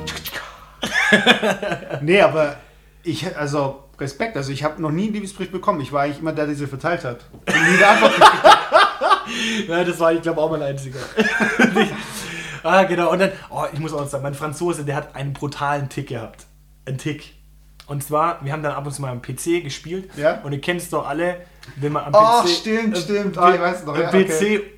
nee, 2.01 2.21
aber 2.21 2.57
ich, 3.03 3.35
also 3.37 3.83
Respekt, 3.99 4.35
also 4.35 4.51
ich 4.51 4.63
habe 4.63 4.81
noch 4.81 4.91
nie 4.91 5.05
einen 5.05 5.13
Liebesbrief 5.13 5.51
bekommen. 5.51 5.79
Ich 5.81 5.91
war 5.91 6.03
eigentlich 6.03 6.19
immer 6.19 6.33
der, 6.33 6.47
der 6.47 6.55
sie 6.55 6.67
verteilt 6.67 7.03
hat. 7.03 7.19
Nie 7.47 7.53
eine 7.53 7.87
Antwort. 7.87 8.13
Ja, 9.67 9.83
das 9.83 9.99
war, 9.99 10.13
ich 10.13 10.21
glaube, 10.21 10.41
auch 10.41 10.51
mein 10.51 10.61
einziger. 10.61 10.99
ah, 12.63 12.83
genau. 12.83 13.11
Und 13.11 13.19
dann, 13.19 13.31
oh, 13.49 13.65
ich 13.71 13.79
muss 13.79 13.93
auch 13.93 14.01
noch 14.01 14.07
sagen, 14.07 14.23
mein 14.23 14.33
Franzose, 14.35 14.83
der 14.85 14.95
hat 14.95 15.15
einen 15.15 15.33
brutalen 15.33 15.89
Tick 15.89 16.07
gehabt. 16.09 16.45
Ein 16.85 16.97
Tick. 16.97 17.33
Und 17.87 18.03
zwar, 18.03 18.43
wir 18.43 18.53
haben 18.53 18.63
dann 18.63 18.73
ab 18.73 18.85
und 18.85 18.93
zu 18.93 19.01
mal 19.01 19.11
am 19.11 19.21
PC 19.21 19.63
gespielt. 19.63 20.09
Ja. 20.15 20.39
Und 20.43 20.53
ihr 20.53 20.61
kennt 20.61 20.81
es 20.81 20.89
doch 20.89 21.05
alle, 21.07 21.41
wenn 21.75 21.91
man 21.91 22.05
am 22.05 22.13
Oh, 22.15 22.43
PC. 22.43 22.49
stimmt, 22.49 22.97
äh, 22.97 23.01
stimmt. 23.01 23.37
Ah, 23.37 23.53
ich 23.53 23.59
weiß 23.59 23.85
noch, 23.85 23.97
ja, 23.97 24.09
PC, 24.09 24.15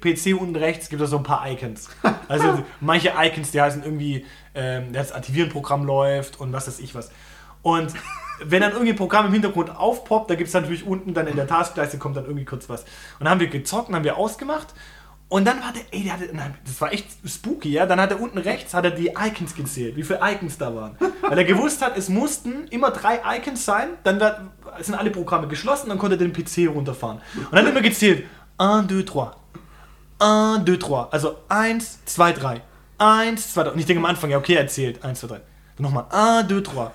okay. 0.01 0.33
PC 0.33 0.39
unten 0.39 0.55
rechts 0.55 0.89
gibt 0.89 1.01
es 1.01 1.11
so 1.11 1.17
ein 1.17 1.23
paar 1.23 1.47
Icons. 1.49 1.89
Also 2.27 2.63
manche 2.79 3.13
Icons, 3.15 3.51
die 3.51 3.61
heißen 3.61 3.83
irgendwie, 3.83 4.25
ähm, 4.55 4.93
das 4.93 5.11
Aktivieren-Programm 5.11 5.85
läuft 5.85 6.39
und 6.39 6.53
was 6.53 6.67
weiß 6.67 6.79
ich 6.79 6.95
was. 6.95 7.11
Und 7.61 7.93
wenn 8.45 8.61
dann 8.61 8.71
irgendwie 8.71 8.91
ein 8.91 8.97
Programm 8.97 9.25
im 9.27 9.33
Hintergrund 9.33 9.75
aufpoppt, 9.75 10.29
da 10.29 10.35
gibt 10.35 10.47
es 10.47 10.53
natürlich 10.53 10.85
unten 10.85 11.13
dann 11.13 11.27
in 11.27 11.35
der 11.35 11.47
Taskleiste 11.47 11.97
kommt 11.97 12.17
dann 12.17 12.25
irgendwie 12.25 12.45
kurz 12.45 12.69
was. 12.69 12.81
Und 12.81 13.21
dann 13.21 13.29
haben 13.29 13.39
wir 13.39 13.47
gezockt 13.47 13.89
und 13.89 13.95
haben 13.95 14.03
wir 14.03 14.17
ausgemacht. 14.17 14.67
Und 15.29 15.45
dann 15.45 15.61
war 15.61 15.73
der, 15.73 15.81
ey, 15.91 16.03
der 16.03 16.13
hatte, 16.13 16.29
nein, 16.31 16.53
das 16.63 16.79
war 16.79 16.93
echt 16.93 17.07
spooky, 17.25 17.71
ja. 17.71 17.87
Dann 17.87 17.99
hat 17.99 18.11
er 18.11 18.21
unten 18.21 18.37
rechts, 18.37 18.73
hat 18.75 18.85
er 18.85 18.91
die 18.91 19.07
Icons 19.07 19.55
gezählt, 19.55 19.95
wie 19.95 20.03
viele 20.03 20.19
Icons 20.21 20.59
da 20.59 20.75
waren. 20.75 20.95
Weil 21.21 21.37
er 21.37 21.43
gewusst 21.43 21.81
hat, 21.81 21.97
es 21.97 22.07
mussten 22.07 22.67
immer 22.67 22.91
drei 22.91 23.19
Icons 23.37 23.65
sein, 23.65 23.89
dann 24.03 24.19
war, 24.19 24.51
sind 24.79 24.93
alle 24.93 25.09
Programme 25.09 25.47
geschlossen, 25.47 25.89
dann 25.89 25.97
konnte 25.97 26.17
er 26.17 26.19
den 26.19 26.33
PC 26.33 26.71
runterfahren. 26.71 27.17
Und 27.35 27.51
dann 27.51 27.61
hat 27.61 27.65
er 27.65 27.71
immer 27.71 27.81
gezählt, 27.81 28.25
1, 28.59 28.87
2, 28.87 29.03
3. 29.05 29.31
1, 30.19 30.65
2, 30.65 30.75
3. 30.77 30.95
Also 31.09 31.35
1, 31.49 31.99
2, 32.05 32.31
3. 32.33 32.61
1, 32.99 33.53
2, 33.53 33.63
3. 33.63 33.71
Und 33.71 33.79
ich 33.79 33.85
denke 33.87 33.99
am 33.99 34.05
Anfang, 34.05 34.29
ja, 34.29 34.37
okay, 34.37 34.53
er 34.53 34.67
zählt. 34.67 35.03
1, 35.03 35.19
2, 35.19 35.27
3. 35.27 35.35
Dann 35.35 35.43
nochmal 35.79 36.05
1, 36.11 36.47
2, 36.47 36.61
3. 36.61 36.91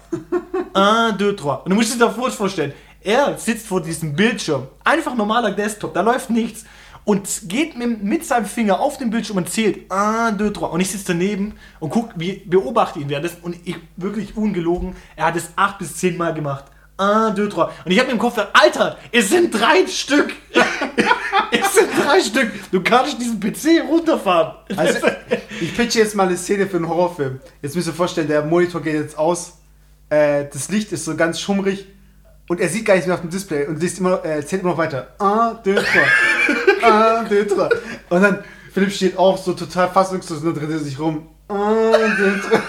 1, 0.78 1.18
2, 1.18 1.32
3. 1.32 1.50
Und 1.64 1.70
du 1.70 1.74
musst 1.74 1.94
dir 1.94 1.98
das 1.98 2.34
vorstellen, 2.34 2.72
er 3.00 3.38
sitzt 3.38 3.66
vor 3.66 3.80
diesem 3.80 4.14
Bildschirm. 4.14 4.68
Einfach 4.84 5.14
normaler 5.14 5.52
Desktop, 5.52 5.94
da 5.94 6.00
läuft 6.00 6.30
nichts. 6.30 6.64
Und 7.04 7.26
geht 7.44 7.74
mit, 7.76 8.02
mit 8.02 8.26
seinem 8.26 8.44
Finger 8.44 8.80
auf 8.80 8.98
den 8.98 9.08
Bildschirm 9.08 9.38
und 9.38 9.48
zählt 9.48 9.90
1, 9.90 10.36
2, 10.36 10.50
3. 10.50 10.66
Und 10.66 10.80
ich 10.80 10.90
sitze 10.90 11.06
daneben 11.08 11.54
und 11.80 11.90
guck, 11.90 12.10
wie, 12.16 12.42
beobachte 12.44 12.98
ihn 12.98 13.08
währenddessen. 13.08 13.38
Und 13.42 13.56
ich, 13.64 13.76
wirklich 13.96 14.36
ungelogen, 14.36 14.94
er 15.16 15.26
hat 15.26 15.36
es 15.36 15.50
8 15.56 15.78
bis 15.78 15.96
10 15.96 16.18
Mal 16.18 16.34
gemacht. 16.34 16.66
1, 16.98 17.36
2, 17.36 17.46
3. 17.46 17.62
Und 17.62 17.72
ich 17.86 17.98
habe 17.98 18.08
mir 18.08 18.14
im 18.14 18.18
Kopf 18.18 18.34
gedacht, 18.34 18.50
Alter, 18.52 18.98
es 19.10 19.30
sind 19.30 19.54
drei 19.58 19.86
Stück. 19.86 20.34
es 21.50 21.74
sind 21.74 21.88
drei 22.04 22.20
Stück. 22.20 22.52
Du 22.72 22.82
kannst 22.82 23.18
diesen 23.18 23.40
PC 23.40 23.88
runterfahren. 23.88 24.56
Also, 24.76 25.06
ich 25.60 25.74
pitche 25.74 26.00
jetzt 26.00 26.14
mal 26.14 26.26
eine 26.26 26.36
Szene 26.36 26.66
für 26.66 26.76
einen 26.76 26.88
Horrorfilm. 26.88 27.40
Jetzt 27.62 27.74
müsst 27.74 27.88
ihr 27.88 27.94
vorstellen, 27.94 28.28
der 28.28 28.44
Monitor 28.44 28.82
geht 28.82 28.94
jetzt 28.94 29.16
aus, 29.16 29.54
äh, 30.10 30.46
das 30.52 30.68
Licht 30.68 30.92
ist 30.92 31.04
so 31.04 31.16
ganz 31.16 31.40
schummrig 31.40 31.86
und 32.48 32.60
er 32.60 32.68
sieht 32.68 32.86
gar 32.86 32.94
nichts 32.94 33.06
mehr 33.06 33.14
auf 33.14 33.20
dem 33.20 33.30
Display 33.30 33.66
und 33.66 33.80
liest 33.80 33.98
immer, 33.98 34.24
äh, 34.24 34.44
zählt 34.44 34.62
immer 34.62 34.72
noch 34.72 34.78
weiter. 34.78 35.08
Un, 35.20 35.58
deux, 35.64 35.82
trois. 35.84 37.20
Un, 37.20 37.28
deux, 37.28 37.46
trois. 37.46 37.68
Und 38.08 38.22
dann, 38.22 38.42
Philipp 38.72 38.92
steht 38.92 39.18
auch 39.18 39.36
so 39.36 39.52
total 39.52 39.88
fassungslos 39.90 40.42
und 40.42 40.54
dreht 40.54 40.80
sich 40.80 40.98
rum. 40.98 41.28
Un, 41.50 42.16
deux, 42.16 42.40
trois. 42.48 42.60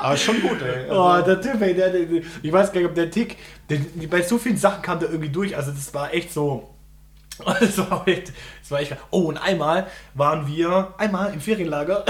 Aber 0.00 0.16
schon 0.16 0.40
gut, 0.40 0.62
ey. 0.62 0.90
Oh, 0.90 1.20
der 1.20 1.40
Typ, 1.40 1.60
ey, 1.60 1.74
der, 1.74 1.90
der, 1.90 2.22
ich 2.42 2.52
weiß 2.52 2.72
gar 2.72 2.80
nicht, 2.80 2.88
ob 2.88 2.94
der 2.94 3.10
Tick, 3.10 3.36
der, 3.68 3.78
bei 4.08 4.22
so 4.22 4.38
vielen 4.38 4.56
Sachen 4.56 4.80
kam 4.80 5.00
der 5.00 5.10
irgendwie 5.10 5.30
durch. 5.30 5.56
Also 5.56 5.72
das 5.72 5.92
war 5.92 6.14
echt 6.14 6.32
so. 6.32 6.72
Das 7.60 7.76
war 7.78 8.08
echt, 8.08 8.32
das 8.62 8.70
war 8.70 8.80
echt. 8.80 8.96
Oh, 9.10 9.24
und 9.24 9.36
einmal 9.36 9.88
waren 10.14 10.46
wir, 10.46 10.94
einmal 10.96 11.34
im 11.34 11.40
Ferienlager. 11.40 12.04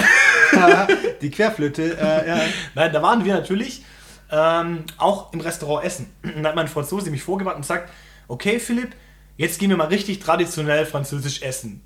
Die 1.21 1.31
Querflöte, 1.31 1.99
äh, 1.99 2.29
ja. 2.29 2.41
Nein, 2.77 2.93
da 2.93 3.03
waren 3.03 3.25
wir 3.25 3.35
natürlich 3.35 3.83
ähm, 4.31 4.85
auch 4.99 5.33
im 5.33 5.41
Restaurant 5.41 5.85
essen. 5.85 6.13
Und 6.23 6.43
da 6.43 6.51
hat 6.51 6.57
mein 6.57 6.69
Franzose 6.69 7.11
mich 7.11 7.23
vorgewartet 7.23 7.59
und 7.59 7.67
sagt, 7.67 7.91
okay 8.29 8.59
Philipp, 8.59 8.95
jetzt 9.37 9.59
gehen 9.59 9.71
wir 9.71 9.77
mal 9.77 9.89
richtig 9.89 10.19
traditionell 10.19 10.87
französisch 10.87 11.43
essen. 11.43 11.83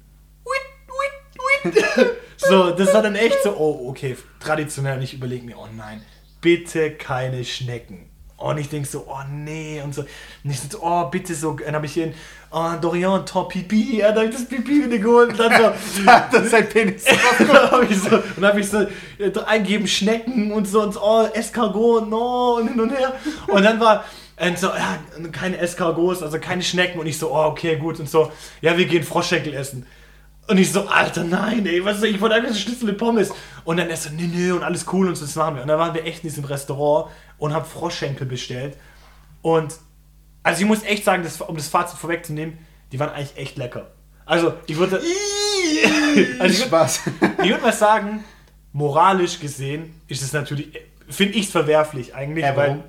So, 2.37 2.71
das 2.71 2.95
war 2.95 3.03
dann 3.03 3.17
echt 3.17 3.43
so, 3.43 3.55
oh, 3.57 3.91
okay, 3.91 4.17
traditionell. 4.41 4.97
Und 4.97 5.03
ich 5.03 5.13
überlege 5.15 5.45
mir, 5.45 5.59
oh 5.59 5.69
nein, 5.77 6.03
bitte 6.41 6.91
keine 6.93 7.45
Schnecken. 7.45 8.10
Und 8.41 8.57
ich 8.57 8.71
denke 8.71 8.89
so, 8.89 9.05
oh 9.07 9.21
nee, 9.31 9.83
und 9.85 9.95
so. 9.95 10.01
Und 10.01 10.51
ich 10.51 10.59
so, 10.61 10.79
oh, 10.81 11.05
bitte 11.11 11.35
so. 11.35 11.53
Dann 11.53 11.75
habe 11.75 11.85
ich 11.85 11.93
hier, 11.93 12.15
oh, 12.51 12.71
Dorian, 12.81 13.27
top 13.27 13.51
Pipi. 13.51 13.99
Ja, 13.99 14.09
dann 14.09 14.25
habe 14.25 14.27
ich 14.29 14.35
das 14.35 14.49
Pipi 14.49 14.87
wieder 14.87 14.97
geholt. 14.97 15.31
Und 15.33 15.39
dann 15.39 15.53
so, 15.53 16.03
das 16.33 16.45
ist 16.45 16.51
sein 16.51 16.69
Penis. 16.69 17.05
dann 17.39 17.71
habe 17.71 17.85
ich 17.85 17.99
so, 17.99 18.17
und 18.37 18.45
hab 18.45 18.57
ich 18.57 18.67
so 18.67 18.79
äh, 19.19 19.31
eingeben 19.47 19.87
Schnecken 19.87 20.53
und 20.53 20.67
so 20.67 20.83
und 20.83 20.95
so, 20.95 21.03
oh, 21.03 21.29
Escargot, 21.35 22.09
no, 22.09 22.57
und 22.57 22.69
hin 22.69 22.81
und 22.81 22.91
her. 22.91 23.13
Und 23.47 23.63
dann 23.63 23.79
war 23.79 24.05
und 24.41 24.59
so, 24.59 24.69
ja, 24.69 24.99
keine 25.33 25.59
Escargots, 25.59 26.23
also 26.23 26.39
keine 26.39 26.63
Schnecken. 26.63 26.99
Und 26.99 27.07
ich 27.07 27.19
so, 27.19 27.31
oh, 27.31 27.45
okay, 27.45 27.77
gut. 27.77 28.01
Und 28.01 28.09
so, 28.09 28.33
ja, 28.63 28.79
wir 28.79 28.87
gehen 28.87 29.03
Froschschenkel 29.03 29.53
essen. 29.53 29.87
Und 30.49 30.59
ich 30.59 30.73
so, 30.73 30.89
Alter, 30.89 31.25
nein, 31.25 31.65
ey, 31.67 31.85
was, 31.85 32.03
ich 32.03 32.21
wollte 32.21 32.37
einfach 32.37 32.55
Schnitzel 32.57 32.87
mit 32.87 32.99
Pommes. 32.99 33.31
Und 33.65 33.77
dann 33.77 33.91
er 33.91 33.97
so, 33.97 34.09
nee, 34.11 34.29
nee, 34.33 34.51
und 34.51 34.63
alles 34.63 34.87
cool 34.93 35.09
und 35.09 35.15
so, 35.15 35.25
das 35.25 35.37
machen 35.37 35.57
wir. 35.57 35.63
Und 35.63 35.69
dann 35.69 35.79
waren 35.79 35.95
wir 35.95 36.05
echt 36.05 36.25
in 36.25 36.31
diesem 36.31 36.45
Restaurant 36.45 37.11
und 37.41 37.53
haben 37.53 37.65
Froschschenkel 37.65 38.27
bestellt. 38.27 38.77
Und, 39.43 39.75
also 40.45 40.61
ich 40.61 40.67
muss 40.67 40.85
echt 40.85 41.05
sagen, 41.05 41.25
das, 41.25 41.41
um 41.41 41.57
das 41.57 41.67
Fazit 41.69 41.99
vorwegzunehmen, 41.99 42.59
die 42.93 43.01
waren 43.01 43.11
eigentlich 43.11 43.37
echt 43.37 43.57
lecker. 43.57 43.91
Also, 44.27 44.55
ich 44.69 44.77
würde, 44.77 44.97
also 46.39 46.55
ich 46.55 46.61
würd, 46.61 46.69
Spaß. 46.69 47.01
ich 47.43 47.49
würde 47.51 47.63
mal 47.63 47.73
sagen, 47.73 48.23
moralisch 48.73 49.41
gesehen 49.41 50.01
ist 50.07 50.23
es 50.23 50.33
natürlich, 50.33 50.69
finde 51.09 51.35
ich 51.35 51.47
es 51.47 51.51
verwerflich 51.51 52.15
eigentlich, 52.15 52.45
Ja, 52.45 52.55
warum? 52.57 52.85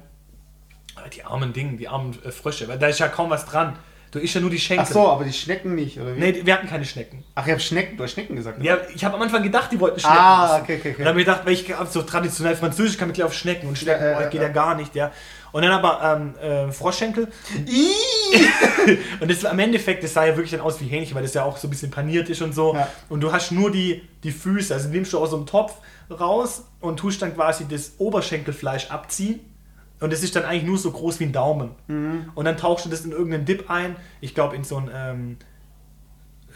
weil 0.96 1.10
die 1.10 1.24
armen 1.24 1.54
Dinge, 1.54 1.78
die 1.78 1.88
armen 1.88 2.16
äh, 2.24 2.32
Frösche, 2.32 2.68
weil 2.68 2.78
da 2.78 2.88
ist 2.88 3.00
ja 3.00 3.08
kaum 3.08 3.30
was 3.32 3.46
dran. 3.46 3.76
Du 4.12 4.20
isst 4.20 4.36
ja 4.36 4.42
nur 4.42 4.50
die 4.50 4.60
Schenkel. 4.60 4.86
Ach 4.88 4.94
so, 4.94 5.08
aber 5.08 5.24
die 5.24 5.32
Schnecken 5.32 5.74
nicht, 5.74 5.98
oder 5.98 6.16
wie? 6.16 6.20
Nee, 6.20 6.42
wir 6.44 6.54
hatten 6.54 6.68
keine 6.68 6.84
Schnecken. 6.84 7.24
Ach, 7.34 7.48
ich 7.48 7.54
hab 7.54 7.62
Schnecken, 7.62 7.96
du 7.96 8.04
hast 8.04 8.12
Schnecken 8.12 8.36
gesagt. 8.36 8.62
Ja, 8.62 8.78
ich 8.94 9.06
habe 9.06 9.16
am 9.16 9.22
Anfang 9.22 9.42
gedacht, 9.42 9.72
die 9.72 9.80
wollten 9.80 10.02
Schnecken. 10.02 10.18
Ah, 10.18 10.58
okay, 10.58 10.78
okay, 10.80 10.92
okay. 10.92 10.96
Und 10.98 11.00
dann 11.00 11.08
habe 11.08 11.22
ich 11.22 11.26
gedacht, 11.26 11.46
weil 11.46 11.54
ich 11.54 11.92
so 11.92 12.02
traditionell 12.02 12.58
französisch 12.58 12.98
kann 12.98 13.10
ich 13.10 13.16
gleich 13.16 13.26
auf 13.26 13.34
Schnecken 13.34 13.70
und 13.70 13.78
Schnecken 13.78 14.04
Ja, 14.04 14.22
ja, 14.22 14.28
geht 14.28 14.42
ja. 14.42 14.48
ja 14.48 14.54
gar 14.54 14.76
nicht, 14.76 14.94
ja. 14.96 15.12
Und 15.54 15.64
dann 15.64 15.72
aber 15.72 16.34
ähm, 16.42 16.70
äh, 16.70 16.72
Froschschenkel. 16.72 17.28
und 19.20 19.32
das 19.32 19.46
am 19.46 19.60
Endeffekt, 19.60 20.04
das 20.04 20.14
sah 20.14 20.26
ja 20.26 20.36
wirklich 20.36 20.52
dann 20.52 20.62
aus 20.62 20.80
wie 20.82 20.88
Hähnchen, 20.88 21.16
weil 21.16 21.24
das 21.24 21.34
ja 21.34 21.44
auch 21.44 21.58
so 21.58 21.68
ein 21.68 21.72
bisschen 21.72 21.92
paniert 21.92 22.30
ist 22.30 22.42
und 22.42 22.54
so. 22.54 22.74
Ja. 22.74 22.90
Und 23.08 23.22
du 23.22 23.32
hast 23.32 23.52
nur 23.52 23.72
die, 23.72 24.02
die 24.24 24.32
Füße, 24.32 24.74
also 24.74 24.90
nimmst 24.90 25.14
du 25.14 25.20
aus 25.20 25.32
so 25.32 25.38
einem 25.38 25.46
Topf 25.46 25.76
raus 26.10 26.66
und 26.80 26.98
tust 26.98 27.22
dann 27.22 27.34
quasi 27.34 27.66
das 27.68 27.94
Oberschenkelfleisch 27.98 28.90
abziehen. 28.90 29.40
Und 30.02 30.12
das 30.12 30.24
ist 30.24 30.36
dann 30.36 30.44
eigentlich 30.44 30.64
nur 30.64 30.78
so 30.78 30.92
groß 30.92 31.20
wie 31.20 31.26
ein 31.26 31.32
Daumen. 31.32 31.72
Mhm. 31.88 32.32
Und 32.34 32.46
dann 32.46 32.58
tauchst 32.58 32.86
du 32.86 32.90
das 32.90 33.06
in 33.06 33.12
irgendeinen 33.12 33.46
Dip 33.46 33.70
ein. 33.70 33.96
Ich 34.20 34.34
glaube 34.34 34.56
in 34.56 34.64
so 34.64 34.78
ein, 34.78 34.90
ähm, 34.94 35.38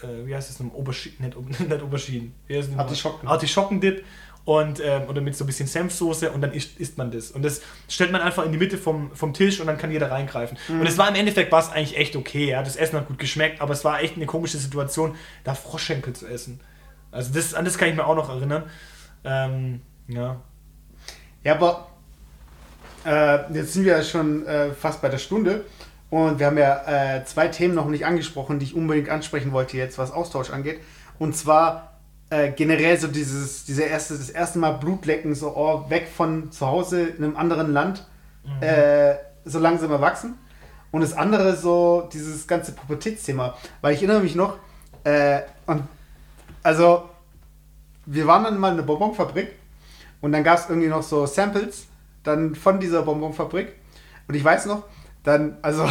äh, 0.02 0.26
wie 0.28 0.36
heißt 0.36 0.50
das, 0.50 0.60
ein 0.60 0.72
Aubergine, 0.72 1.14
nicht, 1.20 1.60
nicht 1.70 1.82
Aubergine. 1.82 2.32
Wie 2.48 2.58
heißt? 2.58 2.72
Artischocken. 2.76 3.28
Artischockendip. 3.28 4.04
Und, 4.46 4.80
ähm, 4.80 5.04
oder 5.10 5.22
mit 5.22 5.36
so 5.36 5.44
ein 5.44 5.48
bisschen 5.48 5.66
Senfsoße 5.66 6.32
und 6.32 6.42
dann 6.42 6.54
isst, 6.54 6.80
isst 6.80 7.00
man 7.00 7.10
das. 7.10 7.32
Und 7.32 7.44
das 7.44 7.62
stellt 7.88 8.12
man 8.12 8.22
einfach 8.22 8.46
in 8.46 8.52
die 8.52 8.60
Mitte 8.60 8.78
vom, 8.78 9.10
vom 9.16 9.34
Tisch 9.34 9.60
und 9.60 9.66
dann 9.66 9.80
kann 9.80 9.92
jeder 9.92 10.12
reingreifen. 10.12 10.58
Mhm. 10.68 10.82
Und 10.82 10.88
es 10.88 11.00
war 11.00 11.08
im 11.10 11.16
Endeffekt 11.16 11.52
war 11.52 11.60
es 11.60 11.70
eigentlich 11.70 11.98
echt 11.98 12.16
okay. 12.16 12.50
Ja? 12.50 12.62
Das 12.62 12.76
Essen 12.76 12.98
hat 12.98 13.08
gut 13.08 13.18
geschmeckt, 13.18 13.62
aber 13.62 13.74
es 13.74 13.84
war 13.84 14.02
echt 14.02 14.18
eine 14.18 14.28
komische 14.28 14.58
Situation, 14.58 15.16
da 15.44 15.56
Froschschenkel 15.56 16.14
zu 16.14 16.28
essen. 16.28 16.60
Also 17.12 17.34
das, 17.34 17.56
an 17.56 17.66
das 17.66 17.78
kann 17.78 17.90
ich 17.90 17.96
mir 17.96 18.06
auch 18.06 18.16
noch 18.16 18.30
erinnern. 18.30 18.64
Ähm, 19.24 19.82
ja. 20.08 20.42
Ja, 21.44 21.56
aber 21.56 21.88
äh, 23.06 23.54
jetzt 23.54 23.74
sind 23.74 23.86
wir 23.86 23.98
ja 23.98 24.04
schon 24.04 24.46
äh, 24.46 24.72
fast 24.72 25.02
bei 25.02 25.10
der 25.10 25.18
Stunde 25.18 25.66
und 26.10 26.40
wir 26.40 26.48
haben 26.48 26.58
ja 26.58 27.18
äh, 27.18 27.26
zwei 27.26 27.48
Themen 27.48 27.76
noch 27.76 27.88
nicht 27.88 28.06
angesprochen, 28.06 28.60
die 28.60 28.66
ich 28.66 28.76
unbedingt 28.76 29.10
ansprechen 29.10 29.52
wollte 29.52 29.78
jetzt, 29.78 29.98
was 29.98 30.12
Austausch 30.12 30.50
angeht. 30.50 30.80
Und 31.20 31.36
zwar 31.36 31.94
äh, 32.30 32.52
generell 32.52 32.98
so 32.98 33.08
dieses, 33.08 33.66
diese 33.66 33.84
erste, 33.84 34.18
das 34.18 34.30
erste 34.30 34.60
Mal 34.60 34.72
Blutlecken, 34.72 35.36
so 35.36 35.56
oh, 35.56 35.90
weg 35.90 36.08
von 36.14 36.52
zu 36.52 36.68
Hause 36.68 37.04
in 37.04 37.24
einem 37.24 37.38
anderen 37.38 37.72
Land, 37.72 38.06
äh, 38.62 39.16
so 39.44 39.60
langsam 39.60 39.92
erwachsen. 39.92 40.38
Und 40.92 41.02
das 41.02 41.14
andere 41.14 41.56
so 41.56 42.08
dieses 42.14 42.48
ganze 42.48 42.72
Pubertätsthema, 42.72 43.56
weil 43.82 43.94
ich 43.94 44.02
erinnere 44.02 44.22
mich 44.22 44.36
noch, 44.36 44.58
äh, 45.04 45.42
und 45.66 45.84
also 46.64 47.10
wir 48.06 48.26
waren 48.28 48.44
dann 48.44 48.58
mal 48.58 48.70
in 48.70 48.76
einer 48.76 48.84
Bonbonfabrik 48.84 49.56
und 50.22 50.32
dann 50.32 50.44
gab 50.44 50.58
es 50.58 50.70
irgendwie 50.70 50.88
noch 50.88 51.04
so 51.04 51.26
Samples 51.26 51.88
dann 52.26 52.56
von 52.56 52.80
dieser 52.80 53.04
Bonbonfabrik. 53.04 53.74
Und 54.28 54.36
ich 54.36 54.44
weiß 54.44 54.66
noch, 54.66 54.84
dann, 55.24 55.58
also, 55.62 55.90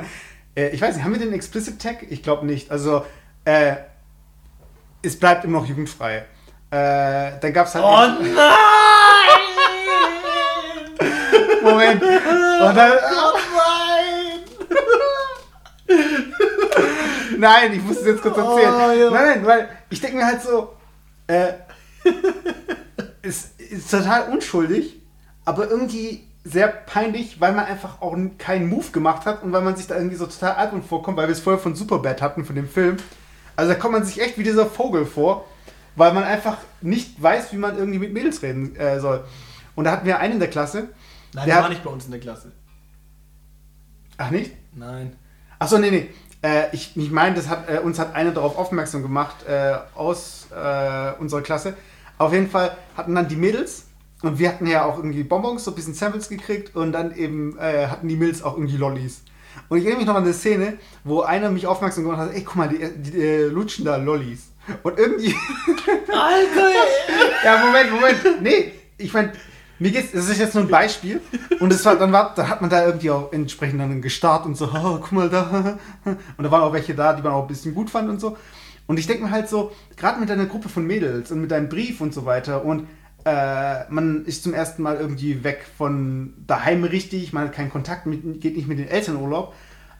äh, 0.56 0.68
ich 0.68 0.80
weiß 0.80 0.96
nicht, 0.96 1.04
haben 1.04 1.12
wir 1.12 1.20
den 1.20 1.32
Explicit 1.32 1.80
Tag? 1.80 2.04
Ich 2.10 2.22
glaube 2.22 2.46
nicht. 2.46 2.70
Also, 2.70 3.06
äh, 3.44 3.76
es 5.02 5.18
bleibt 5.18 5.44
immer 5.44 5.60
noch 5.60 5.66
jugendfrei. 5.66 6.24
Äh, 6.70 7.38
dann 7.40 7.52
gab 7.52 7.66
es 7.66 7.74
halt. 7.74 7.84
Oh 7.84 8.22
nein! 8.22 8.36
Moment. 11.62 12.02
Und 12.02 12.74
dann, 12.76 12.92
Oh 12.92 13.38
nein! 13.56 14.40
nein, 17.38 17.72
ich 17.72 17.82
muss 17.82 17.98
es 17.98 18.06
jetzt 18.06 18.22
kurz 18.22 18.36
erzählen. 18.36 18.74
Oh, 18.74 18.90
ja. 18.92 19.10
Nein, 19.10 19.26
nein, 19.26 19.46
weil 19.46 19.68
ich 19.90 20.00
denke 20.00 20.16
mir 20.16 20.26
halt 20.26 20.42
so, 20.42 20.74
äh, 21.26 21.52
es 23.22 23.50
ist 23.58 23.90
total 23.90 24.30
unschuldig, 24.30 24.95
aber 25.46 25.70
irgendwie 25.70 26.22
sehr 26.44 26.68
peinlich, 26.68 27.40
weil 27.40 27.52
man 27.54 27.64
einfach 27.64 28.02
auch 28.02 28.14
keinen 28.38 28.68
Move 28.68 28.90
gemacht 28.92 29.24
hat 29.26 29.42
und 29.42 29.52
weil 29.52 29.62
man 29.62 29.74
sich 29.76 29.86
da 29.86 29.96
irgendwie 29.96 30.16
so 30.16 30.26
total 30.26 30.52
albern 30.52 30.82
vorkommt, 30.82 31.16
weil 31.16 31.26
wir 31.28 31.32
es 31.32 31.40
vorher 31.40 31.60
von 31.60 31.74
Superbad 31.74 32.20
hatten, 32.22 32.44
von 32.44 32.54
dem 32.54 32.68
Film. 32.68 32.98
Also 33.56 33.72
da 33.72 33.78
kommt 33.78 33.92
man 33.94 34.04
sich 34.04 34.20
echt 34.20 34.36
wie 34.38 34.42
dieser 34.44 34.66
Vogel 34.66 35.06
vor, 35.06 35.46
weil 35.96 36.12
man 36.12 36.22
einfach 36.24 36.58
nicht 36.82 37.20
weiß, 37.20 37.52
wie 37.52 37.56
man 37.56 37.76
irgendwie 37.78 37.98
mit 37.98 38.12
Mädels 38.12 38.42
reden 38.42 38.76
äh, 38.76 39.00
soll. 39.00 39.24
Und 39.74 39.84
da 39.84 39.92
hatten 39.92 40.06
wir 40.06 40.18
einen 40.20 40.34
in 40.34 40.38
der 40.40 40.50
Klasse, 40.50 40.88
Nein, 41.32 41.44
Der 41.44 41.44
der 41.46 41.54
war 41.56 41.62
hat- 41.64 41.70
nicht 41.70 41.82
bei 41.84 41.90
uns 41.90 42.04
in 42.04 42.10
der 42.12 42.20
Klasse. 42.20 42.52
Ach 44.18 44.30
nicht? 44.30 44.52
Nein. 44.74 45.16
Achso, 45.58 45.78
nee, 45.78 45.90
nee. 45.90 46.10
Äh, 46.42 46.68
ich 46.72 46.96
ich 46.96 47.10
meine, 47.10 47.34
das 47.34 47.48
hat, 47.48 47.68
äh, 47.68 47.78
uns 47.80 47.98
hat 47.98 48.14
einer 48.14 48.30
darauf 48.30 48.56
aufmerksam 48.56 49.02
gemacht 49.02 49.44
äh, 49.46 49.74
aus 49.94 50.46
äh, 50.54 51.12
unserer 51.18 51.42
Klasse. 51.42 51.74
Auf 52.18 52.32
jeden 52.32 52.48
Fall 52.48 52.76
hatten 52.96 53.14
dann 53.14 53.28
die 53.28 53.36
Mädels 53.36 53.85
und 54.22 54.38
wir 54.38 54.48
hatten 54.48 54.66
ja 54.66 54.84
auch 54.84 54.96
irgendwie 54.96 55.22
Bonbons, 55.22 55.64
so 55.64 55.70
ein 55.70 55.74
bisschen 55.74 55.94
Samples 55.94 56.28
gekriegt 56.28 56.74
und 56.74 56.92
dann 56.92 57.14
eben 57.14 57.58
äh, 57.58 57.86
hatten 57.86 58.08
die 58.08 58.16
Mädels 58.16 58.42
auch 58.42 58.54
irgendwie 58.54 58.76
Lollis. 58.76 59.22
Und 59.68 59.78
ich 59.78 59.84
erinnere 59.84 60.00
mich 60.00 60.06
noch 60.06 60.16
an 60.16 60.24
eine 60.24 60.32
Szene, 60.32 60.78
wo 61.04 61.22
einer 61.22 61.50
mich 61.50 61.66
aufmerksam 61.66 62.04
gemacht 62.04 62.20
hat, 62.20 62.34
ey, 62.34 62.42
guck 62.42 62.56
mal, 62.56 62.68
die, 62.68 62.78
die, 62.78 63.10
die 63.10 63.20
äh, 63.20 63.46
lutschen 63.46 63.84
da 63.84 63.96
Lollis. 63.96 64.52
Und 64.82 64.98
irgendwie... 64.98 65.34
Alter! 66.08 66.70
Ja, 67.44 67.64
Moment, 67.64 67.90
Moment. 67.92 68.42
Nee, 68.42 68.72
ich 68.98 69.12
meine, 69.12 69.32
mir 69.78 69.90
geht's, 69.90 70.12
das 70.12 70.28
ist 70.28 70.38
jetzt 70.38 70.54
nur 70.54 70.64
ein 70.64 70.70
Beispiel. 70.70 71.20
Und 71.60 71.72
es 71.72 71.84
war, 71.84 71.96
dann 71.96 72.12
war, 72.12 72.34
dann 72.34 72.48
hat 72.48 72.60
man 72.60 72.70
da 72.70 72.84
irgendwie 72.86 73.10
auch 73.10 73.32
entsprechend 73.32 73.80
dann 73.80 74.00
gestarrt 74.00 74.46
und 74.46 74.56
so, 74.56 74.66
oh, 74.74 74.98
guck 75.00 75.12
mal 75.12 75.28
da. 75.28 75.78
Und 76.04 76.44
da 76.44 76.50
waren 76.50 76.62
auch 76.62 76.72
welche 76.72 76.94
da, 76.94 77.12
die 77.12 77.22
man 77.22 77.32
auch 77.32 77.42
ein 77.42 77.48
bisschen 77.48 77.74
gut 77.74 77.90
fand 77.90 78.08
und 78.08 78.20
so. 78.20 78.36
Und 78.86 78.98
ich 78.98 79.06
denke 79.06 79.24
mir 79.24 79.30
halt 79.30 79.48
so, 79.48 79.72
gerade 79.96 80.20
mit 80.20 80.30
deiner 80.30 80.46
Gruppe 80.46 80.68
von 80.68 80.86
Mädels 80.86 81.30
und 81.32 81.40
mit 81.40 81.50
deinem 81.50 81.68
Brief 81.68 82.00
und 82.00 82.14
so 82.14 82.24
weiter 82.24 82.64
und 82.64 82.86
äh, 83.26 83.84
man 83.88 84.24
ist 84.24 84.44
zum 84.44 84.54
ersten 84.54 84.82
Mal 84.82 84.96
irgendwie 84.96 85.42
weg 85.42 85.66
von 85.76 86.32
daheim 86.46 86.84
richtig, 86.84 87.32
man 87.32 87.48
hat 87.48 87.52
keinen 87.52 87.70
Kontakt, 87.70 88.06
mit, 88.06 88.40
geht 88.40 88.56
nicht 88.56 88.68
mit 88.68 88.78
den 88.78 88.86
Eltern 88.86 89.16
in 89.16 89.22
Urlaub. 89.22 89.52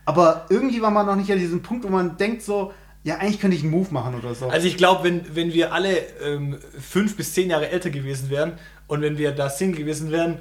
Aber 0.05 0.47
irgendwie 0.49 0.81
war 0.81 0.93
man 0.93 1.07
noch 1.07 1.17
nicht 1.17 1.33
an 1.33 1.39
diesem 1.41 1.61
Punkt, 1.61 1.85
wo 1.85 1.89
man 1.89 2.17
denkt 2.17 2.43
so, 2.43 2.73
ja, 3.03 3.17
eigentlich 3.17 3.41
könnte 3.41 3.57
ich 3.57 3.65
einen 3.65 3.73
Move 3.73 3.93
machen 3.93 4.15
oder 4.15 4.33
so. 4.37 4.49
Also 4.49 4.69
ich 4.69 4.77
glaube, 4.77 5.03
wenn, 5.03 5.35
wenn 5.35 5.53
wir 5.53 5.73
alle 5.73 5.99
ähm, 6.23 6.59
fünf 6.81 7.17
bis 7.17 7.35
zehn 7.35 7.51
Jahre 7.51 7.69
älter 7.71 7.91
gewesen 7.91 8.31
wären 8.31 8.53
und 8.87 9.03
wenn 9.03 9.19
wir 9.19 9.33
da 9.33 9.51
Single 9.51 9.81
gewesen 9.81 10.13
wären, 10.13 10.39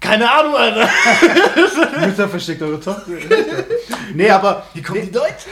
keine 0.00 0.30
Ahnung, 0.30 0.54
Alter. 0.54 0.88
Mütter 2.06 2.28
versteckt 2.28 2.62
eure 2.62 2.80
Tochter. 2.80 3.12
nee, 4.14 4.30
aber. 4.30 4.66
Wie 4.72 4.82
kommen 4.82 5.00
nee, 5.00 5.06
die 5.06 5.12
Deutschen? 5.12 5.50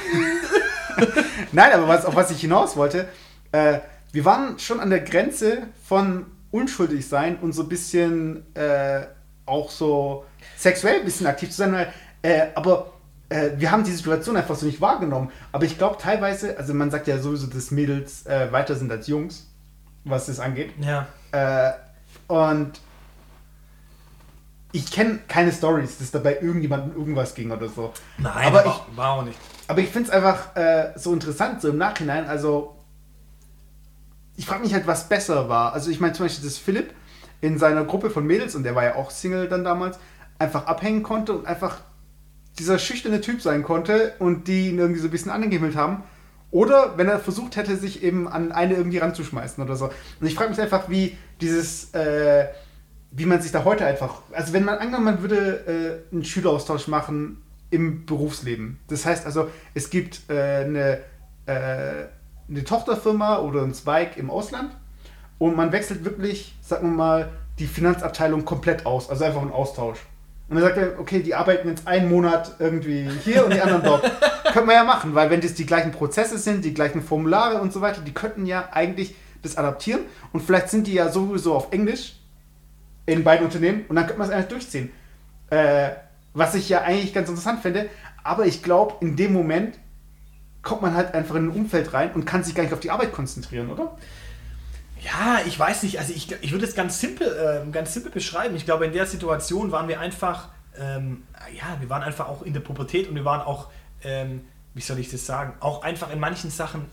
Nein, 1.52 1.72
aber 1.72 1.88
was, 1.88 2.07
auf 2.07 2.14
was 2.14 2.30
ich 2.30 2.40
hinaus 2.40 2.76
wollte, 2.76 3.09
äh, 3.52 3.80
wir 4.14 4.24
waren 4.24 4.58
schon 4.60 4.78
an 4.78 4.90
der 4.90 5.00
Grenze 5.00 5.64
von 5.86 6.26
unschuldig 6.52 7.08
sein 7.08 7.36
und 7.40 7.52
so 7.52 7.62
ein 7.62 7.68
bisschen 7.68 8.54
äh, 8.54 9.06
auch 9.44 9.70
so 9.70 10.24
sexuell 10.56 11.00
ein 11.00 11.04
bisschen 11.04 11.26
aktiv 11.26 11.50
zu 11.50 11.56
sein, 11.56 11.72
weil, 11.72 11.92
äh, 12.22 12.46
aber 12.54 12.92
äh, 13.28 13.50
wir 13.56 13.72
haben 13.72 13.82
die 13.82 13.90
Situation 13.90 14.36
einfach 14.36 14.54
so 14.54 14.66
nicht 14.66 14.80
wahrgenommen. 14.80 15.32
Aber 15.50 15.64
ich 15.64 15.78
glaube 15.78 15.96
teilweise, 15.98 16.56
also 16.56 16.74
man 16.74 16.92
sagt 16.92 17.08
ja 17.08 17.18
sowieso, 17.18 17.48
dass 17.48 17.72
Mädels 17.72 18.24
äh, 18.26 18.52
weiter 18.52 18.76
sind 18.76 18.92
als 18.92 19.08
Jungs, 19.08 19.48
was 20.04 20.26
das 20.26 20.38
angeht. 20.38 20.70
Ja. 20.80 21.08
Äh, 21.32 21.72
und 22.28 22.80
ich 24.70 24.92
kenne 24.92 25.18
keine 25.26 25.50
Stories, 25.50 25.98
dass 25.98 26.12
dabei 26.12 26.38
irgendjemandem 26.40 26.96
irgendwas 26.96 27.34
ging 27.34 27.50
oder 27.50 27.68
so. 27.68 27.92
Nein, 28.18 28.46
aber 28.46 28.60
aber 28.60 28.84
ich, 28.88 28.96
war 28.96 29.10
auch 29.10 29.24
nicht. 29.24 29.38
aber 29.66 29.80
ich 29.80 29.88
finde 29.88 30.08
es 30.08 30.14
einfach 30.14 30.54
äh, 30.54 30.92
so 30.94 31.12
interessant, 31.12 31.60
so 31.60 31.70
im 31.70 31.78
Nachhinein. 31.78 32.26
Also, 32.26 32.76
ich 34.37 34.47
frage 34.47 34.62
mich 34.62 34.74
halt, 34.74 34.87
was 34.87 35.09
besser 35.09 35.49
war. 35.49 35.72
Also, 35.72 35.91
ich 35.91 36.01
meine 36.01 36.12
zum 36.12 36.26
Beispiel, 36.26 36.45
dass 36.45 36.59
Philipp 36.59 36.93
in 37.41 37.59
seiner 37.59 37.85
Gruppe 37.85 38.11
von 38.11 38.26
Mädels, 38.26 38.55
und 38.55 38.62
der 38.62 38.74
war 38.74 38.85
ja 38.85 38.95
auch 38.97 39.11
Single 39.11 39.49
dann 39.49 39.64
damals, 39.64 39.99
einfach 40.39 40.66
abhängen 40.66 41.03
konnte 41.03 41.32
und 41.32 41.47
einfach 41.47 41.80
dieser 42.59 42.78
schüchterne 42.78 43.20
Typ 43.20 43.43
sein 43.43 43.62
konnte 43.62 44.14
und 44.18 44.49
die 44.49 44.68
ihn 44.68 44.78
irgendwie 44.78 45.01
so 45.01 45.09
ein 45.09 45.11
bisschen 45.11 45.30
angehimmelt 45.30 45.76
haben. 45.76 46.03
Oder 46.51 46.97
wenn 46.97 47.09
er 47.09 47.18
versucht 47.18 47.57
hätte, 47.57 47.76
sich 47.76 48.05
eben 48.05 48.28
an 48.28 48.53
eine 48.53 48.74
irgendwie 48.74 48.99
ranzuschmeißen 48.99 49.62
oder 49.62 49.74
so. 49.74 49.87
Und 50.20 50.26
ich 50.26 50.37
frage 50.37 50.51
mich 50.51 50.61
einfach, 50.61 50.89
wie 50.89 51.16
dieses, 51.41 51.93
äh, 51.95 52.47
wie 53.11 53.26
man 53.26 53.43
sich 53.43 53.51
da 53.51 53.64
heute 53.64 53.85
einfach, 53.85 54.22
also 54.32 54.53
wenn 54.53 54.64
man 54.64 54.78
angenommen, 54.78 55.05
man 55.05 55.22
würde 55.22 56.05
äh, 56.12 56.14
einen 56.14 56.24
Schüleraustausch 56.24 56.87
machen 56.87 57.43
im 57.70 58.07
Berufsleben. 58.07 58.78
Das 58.89 59.05
heißt 59.05 59.26
also, 59.26 59.51
es 59.74 59.91
gibt 59.91 60.30
äh, 60.30 60.64
eine, 60.64 61.01
äh, 61.47 62.05
eine 62.49 62.64
Tochterfirma 62.64 63.38
oder 63.38 63.62
einen 63.62 63.74
Zweig 63.74 64.16
im 64.16 64.30
Ausland 64.30 64.70
und 65.38 65.57
man 65.57 65.72
wechselt 65.72 66.05
wirklich, 66.05 66.55
sagen 66.62 66.90
wir 66.90 66.97
mal, 66.97 67.32
die 67.59 67.66
Finanzabteilung 67.66 68.45
komplett 68.45 68.86
aus, 68.86 69.11
also 69.11 69.24
einfach 69.24 69.42
ein 69.42 69.53
Austausch. 69.53 69.99
Und 70.49 70.57
dann 70.57 70.64
sagt 70.64 70.76
er, 70.76 71.01
okay, 71.01 71.22
die 71.22 71.34
arbeiten 71.34 71.68
jetzt 71.68 71.86
einen 71.86 72.11
Monat 72.11 72.57
irgendwie 72.59 73.09
hier 73.24 73.45
und 73.45 73.55
die 73.55 73.61
anderen 73.61 73.82
dort. 73.82 74.03
Könnte 74.45 74.66
man 74.66 74.76
ja 74.76 74.84
machen, 74.84 75.14
weil 75.14 75.30
wenn 75.30 75.40
das 75.40 75.55
die 75.55 75.64
gleichen 75.64 75.90
Prozesse 75.90 76.38
sind, 76.38 76.64
die 76.64 76.74
gleichen 76.74 77.03
Formulare 77.03 77.61
und 77.61 77.72
so 77.72 77.80
weiter, 77.80 78.03
die 78.03 78.12
könnten 78.12 78.47
ja 78.47 78.68
eigentlich 78.72 79.16
das 79.42 79.57
adaptieren 79.57 80.03
und 80.32 80.42
vielleicht 80.42 80.68
sind 80.68 80.86
die 80.86 80.95
ja 80.95 81.09
sowieso 81.09 81.55
auf 81.55 81.72
Englisch 81.72 82.16
in 83.07 83.24
beiden 83.24 83.45
Unternehmen 83.47 83.84
und 83.88 83.97
dann 83.97 84.07
könnte 84.07 84.18
man 84.18 84.28
es 84.28 84.34
eigentlich 84.34 84.49
durchziehen. 84.49 84.92
Äh, 85.51 85.90
was 86.34 86.55
ich 86.55 86.68
ja 86.68 86.82
eigentlich 86.82 87.12
ganz 87.14 87.28
interessant 87.28 87.61
finde, 87.62 87.88
aber 88.22 88.47
ich 88.47 88.62
glaube, 88.62 88.95
in 89.01 89.16
dem 89.16 89.32
Moment 89.32 89.78
kommt 90.64 90.82
man 90.82 90.94
halt 90.94 91.14
einfach 91.14 91.36
in 91.36 91.46
ein 91.46 91.50
Umfeld 91.50 91.92
rein 91.92 92.12
und 92.12 92.24
kann 92.24 92.42
sich 92.42 92.54
gar 92.54 92.64
nicht 92.64 92.72
auf 92.72 92.80
die 92.80 92.90
Arbeit 92.90 93.12
konzentrieren, 93.12 93.70
oder? 93.70 93.96
Ja, 95.04 95.40
ich 95.46 95.58
weiß 95.58 95.82
nicht. 95.82 95.98
Also 95.98 96.14
ich, 96.14 96.32
ich 96.40 96.52
würde 96.52 96.64
es 96.64 96.74
ganz 96.74 96.98
simpel, 96.98 97.60
ähm, 97.62 97.72
ganz 97.72 97.92
simpel 97.92 98.10
beschreiben. 98.10 98.56
Ich 98.56 98.64
glaube, 98.64 98.86
in 98.86 98.92
der 98.92 99.06
Situation 99.06 99.70
waren 99.70 99.86
wir 99.86 100.00
einfach, 100.00 100.48
ähm, 100.78 101.24
ja, 101.54 101.78
wir 101.78 101.90
waren 101.90 102.02
einfach 102.02 102.28
auch 102.28 102.42
in 102.42 102.54
der 102.54 102.60
Pubertät 102.60 103.08
und 103.08 103.14
wir 103.14 103.24
waren 103.24 103.42
auch, 103.42 103.68
ähm, 104.02 104.46
wie 104.72 104.80
soll 104.80 104.98
ich 104.98 105.10
das 105.10 105.26
sagen, 105.26 105.52
auch 105.60 105.82
einfach 105.82 106.10
in 106.10 106.18
manchen 106.18 106.50
Sachen 106.50 106.86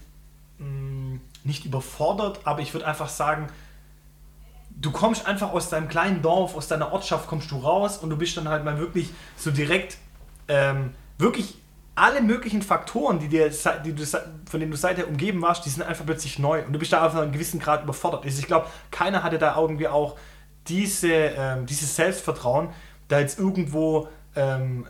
mh, 0.58 1.20
nicht 1.46 1.66
überfordert, 1.66 2.42
aber 2.44 2.60
ich 2.60 2.74
würde 2.74 2.86
einfach 2.86 3.10
sagen, 3.10 3.48
du 4.70 4.92
kommst 4.92 5.26
einfach 5.26 5.54
aus 5.54 5.70
deinem 5.70 5.88
kleinen 5.88 6.22
Dorf, 6.22 6.56
aus 6.56 6.68
deiner 6.68 6.92
Ortschaft 6.92 7.28
kommst 7.28 7.50
du 7.52 7.58
raus 7.58 7.98
und 7.98 8.10
du 8.10 8.18
bist 8.18 8.36
dann 8.36 8.50
halt 8.50 8.66
mal 8.66 8.78
wirklich 8.78 9.10
so 9.38 9.52
direkt, 9.52 9.98
ähm, 10.50 10.94
wirklich 11.18 11.61
alle 12.02 12.22
möglichen 12.22 12.64
Faktoren, 12.64 13.20
die 13.20 13.28
dir, 13.28 13.52
die 13.86 13.94
du, 13.94 14.04
von 14.06 14.60
denen 14.60 14.72
du 14.72 14.78
seither 14.78 15.08
umgeben 15.08 15.40
warst, 15.44 15.66
die 15.66 15.70
sind 15.70 15.84
einfach 15.84 16.04
plötzlich 16.04 16.40
neu 16.40 16.64
und 16.66 16.74
du 16.74 16.80
bist 16.80 16.92
da 16.92 17.06
auf 17.06 17.16
einem 17.16 17.32
gewissen 17.32 17.60
Grad 17.60 17.84
überfordert. 17.84 18.26
Also 18.26 18.40
ich 18.40 18.48
glaube, 18.48 18.66
keiner 18.90 19.22
hatte 19.22 19.38
da 19.38 19.56
irgendwie 19.56 19.88
auch 19.88 20.18
diese, 20.68 21.12
ähm, 21.14 21.68
dieses 21.68 21.96
Selbstvertrauen, 21.96 22.70
da 23.08 23.20
jetzt 23.20 23.38
irgendwo, 23.38 24.08
ähm, 24.36 24.88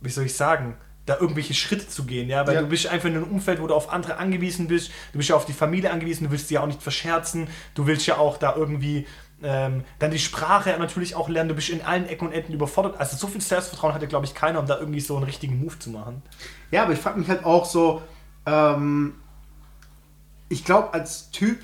wie 0.00 0.08
soll 0.10 0.24
ich 0.26 0.36
sagen, 0.36 0.76
da 1.06 1.16
irgendwelche 1.18 1.54
Schritte 1.54 1.88
zu 1.88 2.04
gehen, 2.04 2.28
ja, 2.28 2.46
weil 2.46 2.54
Ja. 2.54 2.60
du 2.60 2.68
bist 2.68 2.86
einfach 2.86 3.08
in 3.08 3.16
einem 3.16 3.24
Umfeld, 3.24 3.60
wo 3.60 3.66
du 3.66 3.74
auf 3.74 3.92
andere 3.92 4.18
angewiesen 4.18 4.68
bist, 4.68 4.92
du 5.10 5.18
bist 5.18 5.30
ja 5.30 5.34
auf 5.34 5.46
die 5.46 5.52
Familie 5.52 5.90
angewiesen, 5.90 6.24
du 6.26 6.30
willst 6.30 6.46
sie 6.46 6.54
ja 6.54 6.60
auch 6.60 6.66
nicht 6.68 6.80
verscherzen, 6.82 7.48
du 7.74 7.88
willst 7.88 8.06
ja 8.06 8.18
auch 8.18 8.36
da 8.36 8.54
irgendwie 8.54 9.04
ähm, 9.42 9.84
dann 9.98 10.10
die 10.10 10.18
Sprache 10.18 10.76
natürlich 10.78 11.14
auch 11.14 11.28
lernen, 11.28 11.48
du 11.48 11.54
bist 11.54 11.70
in 11.70 11.82
allen 11.82 12.06
Ecken 12.06 12.28
und 12.28 12.32
Enden 12.32 12.52
überfordert. 12.52 12.98
Also 12.98 13.16
so 13.16 13.26
viel 13.26 13.40
Selbstvertrauen 13.40 13.94
hatte, 13.94 14.06
glaube 14.06 14.26
ich, 14.26 14.34
keiner, 14.34 14.60
um 14.60 14.66
da 14.66 14.78
irgendwie 14.78 15.00
so 15.00 15.16
einen 15.16 15.24
richtigen 15.24 15.58
Move 15.58 15.78
zu 15.78 15.90
machen. 15.90 16.22
Ja, 16.70 16.82
aber 16.82 16.92
ich 16.92 16.98
frage 16.98 17.18
mich 17.18 17.28
halt 17.28 17.44
auch 17.44 17.64
so, 17.64 18.02
ähm, 18.46 19.14
ich 20.48 20.64
glaube, 20.64 20.92
als 20.92 21.30
Typ 21.30 21.58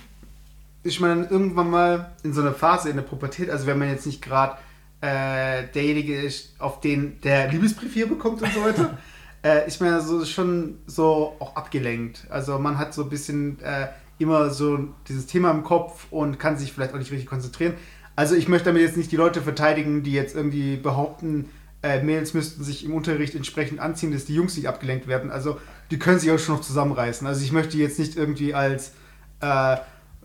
ist 0.83 1.01
man 1.01 1.23
dann 1.23 1.31
irgendwann 1.31 1.71
mal 1.71 2.13
in 2.23 2.33
so 2.33 2.41
einer 2.41 2.55
Phase 2.55 2.89
in 2.89 2.97
der 2.97 3.03
Pubertät, 3.03 3.51
also 3.51 3.67
wenn 3.67 3.79
man 3.79 3.89
jetzt 3.89 4.07
nicht 4.07 4.23
gerade 4.23 4.57
äh, 5.01 5.65
derjenige 5.75 6.21
ist, 6.21 6.55
auf 6.61 6.81
den 6.81 7.21
der 7.21 7.49
Liebesbrief 7.49 7.93
hier 7.93 8.09
bekommt 8.09 8.41
und 8.43 8.53
so 8.53 8.65
weiter, 8.65 8.97
äh, 9.45 9.67
ist 9.67 9.81
man 9.81 9.91
ja 9.91 10.01
so 10.01 10.25
schon 10.25 10.79
so 10.87 11.37
auch 11.41 11.57
abgelenkt. 11.57 12.27
Also 12.31 12.59
man 12.59 12.79
hat 12.79 12.95
so 12.95 13.03
ein 13.03 13.09
bisschen 13.09 13.61
äh, 13.63 13.89
immer 14.19 14.51
so 14.51 14.79
dieses 15.09 15.27
Thema 15.27 15.51
im 15.51 15.63
Kopf 15.63 16.07
und 16.11 16.39
kann 16.39 16.57
sich 16.57 16.73
vielleicht 16.73 16.95
auch 16.95 16.99
nicht 16.99 17.13
richtig 17.13 17.29
konzentrieren. 17.29 17.75
Also 18.15 18.35
ich 18.35 18.49
möchte 18.49 18.67
damit 18.67 18.83
jetzt 18.83 18.97
nicht 18.97 19.13
die 19.13 19.17
Leute 19.17 19.43
verteidigen, 19.43 20.03
die 20.03 20.13
jetzt 20.13 20.35
irgendwie 20.35 20.77
behaupten, 20.77 21.51
äh, 21.83 22.03
Mädels 22.03 22.35
müssten 22.35 22.65
sich 22.65 22.85
im 22.85 22.95
Unterricht 22.95 23.35
entsprechend 23.35 23.79
anziehen, 23.81 24.13
dass 24.13 24.25
die 24.25 24.35
Jungs 24.35 24.57
nicht 24.57 24.69
abgelenkt 24.69 25.07
werden. 25.07 25.31
Also 25.31 25.61
die 25.91 25.99
können 25.99 26.19
sich 26.19 26.31
auch 26.31 26.39
schon 26.39 26.57
noch 26.57 26.63
zusammenreißen. 26.63 27.27
Also 27.27 27.45
ich 27.45 27.53
möchte 27.53 27.77
jetzt 27.77 27.99
nicht 27.99 28.17
irgendwie 28.17 28.55
als 28.55 28.93
äh, 29.41 29.77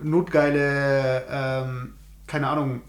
notgeile, 0.01 1.23
ähm, 1.29 1.93
keine 2.27 2.47
Ahnung, 2.47 2.81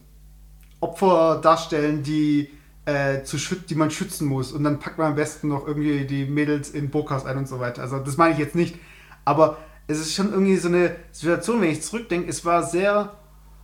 Opfer 0.80 1.40
darstellen, 1.42 2.02
die, 2.02 2.50
äh, 2.86 3.22
zu 3.22 3.38
schüt 3.38 3.70
die 3.70 3.74
man 3.74 3.90
schützen 3.90 4.26
muss. 4.26 4.52
Und 4.52 4.64
dann 4.64 4.78
packt 4.78 4.98
man 4.98 5.08
am 5.08 5.14
besten 5.16 5.48
noch 5.48 5.66
irgendwie 5.66 6.04
die 6.06 6.24
Mädels 6.24 6.70
in 6.70 6.90
Burkas 6.90 7.26
ein 7.26 7.36
und 7.36 7.48
so 7.48 7.60
weiter. 7.60 7.82
Also 7.82 7.98
das 7.98 8.16
meine 8.16 8.34
ich 8.34 8.38
jetzt 8.38 8.54
nicht. 8.54 8.76
Aber 9.24 9.58
es 9.92 10.00
ist 10.00 10.14
schon 10.14 10.30
irgendwie 10.32 10.56
so 10.56 10.68
eine 10.68 10.96
Situation, 11.12 11.60
wenn 11.60 11.70
ich 11.70 11.82
zurückdenke, 11.82 12.28
es 12.28 12.44
war 12.44 12.62
sehr, 12.64 13.12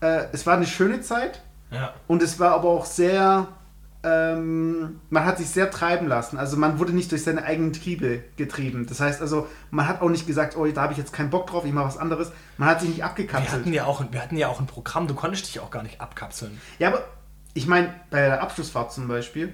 äh, 0.01 0.25
es 0.33 0.47
war 0.47 0.57
eine 0.57 0.67
schöne 0.67 1.01
Zeit 1.01 1.43
Ja. 1.71 1.93
und 2.07 2.23
es 2.23 2.39
war 2.39 2.53
aber 2.53 2.69
auch 2.69 2.85
sehr, 2.85 3.49
ähm, 4.05 5.01
man 5.11 5.25
hat 5.25 5.39
sich 5.39 5.49
sehr 5.49 5.71
treiben 5.71 6.07
lassen. 6.07 6.39
Also 6.39 6.57
man 6.57 6.79
wurde 6.79 6.93
nicht 6.93 7.11
durch 7.11 7.25
seine 7.25 7.43
eigenen 7.45 7.73
Triebe 7.73 8.23
getrieben. 8.37 8.87
Das 8.89 9.01
heißt 9.01 9.21
also, 9.21 9.49
man 9.71 9.89
hat 9.89 10.01
auch 10.03 10.09
nicht 10.09 10.27
gesagt, 10.27 10.57
oh, 10.57 10.67
da 10.67 10.83
habe 10.83 10.93
ich 10.93 10.99
jetzt 10.99 11.13
keinen 11.13 11.31
Bock 11.31 11.49
drauf, 11.49 11.65
ich 11.65 11.73
mache 11.73 11.87
was 11.87 11.99
anderes. 11.99 12.31
Man 12.59 12.69
hat 12.69 12.81
sich 12.81 12.91
nicht 12.91 12.99
Wir 12.99 13.07
abgekapselt. 13.07 13.53
hatten, 13.53 13.73
ja 13.73 13.85
auch, 13.87 14.03
wir 14.11 14.23
hatten 14.23 14.37
ja 14.37 14.49
auch 14.49 14.61
ein 14.61 14.67
Programm, 14.67 15.09
du 15.09 15.15
konntest 15.15 15.47
dich 15.49 15.61
auch 15.61 15.71
gar 15.71 15.83
nicht 15.83 16.01
abkapseln. 16.01 16.61
Ja, 16.79 16.89
aber 16.89 17.03
ich 17.55 17.67
meine, 17.67 17.93
bei 18.11 18.21
der 18.21 18.41
Abschlussfahrt 18.43 18.93
zum 18.93 19.09
Beispiel, 19.09 19.53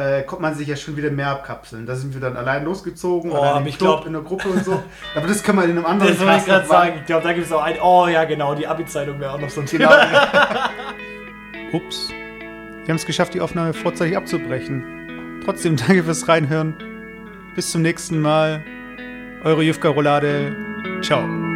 äh, 0.00 0.22
konnte 0.22 0.42
man 0.42 0.54
sich 0.54 0.66
ja 0.66 0.74
schon 0.76 0.96
wieder 0.96 1.10
mehr 1.10 1.28
abkapseln. 1.28 1.86
Da 1.86 1.94
sind 1.94 2.14
wir 2.14 2.20
dann 2.20 2.36
allein 2.36 2.64
losgezogen 2.64 3.30
Oh, 3.30 3.38
oder 3.38 3.62
ich 3.66 3.78
Club, 3.78 3.96
glaub- 3.98 4.06
in 4.06 4.12
der 4.14 4.22
Gruppe 4.22 4.48
und 4.48 4.64
so. 4.64 4.82
Aber 5.14 5.26
das 5.26 5.42
können 5.42 5.58
wir 5.58 5.64
in 5.64 5.70
einem 5.72 5.86
anderen 5.86 6.12
Das 6.12 6.20
wollte 6.20 6.36
ich 6.38 6.44
gerade 6.46 6.66
sagen. 6.66 6.92
Ich 7.00 7.06
glaube, 7.06 7.22
da 7.24 7.32
gibt 7.32 7.46
es 7.46 7.52
auch 7.52 7.62
ein. 7.62 7.76
Oh 7.82 8.08
ja, 8.08 8.24
genau, 8.24 8.54
die 8.54 8.66
Abi-Zeitung 8.66 9.20
wäre 9.20 9.32
auch 9.34 9.40
noch 9.40 9.50
so 9.50 9.60
ein 9.60 9.66
Genau. 9.66 9.88
Thema. 9.90 10.70
Ups. 11.72 12.08
Wir 12.10 12.88
haben 12.88 12.96
es 12.96 13.06
geschafft, 13.06 13.34
die 13.34 13.40
Aufnahme 13.40 13.72
vorzeitig 13.74 14.16
abzubrechen. 14.16 15.40
Trotzdem 15.44 15.76
danke 15.76 16.02
fürs 16.02 16.26
Reinhören. 16.28 16.74
Bis 17.54 17.70
zum 17.70 17.82
nächsten 17.82 18.20
Mal. 18.20 18.62
Eure 19.44 19.62
Jufka 19.62 19.88
Roulade. 19.88 20.56
Ciao. 21.02 21.49